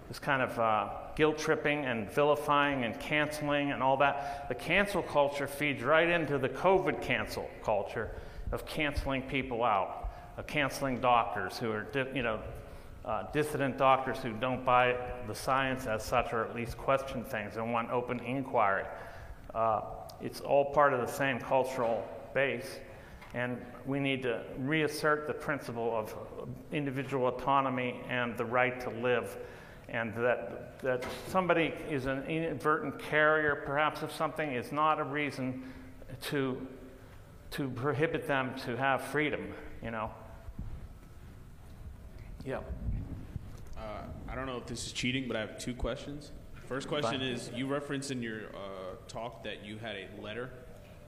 this 0.06 0.20
kind 0.20 0.42
of 0.42 0.56
uh, 0.60 0.90
guilt 1.16 1.36
tripping 1.38 1.86
and 1.86 2.08
vilifying 2.08 2.84
and 2.84 2.98
canceling 3.00 3.72
and 3.72 3.82
all 3.82 3.96
that. 3.96 4.48
The 4.48 4.54
cancel 4.54 5.02
culture 5.02 5.48
feeds 5.48 5.82
right 5.82 6.08
into 6.08 6.38
the 6.38 6.48
COVID 6.48 7.02
cancel 7.02 7.50
culture 7.64 8.08
of 8.52 8.64
canceling 8.64 9.22
people 9.22 9.64
out, 9.64 10.08
of 10.36 10.46
canceling 10.46 11.00
doctors 11.00 11.58
who 11.58 11.72
are, 11.72 11.84
you 12.14 12.22
know, 12.22 12.38
uh, 13.04 13.24
dissident 13.32 13.76
doctors 13.76 14.18
who 14.18 14.34
don't 14.34 14.64
buy 14.64 14.96
the 15.26 15.34
science 15.34 15.88
as 15.88 16.04
such, 16.04 16.32
or 16.32 16.44
at 16.44 16.54
least 16.54 16.78
question 16.78 17.24
things 17.24 17.56
and 17.56 17.72
want 17.72 17.90
open 17.90 18.20
inquiry. 18.20 18.84
Uh, 19.52 19.80
it's 20.20 20.40
all 20.40 20.66
part 20.66 20.92
of 20.92 21.00
the 21.00 21.12
same 21.12 21.40
cultural 21.40 22.06
base, 22.34 22.78
and 23.34 23.60
we 23.86 24.00
need 24.00 24.22
to 24.22 24.42
reassert 24.58 25.26
the 25.26 25.32
principle 25.32 25.96
of 25.96 26.14
individual 26.72 27.28
autonomy 27.28 28.00
and 28.08 28.36
the 28.36 28.44
right 28.44 28.80
to 28.80 28.90
live, 28.90 29.36
and 29.88 30.12
that, 30.14 30.80
that 30.80 31.04
somebody 31.28 31.74
is 31.88 32.06
an 32.06 32.24
inadvertent 32.24 32.98
carrier, 32.98 33.62
perhaps, 33.64 34.02
of 34.02 34.12
something, 34.12 34.52
is 34.52 34.72
not 34.72 34.98
a 34.98 35.04
reason 35.04 35.62
to, 36.22 36.66
to 37.52 37.68
prohibit 37.70 38.26
them 38.26 38.54
to 38.64 38.76
have 38.76 39.02
freedom, 39.02 39.52
you 39.82 39.90
know. 39.90 40.10
Yeah. 42.44 42.60
Uh, 43.76 44.02
I 44.28 44.34
don't 44.34 44.46
know 44.46 44.56
if 44.56 44.66
this 44.66 44.86
is 44.86 44.92
cheating, 44.92 45.28
but 45.28 45.36
I 45.36 45.40
have 45.40 45.58
two 45.58 45.74
questions. 45.74 46.32
First 46.66 46.88
question 46.88 47.20
is 47.20 47.50
you 47.54 47.66
referenced 47.66 48.10
in 48.10 48.22
your 48.22 48.42
uh, 48.54 48.96
talk 49.08 49.44
that 49.44 49.64
you 49.64 49.76
had 49.78 49.96
a 49.96 50.22
letter 50.22 50.50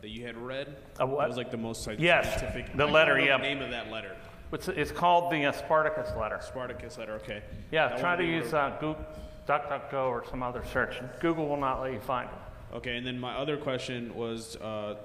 that 0.02 0.10
you 0.10 0.26
had 0.26 0.36
read. 0.36 0.76
A 0.98 1.06
what? 1.06 1.20
That 1.20 1.28
was 1.28 1.36
like 1.36 1.50
the 1.50 1.56
most 1.56 1.84
sci- 1.84 1.96
Yes, 1.98 2.42
the 2.74 2.86
letter, 2.86 3.18
yeah. 3.18 3.38
The 3.38 3.42
name 3.44 3.62
of 3.62 3.70
that 3.70 3.90
letter. 3.90 4.16
It's, 4.52 4.68
it's 4.68 4.90
called 4.92 5.32
the 5.32 5.46
uh, 5.46 5.52
Spartacus 5.52 6.10
letter. 6.18 6.38
Spartacus 6.42 6.98
letter. 6.98 7.14
Okay. 7.14 7.42
Yeah, 7.70 7.88
That 7.88 8.00
try 8.00 8.16
to 8.16 8.24
use 8.24 8.52
uh, 8.52 8.76
Goog- 8.80 8.98
DuckDuckGo 9.48 10.08
or 10.10 10.24
some 10.28 10.42
other 10.42 10.62
search. 10.72 10.96
Google 11.20 11.48
will 11.48 11.56
not 11.56 11.80
let 11.80 11.92
you 11.92 12.00
find 12.00 12.28
it. 12.28 12.76
Okay, 12.76 12.96
and 12.96 13.06
then 13.06 13.18
my 13.18 13.34
other 13.34 13.56
question 13.56 14.14
was 14.14 14.56
uh, 14.56 14.96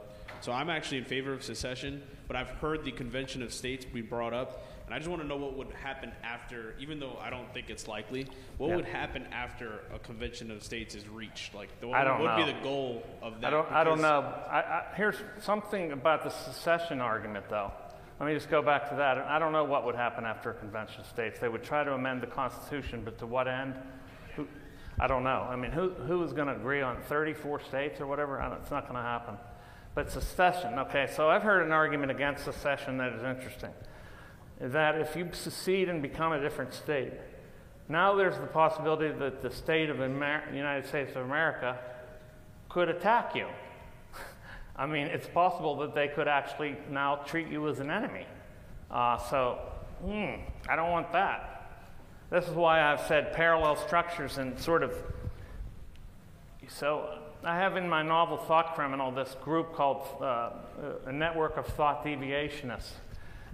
so 0.41 0.52
I'm 0.52 0.70
actually 0.70 0.98
in 1.00 1.06
favor 1.06 1.32
of 1.32 1.43
secession, 1.43 2.02
but 2.28 2.36
I've 2.36 2.50
heard 2.50 2.84
the 2.84 2.91
Convention 2.91 3.41
of 3.43 3.54
States 3.54 3.86
be 3.86 4.02
brought 4.02 4.34
up, 4.34 4.64
and 4.88 4.95
I 4.95 4.99
just 4.99 5.09
want 5.09 5.21
to 5.21 5.27
know 5.27 5.35
what 5.35 5.57
would 5.57 5.73
happen 5.83 6.13
after, 6.23 6.73
even 6.79 6.97
though 7.01 7.17
I 7.21 7.29
don't 7.29 7.53
think 7.53 7.69
it's 7.69 7.89
likely, 7.89 8.25
what 8.57 8.69
would 8.71 8.85
happen 8.85 9.27
after 9.33 9.81
a 9.93 9.99
Convention 9.99 10.49
of 10.49 10.63
States 10.63 10.95
is 10.95 11.05
reached? 11.09 11.53
Like, 11.53 11.81
the, 11.81 11.89
I 11.89 12.05
don't 12.05 12.21
what 12.21 12.38
would 12.38 12.45
be 12.45 12.53
the 12.53 12.63
goal 12.63 13.05
of 13.21 13.41
that? 13.41 13.47
I 13.47 13.49
don't, 13.49 13.69
I 13.69 13.83
don't 13.83 13.99
know. 13.99 14.21
I, 14.49 14.59
I, 14.59 14.83
here's 14.95 15.17
something 15.41 15.91
about 15.91 16.23
the 16.23 16.29
secession 16.29 17.01
argument, 17.01 17.49
though. 17.49 17.73
Let 18.17 18.27
me 18.27 18.33
just 18.33 18.49
go 18.49 18.61
back 18.61 18.88
to 18.89 18.95
that. 18.95 19.17
I 19.17 19.39
don't 19.39 19.51
know 19.51 19.65
what 19.65 19.85
would 19.85 19.95
happen 19.95 20.23
after 20.23 20.51
a 20.51 20.53
convention 20.53 21.01
of 21.01 21.07
states. 21.07 21.38
They 21.38 21.49
would 21.49 21.63
try 21.63 21.83
to 21.83 21.93
amend 21.93 22.21
the 22.21 22.27
Constitution, 22.27 23.01
but 23.03 23.17
to 23.19 23.25
what 23.25 23.49
end? 23.49 23.75
Who, 24.38 24.47
I 24.97 25.07
don't 25.07 25.25
know. 25.25 25.45
I 25.49 25.57
mean, 25.57 25.71
who, 25.71 25.89
who 25.89 26.23
is 26.23 26.31
going 26.31 26.47
to 26.47 26.55
agree 26.55 26.81
on 26.81 27.01
34 27.03 27.59
states 27.59 27.99
or 27.99 28.07
whatever? 28.07 28.41
I 28.41 28.47
don't, 28.47 28.61
it's 28.61 28.71
not 28.71 28.83
going 28.83 28.95
to 28.95 29.01
happen. 29.01 29.35
But 29.93 30.09
secession, 30.11 30.79
okay, 30.79 31.09
so 31.13 31.29
I've 31.29 31.43
heard 31.43 31.65
an 31.65 31.73
argument 31.73 32.09
against 32.11 32.45
secession 32.45 32.97
that 32.99 33.11
is 33.11 33.23
interesting. 33.23 33.71
That 34.60 34.99
if 34.99 35.16
you 35.16 35.30
secede 35.34 35.89
and 35.89 36.01
become 36.01 36.32
a 36.32 36.41
different 36.41 36.74
state, 36.74 37.14
now 37.89 38.16
there's 38.16 38.38
the 38.38 38.47
possibility 38.47 39.10
that 39.18 39.41
the 39.41 39.51
state 39.51 39.89
of 39.89 40.01
Amer- 40.01 40.53
United 40.53 40.88
States 40.88 41.12
of 41.12 41.24
America 41.26 41.78
could 42.70 42.89
attack 42.89 43.36
you. 43.36 43.47
I 44.76 44.86
mean, 44.86 45.08
it's 45.08 45.28
possible 45.28 45.78
that 45.78 45.95
they 45.95 46.08
could 46.08 46.28
actually 46.28 46.76
now 46.89 47.18
treat 47.18 47.47
you 47.47 47.68
as 47.70 47.80
an 47.80 47.89
enemy. 47.89 48.26
Uh, 48.91 49.18
so, 49.18 49.60
hmm, 50.01 50.41
I 50.68 50.76
don't 50.76 50.91
want 50.91 51.12
that. 51.14 51.53
This 52.30 52.45
is 52.45 52.53
why 52.53 52.82
I've 52.82 53.01
said 53.01 53.32
parallel 53.34 53.78
structures 53.78 54.38
and 54.38 54.60
sort 54.60 54.84
of. 54.84 54.93
So, 56.68 57.20
I 57.43 57.55
have 57.55 57.78
in 57.78 57.88
my 57.88 58.01
novel 58.01 58.38
Thought 58.38 58.76
Criminal 58.76 59.12
this 59.12 59.36
group 59.41 59.74
called 59.74 60.05
uh, 60.22 60.49
a 61.05 61.14
network 61.14 61.55
of 61.55 61.66
thought 61.68 62.03
deviationists. 62.03 62.91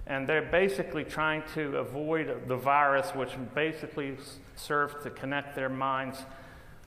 And 0.06 0.28
they're 0.28 0.41
basically 0.41 1.04
trying 1.04 1.43
to 1.54 1.78
avoid 1.78 2.47
the 2.47 2.58
virus, 2.58 3.10
which 3.12 3.32
basically 3.56 4.18
serves 4.56 5.01
to 5.04 5.10
connect 5.10 5.56
their 5.56 5.70
minds, 5.70 6.18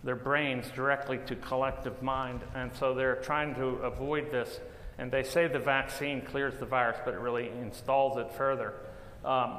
their 0.05 0.17
brains 0.17 0.67
directly 0.75 1.19
to 1.27 1.37
collective 1.37 2.03
mind. 2.03 2.41
And 2.55 2.71
so 2.75 2.95
they're 2.95 3.17
trying 3.17 3.55
to 3.55 3.67
avoid 3.85 4.31
this. 4.31 4.61
And 4.99 5.11
they 5.11 5.23
say 5.23 5.49
the 5.49 5.59
vaccine 5.59 6.21
clears 6.23 6.59
the 6.59 6.67
virus, 6.67 6.99
but 7.05 7.15
it 7.15 7.21
really 7.21 7.49
installs 7.49 8.19
it 8.19 8.31
further. 8.33 8.75
Um, 9.25 9.59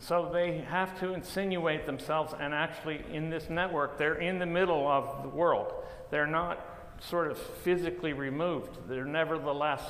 so 0.00 0.30
they 0.32 0.58
have 0.58 0.98
to 1.00 1.12
insinuate 1.12 1.86
themselves, 1.86 2.32
and 2.38 2.54
actually, 2.54 3.00
in 3.12 3.30
this 3.30 3.50
network, 3.50 3.98
they're 3.98 4.14
in 4.14 4.38
the 4.38 4.46
middle 4.46 4.86
of 4.86 5.22
the 5.24 5.28
world. 5.28 5.72
They're 6.10 6.26
not 6.26 6.64
sort 7.00 7.30
of 7.30 7.38
physically 7.38 8.12
removed, 8.12 8.76
they're 8.88 9.04
nevertheless 9.04 9.82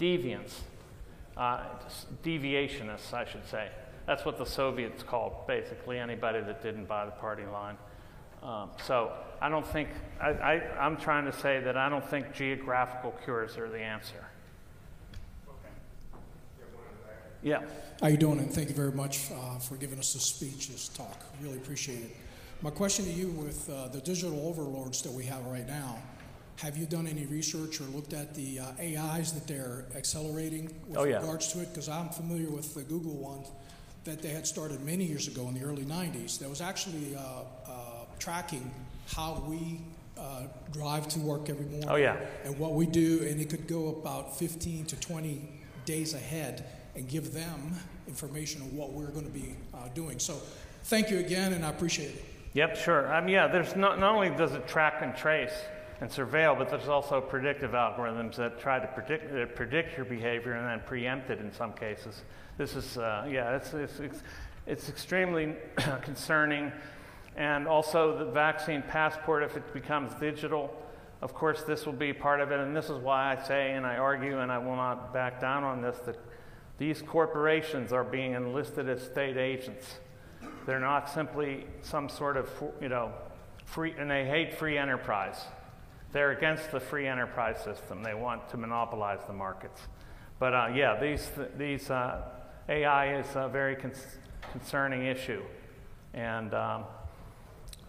deviants, 0.00 0.52
uh, 1.38 1.60
deviationists, 2.22 3.14
I 3.14 3.24
should 3.24 3.46
say. 3.48 3.68
That's 4.06 4.24
what 4.24 4.38
the 4.38 4.44
Soviets 4.44 5.02
called 5.02 5.46
basically 5.46 5.98
anybody 5.98 6.40
that 6.40 6.62
didn't 6.62 6.86
buy 6.86 7.04
the 7.04 7.12
party 7.12 7.44
line. 7.44 7.76
Um, 8.42 8.70
so 8.84 9.12
I 9.40 9.48
don't 9.48 9.66
think, 9.66 9.88
I, 10.20 10.30
I, 10.30 10.52
I'm 10.78 10.96
trying 10.96 11.24
to 11.24 11.32
say 11.32 11.60
that 11.60 11.76
I 11.76 11.88
don't 11.88 12.04
think 12.04 12.32
geographical 12.32 13.12
cures 13.24 13.56
are 13.56 13.68
the 13.68 13.80
answer. 13.80 14.24
Yeah. 17.42 17.62
How 18.00 18.08
you 18.08 18.16
doing? 18.16 18.38
And 18.40 18.52
thank 18.52 18.68
you 18.68 18.74
very 18.74 18.90
much 18.92 19.30
uh, 19.30 19.58
for 19.58 19.76
giving 19.76 19.98
us 19.98 20.12
this 20.12 20.24
speech, 20.24 20.68
this 20.68 20.88
talk. 20.88 21.22
Really 21.40 21.56
appreciate 21.56 22.00
it. 22.00 22.16
My 22.62 22.70
question 22.70 23.04
to 23.04 23.12
you 23.12 23.28
with 23.28 23.70
uh, 23.70 23.86
the 23.88 24.00
digital 24.00 24.48
overlords 24.48 25.02
that 25.02 25.12
we 25.12 25.24
have 25.26 25.44
right 25.46 25.66
now, 25.66 26.02
have 26.60 26.76
you 26.76 26.86
done 26.86 27.06
any 27.06 27.24
research 27.26 27.80
or 27.80 27.84
looked 27.84 28.12
at 28.12 28.34
the 28.34 28.58
uh, 28.58 28.64
AIs 28.80 29.32
that 29.32 29.46
they're 29.46 29.84
accelerating 29.94 30.64
with 30.88 30.98
Oh, 30.98 31.04
yeah. 31.04 31.20
regards 31.20 31.52
to 31.52 31.60
it? 31.60 31.68
Because 31.68 31.88
I'm 31.88 32.08
familiar 32.08 32.50
with 32.50 32.74
the 32.74 32.82
Google 32.82 33.14
one 33.14 33.44
that 34.04 34.22
they 34.22 34.30
had 34.30 34.46
started 34.46 34.80
many 34.84 35.04
years 35.04 35.28
ago 35.28 35.46
in 35.48 35.54
the 35.54 35.62
early 35.64 35.84
90s 35.84 36.38
that 36.40 36.48
was 36.50 36.60
actually 36.60 37.14
uh, 37.16 37.20
uh, 37.20 37.72
tracking 38.18 38.70
how 39.14 39.42
we 39.46 39.80
uh, 40.18 40.42
drive 40.72 41.06
to 41.08 41.20
work 41.20 41.48
every 41.48 41.66
morning 41.66 41.88
Oh, 41.88 41.94
yeah. 41.94 42.16
and 42.44 42.58
what 42.58 42.72
we 42.72 42.86
do, 42.86 43.22
and 43.28 43.40
it 43.40 43.48
could 43.50 43.68
go 43.68 43.88
about 44.00 44.36
15 44.36 44.86
to 44.86 44.96
20 44.98 45.48
days 45.84 46.14
ahead 46.14 46.64
and 46.96 47.08
give 47.08 47.32
them 47.32 47.72
information 48.08 48.62
on 48.62 48.76
what 48.76 48.90
we're 48.92 49.10
going 49.12 49.26
to 49.26 49.30
be 49.30 49.54
uh, 49.74 49.86
doing. 49.94 50.18
So, 50.18 50.34
thank 50.84 51.08
you 51.10 51.18
again, 51.18 51.52
and 51.52 51.64
I 51.64 51.70
appreciate 51.70 52.16
it. 52.16 52.24
Yep, 52.54 52.76
sure. 52.76 53.14
Um, 53.14 53.28
yeah, 53.28 53.46
there's 53.46 53.76
not, 53.76 54.00
not 54.00 54.14
only 54.16 54.30
does 54.30 54.54
it 54.54 54.66
track 54.66 54.94
and 55.02 55.14
trace 55.14 55.52
and 56.00 56.10
surveil, 56.10 56.56
but 56.56 56.68
there's 56.68 56.88
also 56.88 57.20
predictive 57.20 57.72
algorithms 57.72 58.36
that 58.36 58.60
try 58.60 58.78
to 58.78 58.86
predict, 58.86 59.32
that 59.32 59.56
predict 59.56 59.96
your 59.96 60.06
behavior 60.06 60.52
and 60.52 60.66
then 60.66 60.80
preempt 60.86 61.30
it 61.30 61.40
in 61.40 61.52
some 61.52 61.72
cases. 61.72 62.22
This 62.56 62.76
is, 62.76 62.98
uh, 62.98 63.26
yeah, 63.28 63.56
it's, 63.56 63.74
it's, 63.74 63.98
it's, 63.98 64.22
it's 64.66 64.88
extremely 64.88 65.56
concerning. 66.02 66.72
And 67.36 67.66
also, 67.66 68.16
the 68.18 68.30
vaccine 68.30 68.82
passport, 68.82 69.42
if 69.42 69.56
it 69.56 69.72
becomes 69.72 70.14
digital, 70.20 70.74
of 71.20 71.34
course, 71.34 71.62
this 71.62 71.84
will 71.84 71.92
be 71.92 72.12
part 72.12 72.40
of 72.40 72.52
it. 72.52 72.60
And 72.60 72.76
this 72.76 72.90
is 72.90 72.98
why 72.98 73.36
I 73.36 73.42
say, 73.46 73.72
and 73.72 73.84
I 73.84 73.96
argue, 73.96 74.38
and 74.38 74.52
I 74.52 74.58
will 74.58 74.76
not 74.76 75.12
back 75.12 75.40
down 75.40 75.64
on 75.64 75.82
this, 75.82 75.98
that 76.06 76.16
these 76.78 77.02
corporations 77.02 77.92
are 77.92 78.04
being 78.04 78.32
enlisted 78.34 78.88
as 78.88 79.02
state 79.02 79.36
agents. 79.36 79.96
They're 80.64 80.78
not 80.78 81.10
simply 81.10 81.66
some 81.82 82.08
sort 82.08 82.36
of, 82.36 82.48
you 82.80 82.88
know, 82.88 83.12
free, 83.64 83.94
and 83.98 84.08
they 84.08 84.24
hate 84.24 84.54
free 84.54 84.78
enterprise. 84.78 85.44
They're 86.12 86.30
against 86.30 86.70
the 86.70 86.80
free 86.80 87.06
enterprise 87.06 87.62
system. 87.62 88.02
They 88.02 88.14
want 88.14 88.48
to 88.50 88.56
monopolize 88.56 89.20
the 89.26 89.34
markets. 89.34 89.80
But 90.38 90.54
uh, 90.54 90.68
yeah, 90.74 90.98
these, 90.98 91.30
these 91.56 91.90
uh, 91.90 92.22
AI 92.68 93.18
is 93.18 93.26
a 93.34 93.48
very 93.48 93.76
con- 93.76 93.92
concerning 94.52 95.04
issue. 95.04 95.42
And 96.14 96.54
um, 96.54 96.84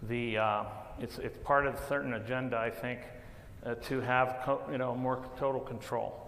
the, 0.02 0.38
uh, 0.38 0.64
it's, 1.00 1.18
it's 1.18 1.38
part 1.44 1.66
of 1.66 1.74
a 1.74 1.86
certain 1.88 2.14
agenda, 2.14 2.58
I 2.58 2.70
think, 2.70 3.00
uh, 3.64 3.74
to 3.74 4.00
have 4.00 4.40
co- 4.44 4.62
you 4.70 4.78
know, 4.78 4.94
more 4.94 5.24
total 5.38 5.60
control. 5.60 6.26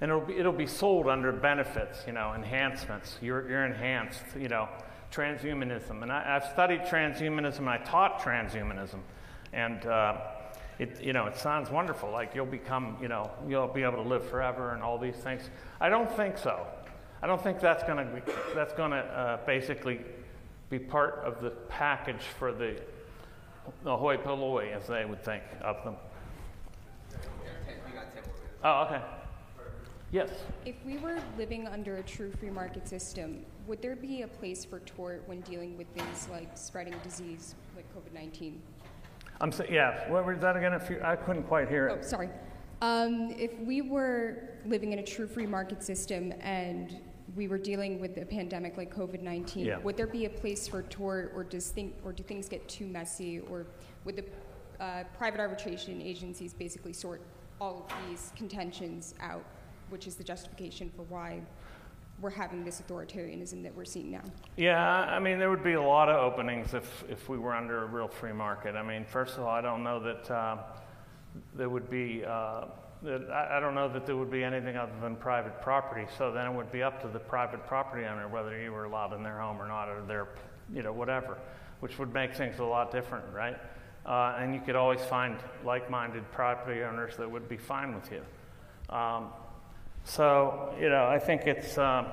And 0.00 0.10
it'll 0.10 0.22
be, 0.22 0.34
it'll 0.34 0.52
be 0.52 0.66
sold 0.66 1.08
under 1.08 1.30
benefits, 1.30 2.04
you 2.06 2.12
know, 2.12 2.32
enhancements. 2.34 3.18
You're, 3.20 3.48
you're 3.48 3.66
enhanced, 3.66 4.22
you 4.38 4.48
know, 4.48 4.68
transhumanism. 5.12 6.02
And 6.02 6.10
I, 6.10 6.36
I've 6.36 6.50
studied 6.50 6.82
transhumanism, 6.82 7.68
I 7.68 7.78
taught 7.78 8.20
transhumanism. 8.20 9.00
And, 9.52 9.84
uh, 9.86 10.16
it, 10.78 11.02
you 11.02 11.12
know, 11.12 11.26
it 11.26 11.36
sounds 11.36 11.70
wonderful, 11.70 12.10
like 12.10 12.34
you'll 12.34 12.46
become, 12.46 12.96
you 13.02 13.08
know, 13.08 13.30
you'll 13.46 13.68
be 13.68 13.82
able 13.82 14.02
to 14.02 14.08
live 14.08 14.26
forever 14.28 14.72
and 14.72 14.82
all 14.82 14.98
these 14.98 15.16
things. 15.16 15.50
I 15.80 15.90
don't 15.90 16.10
think 16.10 16.38
so. 16.38 16.66
I 17.22 17.26
don't 17.26 17.42
think 17.42 17.60
that's 17.60 17.84
going 17.84 17.98
to 17.98 18.22
that's 18.54 18.72
going 18.72 18.92
to 18.92 18.96
uh, 18.96 19.44
basically 19.44 20.00
be 20.70 20.78
part 20.78 21.16
of 21.24 21.42
the 21.42 21.50
package 21.68 22.22
for 22.38 22.52
the, 22.52 22.80
the 23.82 23.94
hoi 23.94 24.16
polloi, 24.16 24.72
as 24.72 24.86
they 24.86 25.04
would 25.04 25.22
think 25.22 25.42
of 25.60 25.84
them. 25.84 25.96
Oh, 28.64 28.84
okay. 28.84 29.02
Yes. 30.12 30.30
If 30.64 30.76
we 30.84 30.96
were 30.98 31.18
living 31.36 31.68
under 31.68 31.96
a 31.98 32.02
true 32.02 32.32
free 32.32 32.50
market 32.50 32.88
system, 32.88 33.44
would 33.66 33.82
there 33.82 33.96
be 33.96 34.22
a 34.22 34.28
place 34.28 34.64
for 34.64 34.80
tort 34.80 35.22
when 35.26 35.40
dealing 35.42 35.76
with 35.76 35.88
things 35.88 36.26
like 36.30 36.56
spreading 36.56 36.94
disease 37.04 37.54
like 37.76 37.84
COVID 37.94 38.14
19? 38.14 38.60
I'm 39.40 39.52
saying, 39.52 39.72
yeah. 39.72 40.08
What 40.10 40.26
was 40.26 40.38
that 40.40 40.56
again? 40.56 40.72
If 40.74 40.90
you, 40.90 41.00
I 41.02 41.16
couldn't 41.16 41.44
quite 41.44 41.68
hear 41.68 41.88
it. 41.88 41.98
Oh, 41.98 42.02
sorry. 42.06 42.28
Um, 42.82 43.34
if 43.38 43.58
we 43.60 43.82
were 43.82 44.50
living 44.66 44.92
in 44.92 44.98
a 44.98 45.02
true 45.02 45.26
free 45.26 45.46
market 45.46 45.82
system 45.82 46.32
and 46.40 47.00
we 47.36 47.48
were 47.48 47.58
dealing 47.58 48.00
with 48.00 48.16
a 48.18 48.26
pandemic 48.26 48.76
like 48.76 48.94
COVID 48.94 49.22
19, 49.22 49.64
Yeah. 49.64 49.78
would 49.78 49.96
there 49.96 50.06
be 50.06 50.26
a 50.26 50.30
place 50.30 50.66
for 50.68 50.82
tort, 50.82 51.32
or, 51.34 51.44
does 51.44 51.70
think, 51.70 51.94
or 52.04 52.12
do 52.12 52.22
things 52.22 52.48
get 52.48 52.68
too 52.68 52.86
messy, 52.86 53.40
or 53.40 53.66
would 54.04 54.16
the 54.16 54.24
uh, 54.82 55.04
private 55.16 55.40
arbitration 55.40 56.00
agencies 56.02 56.52
basically 56.52 56.92
sort 56.92 57.22
all 57.60 57.86
of 57.88 58.08
these 58.08 58.32
contentions 58.36 59.14
out, 59.20 59.44
which 59.90 60.06
is 60.06 60.16
the 60.16 60.24
justification 60.24 60.90
for 60.96 61.02
why 61.04 61.40
we're 62.20 62.30
having 62.30 62.64
this 62.64 62.82
authoritarianism 62.82 63.62
that 63.62 63.74
we're 63.74 63.84
seeing 63.84 64.10
now? 64.10 64.22
Yeah, 64.56 64.80
I 64.80 65.18
mean, 65.18 65.38
there 65.38 65.50
would 65.50 65.64
be 65.64 65.72
a 65.72 65.82
lot 65.82 66.08
of 66.08 66.16
openings 66.16 66.74
if, 66.74 67.04
if 67.08 67.28
we 67.28 67.38
were 67.38 67.54
under 67.54 67.84
a 67.84 67.86
real 67.86 68.08
free 68.08 68.32
market. 68.32 68.76
I 68.76 68.82
mean, 68.82 69.04
first 69.04 69.36
of 69.36 69.44
all, 69.44 69.50
I 69.50 69.60
don't 69.60 69.82
know 69.82 70.00
that 70.00 70.30
uh, 70.30 70.58
there 71.54 71.68
would 71.68 71.88
be, 71.88 72.24
uh, 72.24 72.66
that, 73.02 73.30
I, 73.30 73.60
don't 73.60 73.74
know 73.74 73.88
that 73.88 74.04
there 74.04 74.16
would 74.16 74.30
be 74.30 74.44
anything 74.44 74.76
other 74.76 74.92
than 75.00 75.16
private 75.16 75.62
property. 75.62 76.06
So 76.18 76.30
then 76.30 76.46
it 76.46 76.54
would 76.54 76.70
be 76.70 76.82
up 76.82 77.00
to 77.02 77.08
the 77.08 77.18
private 77.18 77.66
property 77.66 78.04
owner 78.06 78.28
whether 78.28 78.60
you 78.60 78.72
were 78.72 78.84
allowed 78.84 79.14
in 79.14 79.22
their 79.22 79.38
home 79.38 79.60
or 79.60 79.68
not, 79.68 79.88
or 79.88 80.02
their, 80.02 80.28
you 80.72 80.82
know, 80.82 80.92
whatever, 80.92 81.38
which 81.80 81.98
would 81.98 82.12
make 82.12 82.34
things 82.34 82.58
a 82.58 82.64
lot 82.64 82.92
different, 82.92 83.24
right? 83.32 83.56
Uh, 84.04 84.36
and 84.38 84.54
you 84.54 84.60
could 84.60 84.76
always 84.76 85.00
find 85.00 85.38
like-minded 85.64 86.30
property 86.32 86.82
owners 86.82 87.16
that 87.16 87.30
would 87.30 87.48
be 87.48 87.56
fine 87.56 87.94
with 87.94 88.10
you. 88.12 88.22
Um, 88.94 89.28
so, 90.10 90.74
you 90.80 90.88
know, 90.88 91.06
I 91.06 91.20
think 91.20 91.42
it's, 91.46 91.78
um, 91.78 92.06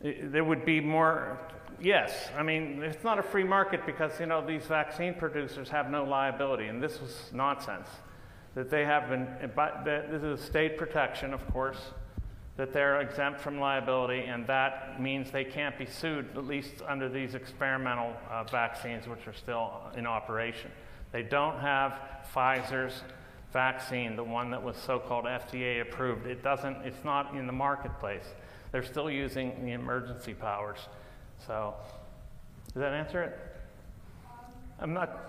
there 0.00 0.44
would 0.44 0.64
be 0.64 0.80
more, 0.80 1.40
yes. 1.80 2.28
I 2.38 2.44
mean, 2.44 2.80
it's 2.84 3.02
not 3.02 3.18
a 3.18 3.22
free 3.22 3.42
market 3.42 3.84
because, 3.84 4.20
you 4.20 4.26
know, 4.26 4.40
these 4.46 4.62
vaccine 4.62 5.14
producers 5.14 5.68
have 5.70 5.90
no 5.90 6.04
liability, 6.04 6.68
and 6.68 6.80
this 6.80 7.00
was 7.00 7.30
nonsense. 7.32 7.88
That 8.54 8.70
they 8.70 8.84
have 8.84 9.08
been, 9.08 9.26
but 9.56 9.84
this 9.84 10.22
is 10.22 10.40
state 10.40 10.78
protection, 10.78 11.34
of 11.34 11.44
course, 11.52 11.80
that 12.56 12.72
they're 12.72 13.00
exempt 13.00 13.40
from 13.40 13.58
liability, 13.58 14.20
and 14.20 14.46
that 14.46 15.00
means 15.00 15.32
they 15.32 15.44
can't 15.44 15.76
be 15.76 15.86
sued, 15.86 16.28
at 16.36 16.46
least 16.46 16.74
under 16.86 17.08
these 17.08 17.34
experimental 17.34 18.14
uh, 18.30 18.44
vaccines, 18.44 19.08
which 19.08 19.26
are 19.26 19.34
still 19.34 19.72
in 19.96 20.06
operation. 20.06 20.70
They 21.10 21.24
don't 21.24 21.58
have 21.58 21.98
Pfizer's 22.32 23.02
vaccine, 23.52 24.16
the 24.16 24.24
one 24.24 24.50
that 24.50 24.62
was 24.62 24.76
so-called 24.76 25.24
FDA 25.24 25.82
approved. 25.82 26.26
It 26.26 26.42
doesn't, 26.42 26.76
it's 26.84 27.04
not 27.04 27.34
in 27.34 27.46
the 27.46 27.52
marketplace. 27.52 28.26
They're 28.72 28.84
still 28.84 29.10
using 29.10 29.64
the 29.64 29.72
emergency 29.72 30.34
powers. 30.34 30.78
So, 31.46 31.74
does 32.72 32.80
that 32.80 32.92
answer 32.92 33.22
it? 33.22 33.38
I'm 34.78 34.94
not. 34.94 35.26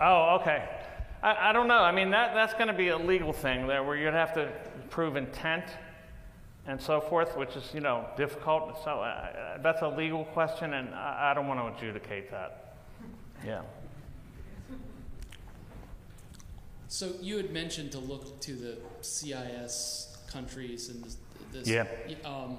Oh, 0.00 0.38
okay. 0.40 0.68
I, 1.22 1.50
I 1.50 1.52
don't 1.52 1.68
know. 1.68 1.78
I 1.78 1.92
mean, 1.92 2.10
that, 2.10 2.34
that's 2.34 2.54
going 2.54 2.66
to 2.66 2.72
be 2.72 2.88
a 2.88 2.98
legal 2.98 3.32
thing 3.32 3.68
there 3.68 3.84
where 3.84 3.96
you'd 3.96 4.14
have 4.14 4.34
to 4.34 4.50
prove 4.90 5.16
intent 5.16 5.64
and 6.66 6.80
so 6.80 7.00
forth, 7.00 7.36
which 7.36 7.56
is, 7.56 7.70
you 7.72 7.80
know, 7.80 8.06
difficult. 8.16 8.82
So 8.84 8.90
uh, 9.00 9.58
that's 9.62 9.82
a 9.82 9.88
legal 9.88 10.24
question, 10.26 10.74
and 10.74 10.94
I, 10.94 11.30
I 11.30 11.34
don't 11.34 11.46
want 11.46 11.60
to 11.60 11.76
adjudicate 11.76 12.30
that. 12.30 12.71
Yeah. 13.44 13.62
So 16.88 17.12
you 17.20 17.36
had 17.38 17.50
mentioned 17.52 17.92
to 17.92 17.98
look 17.98 18.40
to 18.40 18.52
the 18.52 18.78
CIS 19.00 20.16
countries 20.30 20.88
and 20.90 21.02
this. 21.04 21.16
this 21.52 21.66
Yeah. 21.68 21.86
Um, 22.24 22.58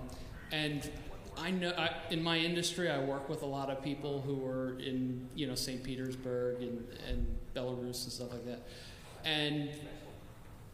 and 0.52 0.90
I 1.38 1.52
know 1.52 1.72
I, 1.78 1.92
in 2.10 2.22
my 2.24 2.38
industry, 2.38 2.90
I 2.90 3.00
work 3.00 3.30
with 3.30 3.44
a 3.44 3.46
lot 3.48 3.70
of 3.70 3.84
people 3.84 4.22
who 4.22 4.46
are 4.46 4.80
in 4.80 5.28
you 5.36 5.48
know 5.48 5.56
St. 5.56 5.84
Petersburg 5.84 6.62
and, 6.62 6.86
and 7.08 7.28
Belarus 7.56 8.04
and 8.04 8.12
stuff 8.12 8.32
like 8.32 8.46
that. 8.46 8.62
And 9.24 9.70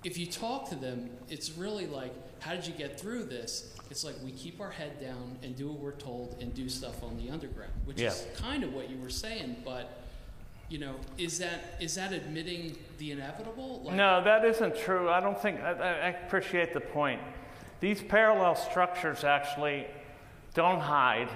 if 0.03 0.17
you 0.17 0.25
talk 0.25 0.69
to 0.69 0.75
them, 0.75 1.09
it's 1.29 1.51
really 1.57 1.85
like, 1.85 2.13
how 2.41 2.53
did 2.55 2.65
you 2.65 2.73
get 2.73 2.99
through 2.99 3.25
this? 3.25 3.73
It's 3.91 4.03
like 4.05 4.15
we 4.23 4.31
keep 4.31 4.61
our 4.61 4.71
head 4.71 4.99
down 5.01 5.37
and 5.43 5.55
do 5.55 5.67
what 5.67 5.79
we're 5.79 5.91
told 5.91 6.37
and 6.41 6.53
do 6.53 6.69
stuff 6.69 7.03
on 7.03 7.17
the 7.17 7.29
underground, 7.29 7.73
which 7.85 7.99
Yeah. 7.99 8.09
is 8.09 8.25
kind 8.37 8.63
of 8.63 8.73
what 8.73 8.89
you 8.89 8.97
were 8.97 9.09
saying, 9.09 9.57
but 9.65 9.98
you 10.69 10.77
know, 10.77 10.95
is 11.17 11.39
that 11.39 11.75
is 11.79 11.95
that 11.95 12.13
admitting 12.13 12.77
the 12.99 13.11
inevitable? 13.11 13.81
Like, 13.83 13.95
No, 13.95 14.23
that 14.23 14.45
isn't 14.45 14.77
true. 14.77 15.09
I 15.09 15.19
don't 15.19 15.39
think, 15.39 15.59
I, 15.61 15.71
I 15.71 16.07
appreciate 16.09 16.73
the 16.73 16.79
point. 16.79 17.21
These 17.79 18.03
parallel 18.03 18.55
structures 18.55 19.23
actually 19.23 19.87
don't 20.53 20.79
hide, 20.79 21.29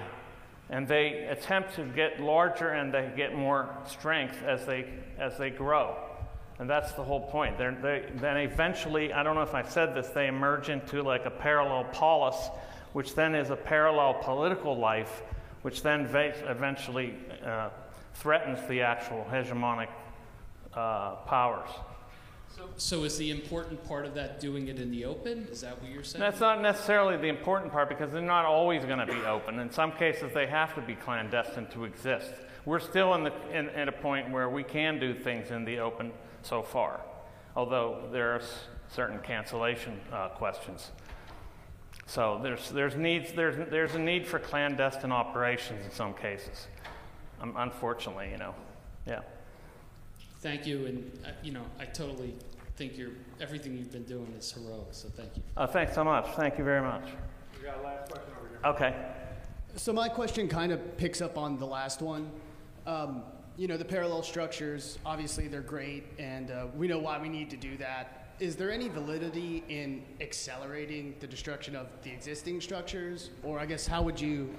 and 0.70 0.86
they 0.86 1.26
attempt 1.30 1.74
to 1.76 1.84
get 1.84 2.20
larger 2.20 2.70
and 2.70 2.92
they 2.92 3.10
get 3.16 3.34
more 3.34 3.76
strength 3.86 4.42
as 4.44 4.64
they, 4.66 4.86
as 5.18 5.36
they 5.36 5.50
grow. 5.50 5.96
And 6.58 6.70
that's 6.70 6.92
the 6.92 7.02
whole 7.02 7.28
point. 7.28 7.58
They're, 7.58 7.76
they, 7.82 8.04
then 8.16 8.36
eventually, 8.36 9.12
I 9.12 9.24
don't 9.24 9.34
know 9.34 9.42
if 9.42 9.54
I 9.54 9.62
said 9.62 9.94
this, 9.94 10.08
they 10.08 10.28
emerge 10.28 10.68
into 10.68 11.02
like 11.02 11.26
a 11.26 11.30
parallel 11.30 11.84
polis, 11.92 12.36
which 12.92 13.14
then 13.16 13.34
is 13.34 13.50
a 13.50 13.56
parallel 13.56 14.14
political 14.14 14.76
life, 14.76 15.22
which 15.62 15.82
then 15.82 16.02
eventually 16.12 17.14
uh, 17.44 17.70
threatens 18.14 18.58
the 18.68 18.80
actual 18.80 19.26
hegemonic 19.30 19.88
uh, 20.74 21.16
powers. 21.26 21.70
So 22.56 22.68
so, 22.76 23.04
is 23.04 23.18
the 23.18 23.30
important 23.30 23.84
part 23.84 24.06
of 24.06 24.14
that 24.14 24.38
doing 24.38 24.68
it 24.68 24.78
in 24.78 24.90
the 24.92 25.04
open? 25.04 25.48
Is 25.50 25.62
that 25.62 25.80
what 25.82 25.90
you're 25.90 26.04
saying? 26.04 26.20
That's 26.20 26.40
not 26.40 26.62
necessarily 26.62 27.16
the 27.16 27.26
important 27.26 27.72
part 27.72 27.88
because 27.88 28.12
they're 28.12 28.22
not 28.22 28.44
always 28.44 28.84
going 28.84 29.00
to 29.00 29.06
be 29.06 29.24
open. 29.24 29.58
In 29.58 29.72
some 29.72 29.90
cases, 29.90 30.32
they 30.32 30.46
have 30.46 30.74
to 30.76 30.80
be 30.80 30.94
clandestine 30.94 31.66
to 31.72 31.84
exist. 31.84 32.30
We're 32.64 32.80
still 32.80 33.14
in, 33.14 33.24
the, 33.24 33.32
in, 33.52 33.68
at 33.70 33.88
a 33.88 33.92
point 33.92 34.30
where 34.30 34.48
we 34.48 34.62
can 34.62 35.00
do 35.00 35.14
things 35.14 35.50
in 35.50 35.64
the 35.64 35.80
open 35.80 36.12
so 36.42 36.62
far, 36.62 37.00
although 37.56 38.08
there 38.12 38.30
are 38.30 38.40
certain 38.88 39.18
cancellation 39.18 40.00
uh, 40.12 40.28
questions. 40.28 40.92
So 42.06 42.40
there's, 42.42 42.70
there's, 42.70 42.96
needs, 42.96 43.32
there's, 43.32 43.68
there's 43.70 43.94
a 43.94 43.98
need 43.98 44.26
for 44.26 44.38
clandestine 44.38 45.12
operations 45.12 45.84
in 45.84 45.90
some 45.90 46.14
cases, 46.14 46.68
um, 47.44 47.54
unfortunately, 47.56 48.30
you 48.30 48.38
know. 48.38 48.54
Yeah. 49.06 49.20
Thank 50.40 50.66
you, 50.66 50.86
and 50.86 51.18
uh, 51.24 51.30
you 51.42 51.52
know, 51.52 51.64
I 51.78 51.84
totally 51.84 52.34
think 52.76 52.98
you're 52.98 53.12
everything 53.40 53.76
you've 53.76 53.92
been 53.92 54.04
doing 54.04 54.32
is 54.38 54.50
heroic. 54.52 54.88
So 54.90 55.08
thank 55.08 55.36
you. 55.36 55.42
Uh, 55.56 55.66
thanks 55.66 55.94
so 55.94 56.04
much. 56.04 56.26
Thank 56.36 56.58
you 56.58 56.64
very 56.64 56.82
much. 56.82 57.04
We 57.58 57.66
got 57.66 57.78
a 57.78 57.82
last 57.82 58.10
question 58.10 58.32
over 58.38 58.48
here. 58.48 58.60
Okay. 58.64 58.94
So 59.76 59.92
my 59.92 60.08
question 60.08 60.48
kind 60.48 60.72
of 60.72 60.96
picks 60.96 61.20
up 61.20 61.36
on 61.36 61.58
the 61.58 61.66
last 61.66 62.00
one. 62.00 62.30
Um, 62.86 63.22
you 63.56 63.68
know, 63.68 63.76
the 63.76 63.84
parallel 63.84 64.22
structures, 64.22 64.98
obviously 65.06 65.48
they're 65.48 65.60
great, 65.60 66.04
and 66.18 66.50
uh, 66.50 66.66
we 66.76 66.88
know 66.88 66.98
why 66.98 67.20
we 67.20 67.28
need 67.28 67.50
to 67.50 67.56
do 67.56 67.76
that. 67.78 68.34
Is 68.40 68.56
there 68.56 68.72
any 68.72 68.88
validity 68.88 69.62
in 69.68 70.02
accelerating 70.20 71.14
the 71.20 71.26
destruction 71.26 71.76
of 71.76 71.86
the 72.02 72.10
existing 72.10 72.60
structures? 72.60 73.30
Or 73.44 73.60
I 73.60 73.66
guess 73.66 73.86
how 73.86 74.02
would 74.02 74.20
you, 74.20 74.52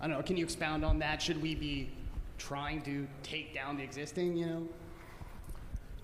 I 0.00 0.06
don't 0.06 0.16
know, 0.16 0.22
can 0.22 0.36
you 0.36 0.44
expound 0.44 0.84
on 0.84 0.98
that? 1.00 1.20
Should 1.20 1.42
we 1.42 1.54
be 1.54 1.90
trying 2.38 2.80
to 2.82 3.06
take 3.22 3.54
down 3.54 3.76
the 3.76 3.82
existing, 3.82 4.36
you 4.36 4.46
know? 4.46 4.68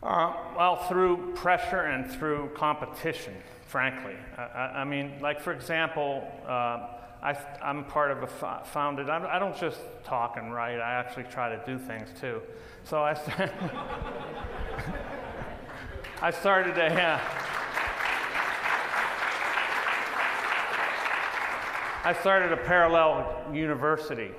Uh, 0.03 0.34
well, 0.57 0.76
through 0.88 1.32
pressure 1.34 1.80
and 1.80 2.11
through 2.11 2.51
competition, 2.55 3.34
frankly. 3.66 4.14
I, 4.36 4.42
I, 4.42 4.80
I 4.80 4.84
mean, 4.84 5.14
like 5.22 5.40
for 5.40 5.53
example, 5.53 6.30
uh, 6.47 6.88
I, 7.22 7.36
am 7.62 7.84
part 7.84 8.11
of 8.11 8.22
a 8.22 8.26
fo- 8.26 8.61
founded. 8.64 9.09
I, 9.09 9.36
I 9.36 9.38
don't 9.38 9.57
just 9.57 9.80
talk 10.05 10.36
and 10.36 10.53
write. 10.53 10.78
I 10.78 10.92
actually 10.92 11.24
try 11.24 11.49
to 11.49 11.64
do 11.64 11.78
things 11.78 12.09
too. 12.20 12.42
So 12.84 13.03
I, 13.03 13.14
st- 13.14 13.51
I 16.22 16.30
started 16.30 16.76
a. 16.76 17.03
Uh, 17.03 17.20
I 22.07 22.12
started 22.12 22.52
a 22.52 22.57
parallel 22.57 23.52
university, 23.52 24.30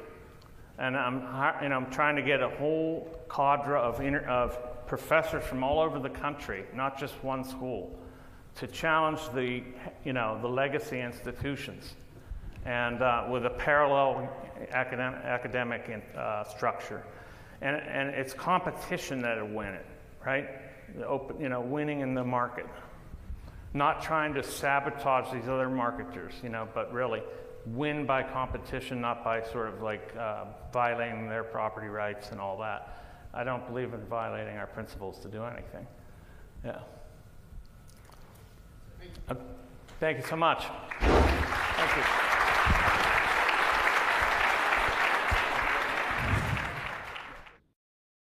and 0.80 0.96
I'm, 0.96 1.20
know, 1.68 1.76
I'm 1.76 1.92
trying 1.92 2.16
to 2.16 2.22
get 2.22 2.42
a 2.42 2.48
whole 2.48 3.14
cadre 3.30 3.78
of, 3.78 4.00
inter- 4.00 4.26
of 4.26 4.88
professors 4.88 5.44
from 5.44 5.66
all 5.66 5.82
over 5.82 6.00
the 6.00 6.10
country, 6.10 6.64
not 6.74 6.98
just 6.98 7.22
one 7.26 7.44
school, 7.44 8.00
to 8.56 8.68
challenge 8.68 9.20
the, 9.34 9.64
you 10.06 10.14
know, 10.14 10.40
the 10.42 10.48
legacy 10.48 11.02
institutions, 11.02 11.96
and 12.64 13.02
uh, 13.02 13.26
with 13.30 13.46
a 13.46 13.50
parallel 13.50 14.30
academic, 14.72 15.20
academic 15.26 16.06
uh, 16.18 16.46
structure, 16.46 17.04
and 17.60 17.76
and 17.76 18.12
it's 18.12 18.34
competition 18.34 19.22
that'll 19.22 19.46
win 19.46 19.74
it, 19.74 19.86
right? 20.26 20.48
Open, 21.06 21.38
you 21.42 21.50
know, 21.50 21.60
winning 21.60 22.00
in 22.00 22.14
the 22.14 22.24
market 22.24 22.66
not 23.74 24.02
trying 24.02 24.34
to 24.34 24.42
sabotage 24.42 25.32
these 25.34 25.50
other 25.50 25.70
marketers, 25.70 26.34
you 26.42 26.48
know, 26.48 26.68
but 26.74 26.92
really 26.94 27.22
win 27.74 28.06
by 28.06 28.24
competition, 28.24 29.02
not 29.02 29.24
by 29.24 29.44
sort 29.44 29.68
of 29.68 29.82
like 29.82 30.16
uh, 30.18 30.46
violating 30.72 31.28
their 31.28 31.44
property 31.44 31.88
rights 31.88 32.32
and 32.32 32.40
all 32.40 32.58
that. 32.60 33.04
I 33.34 33.44
don't 33.44 33.66
believe 33.68 33.94
in 33.94 34.02
violating 34.06 34.58
our 34.58 34.68
principles 34.68 35.20
to 35.20 35.28
do 35.28 35.44
anything. 35.44 35.86
Yeah. 36.64 36.80
Uh, 39.30 39.36
Thank 40.00 40.18
you 40.18 40.24
so 40.28 40.36
much. 40.36 40.66
Thank 41.00 41.98
you. 41.98 43.04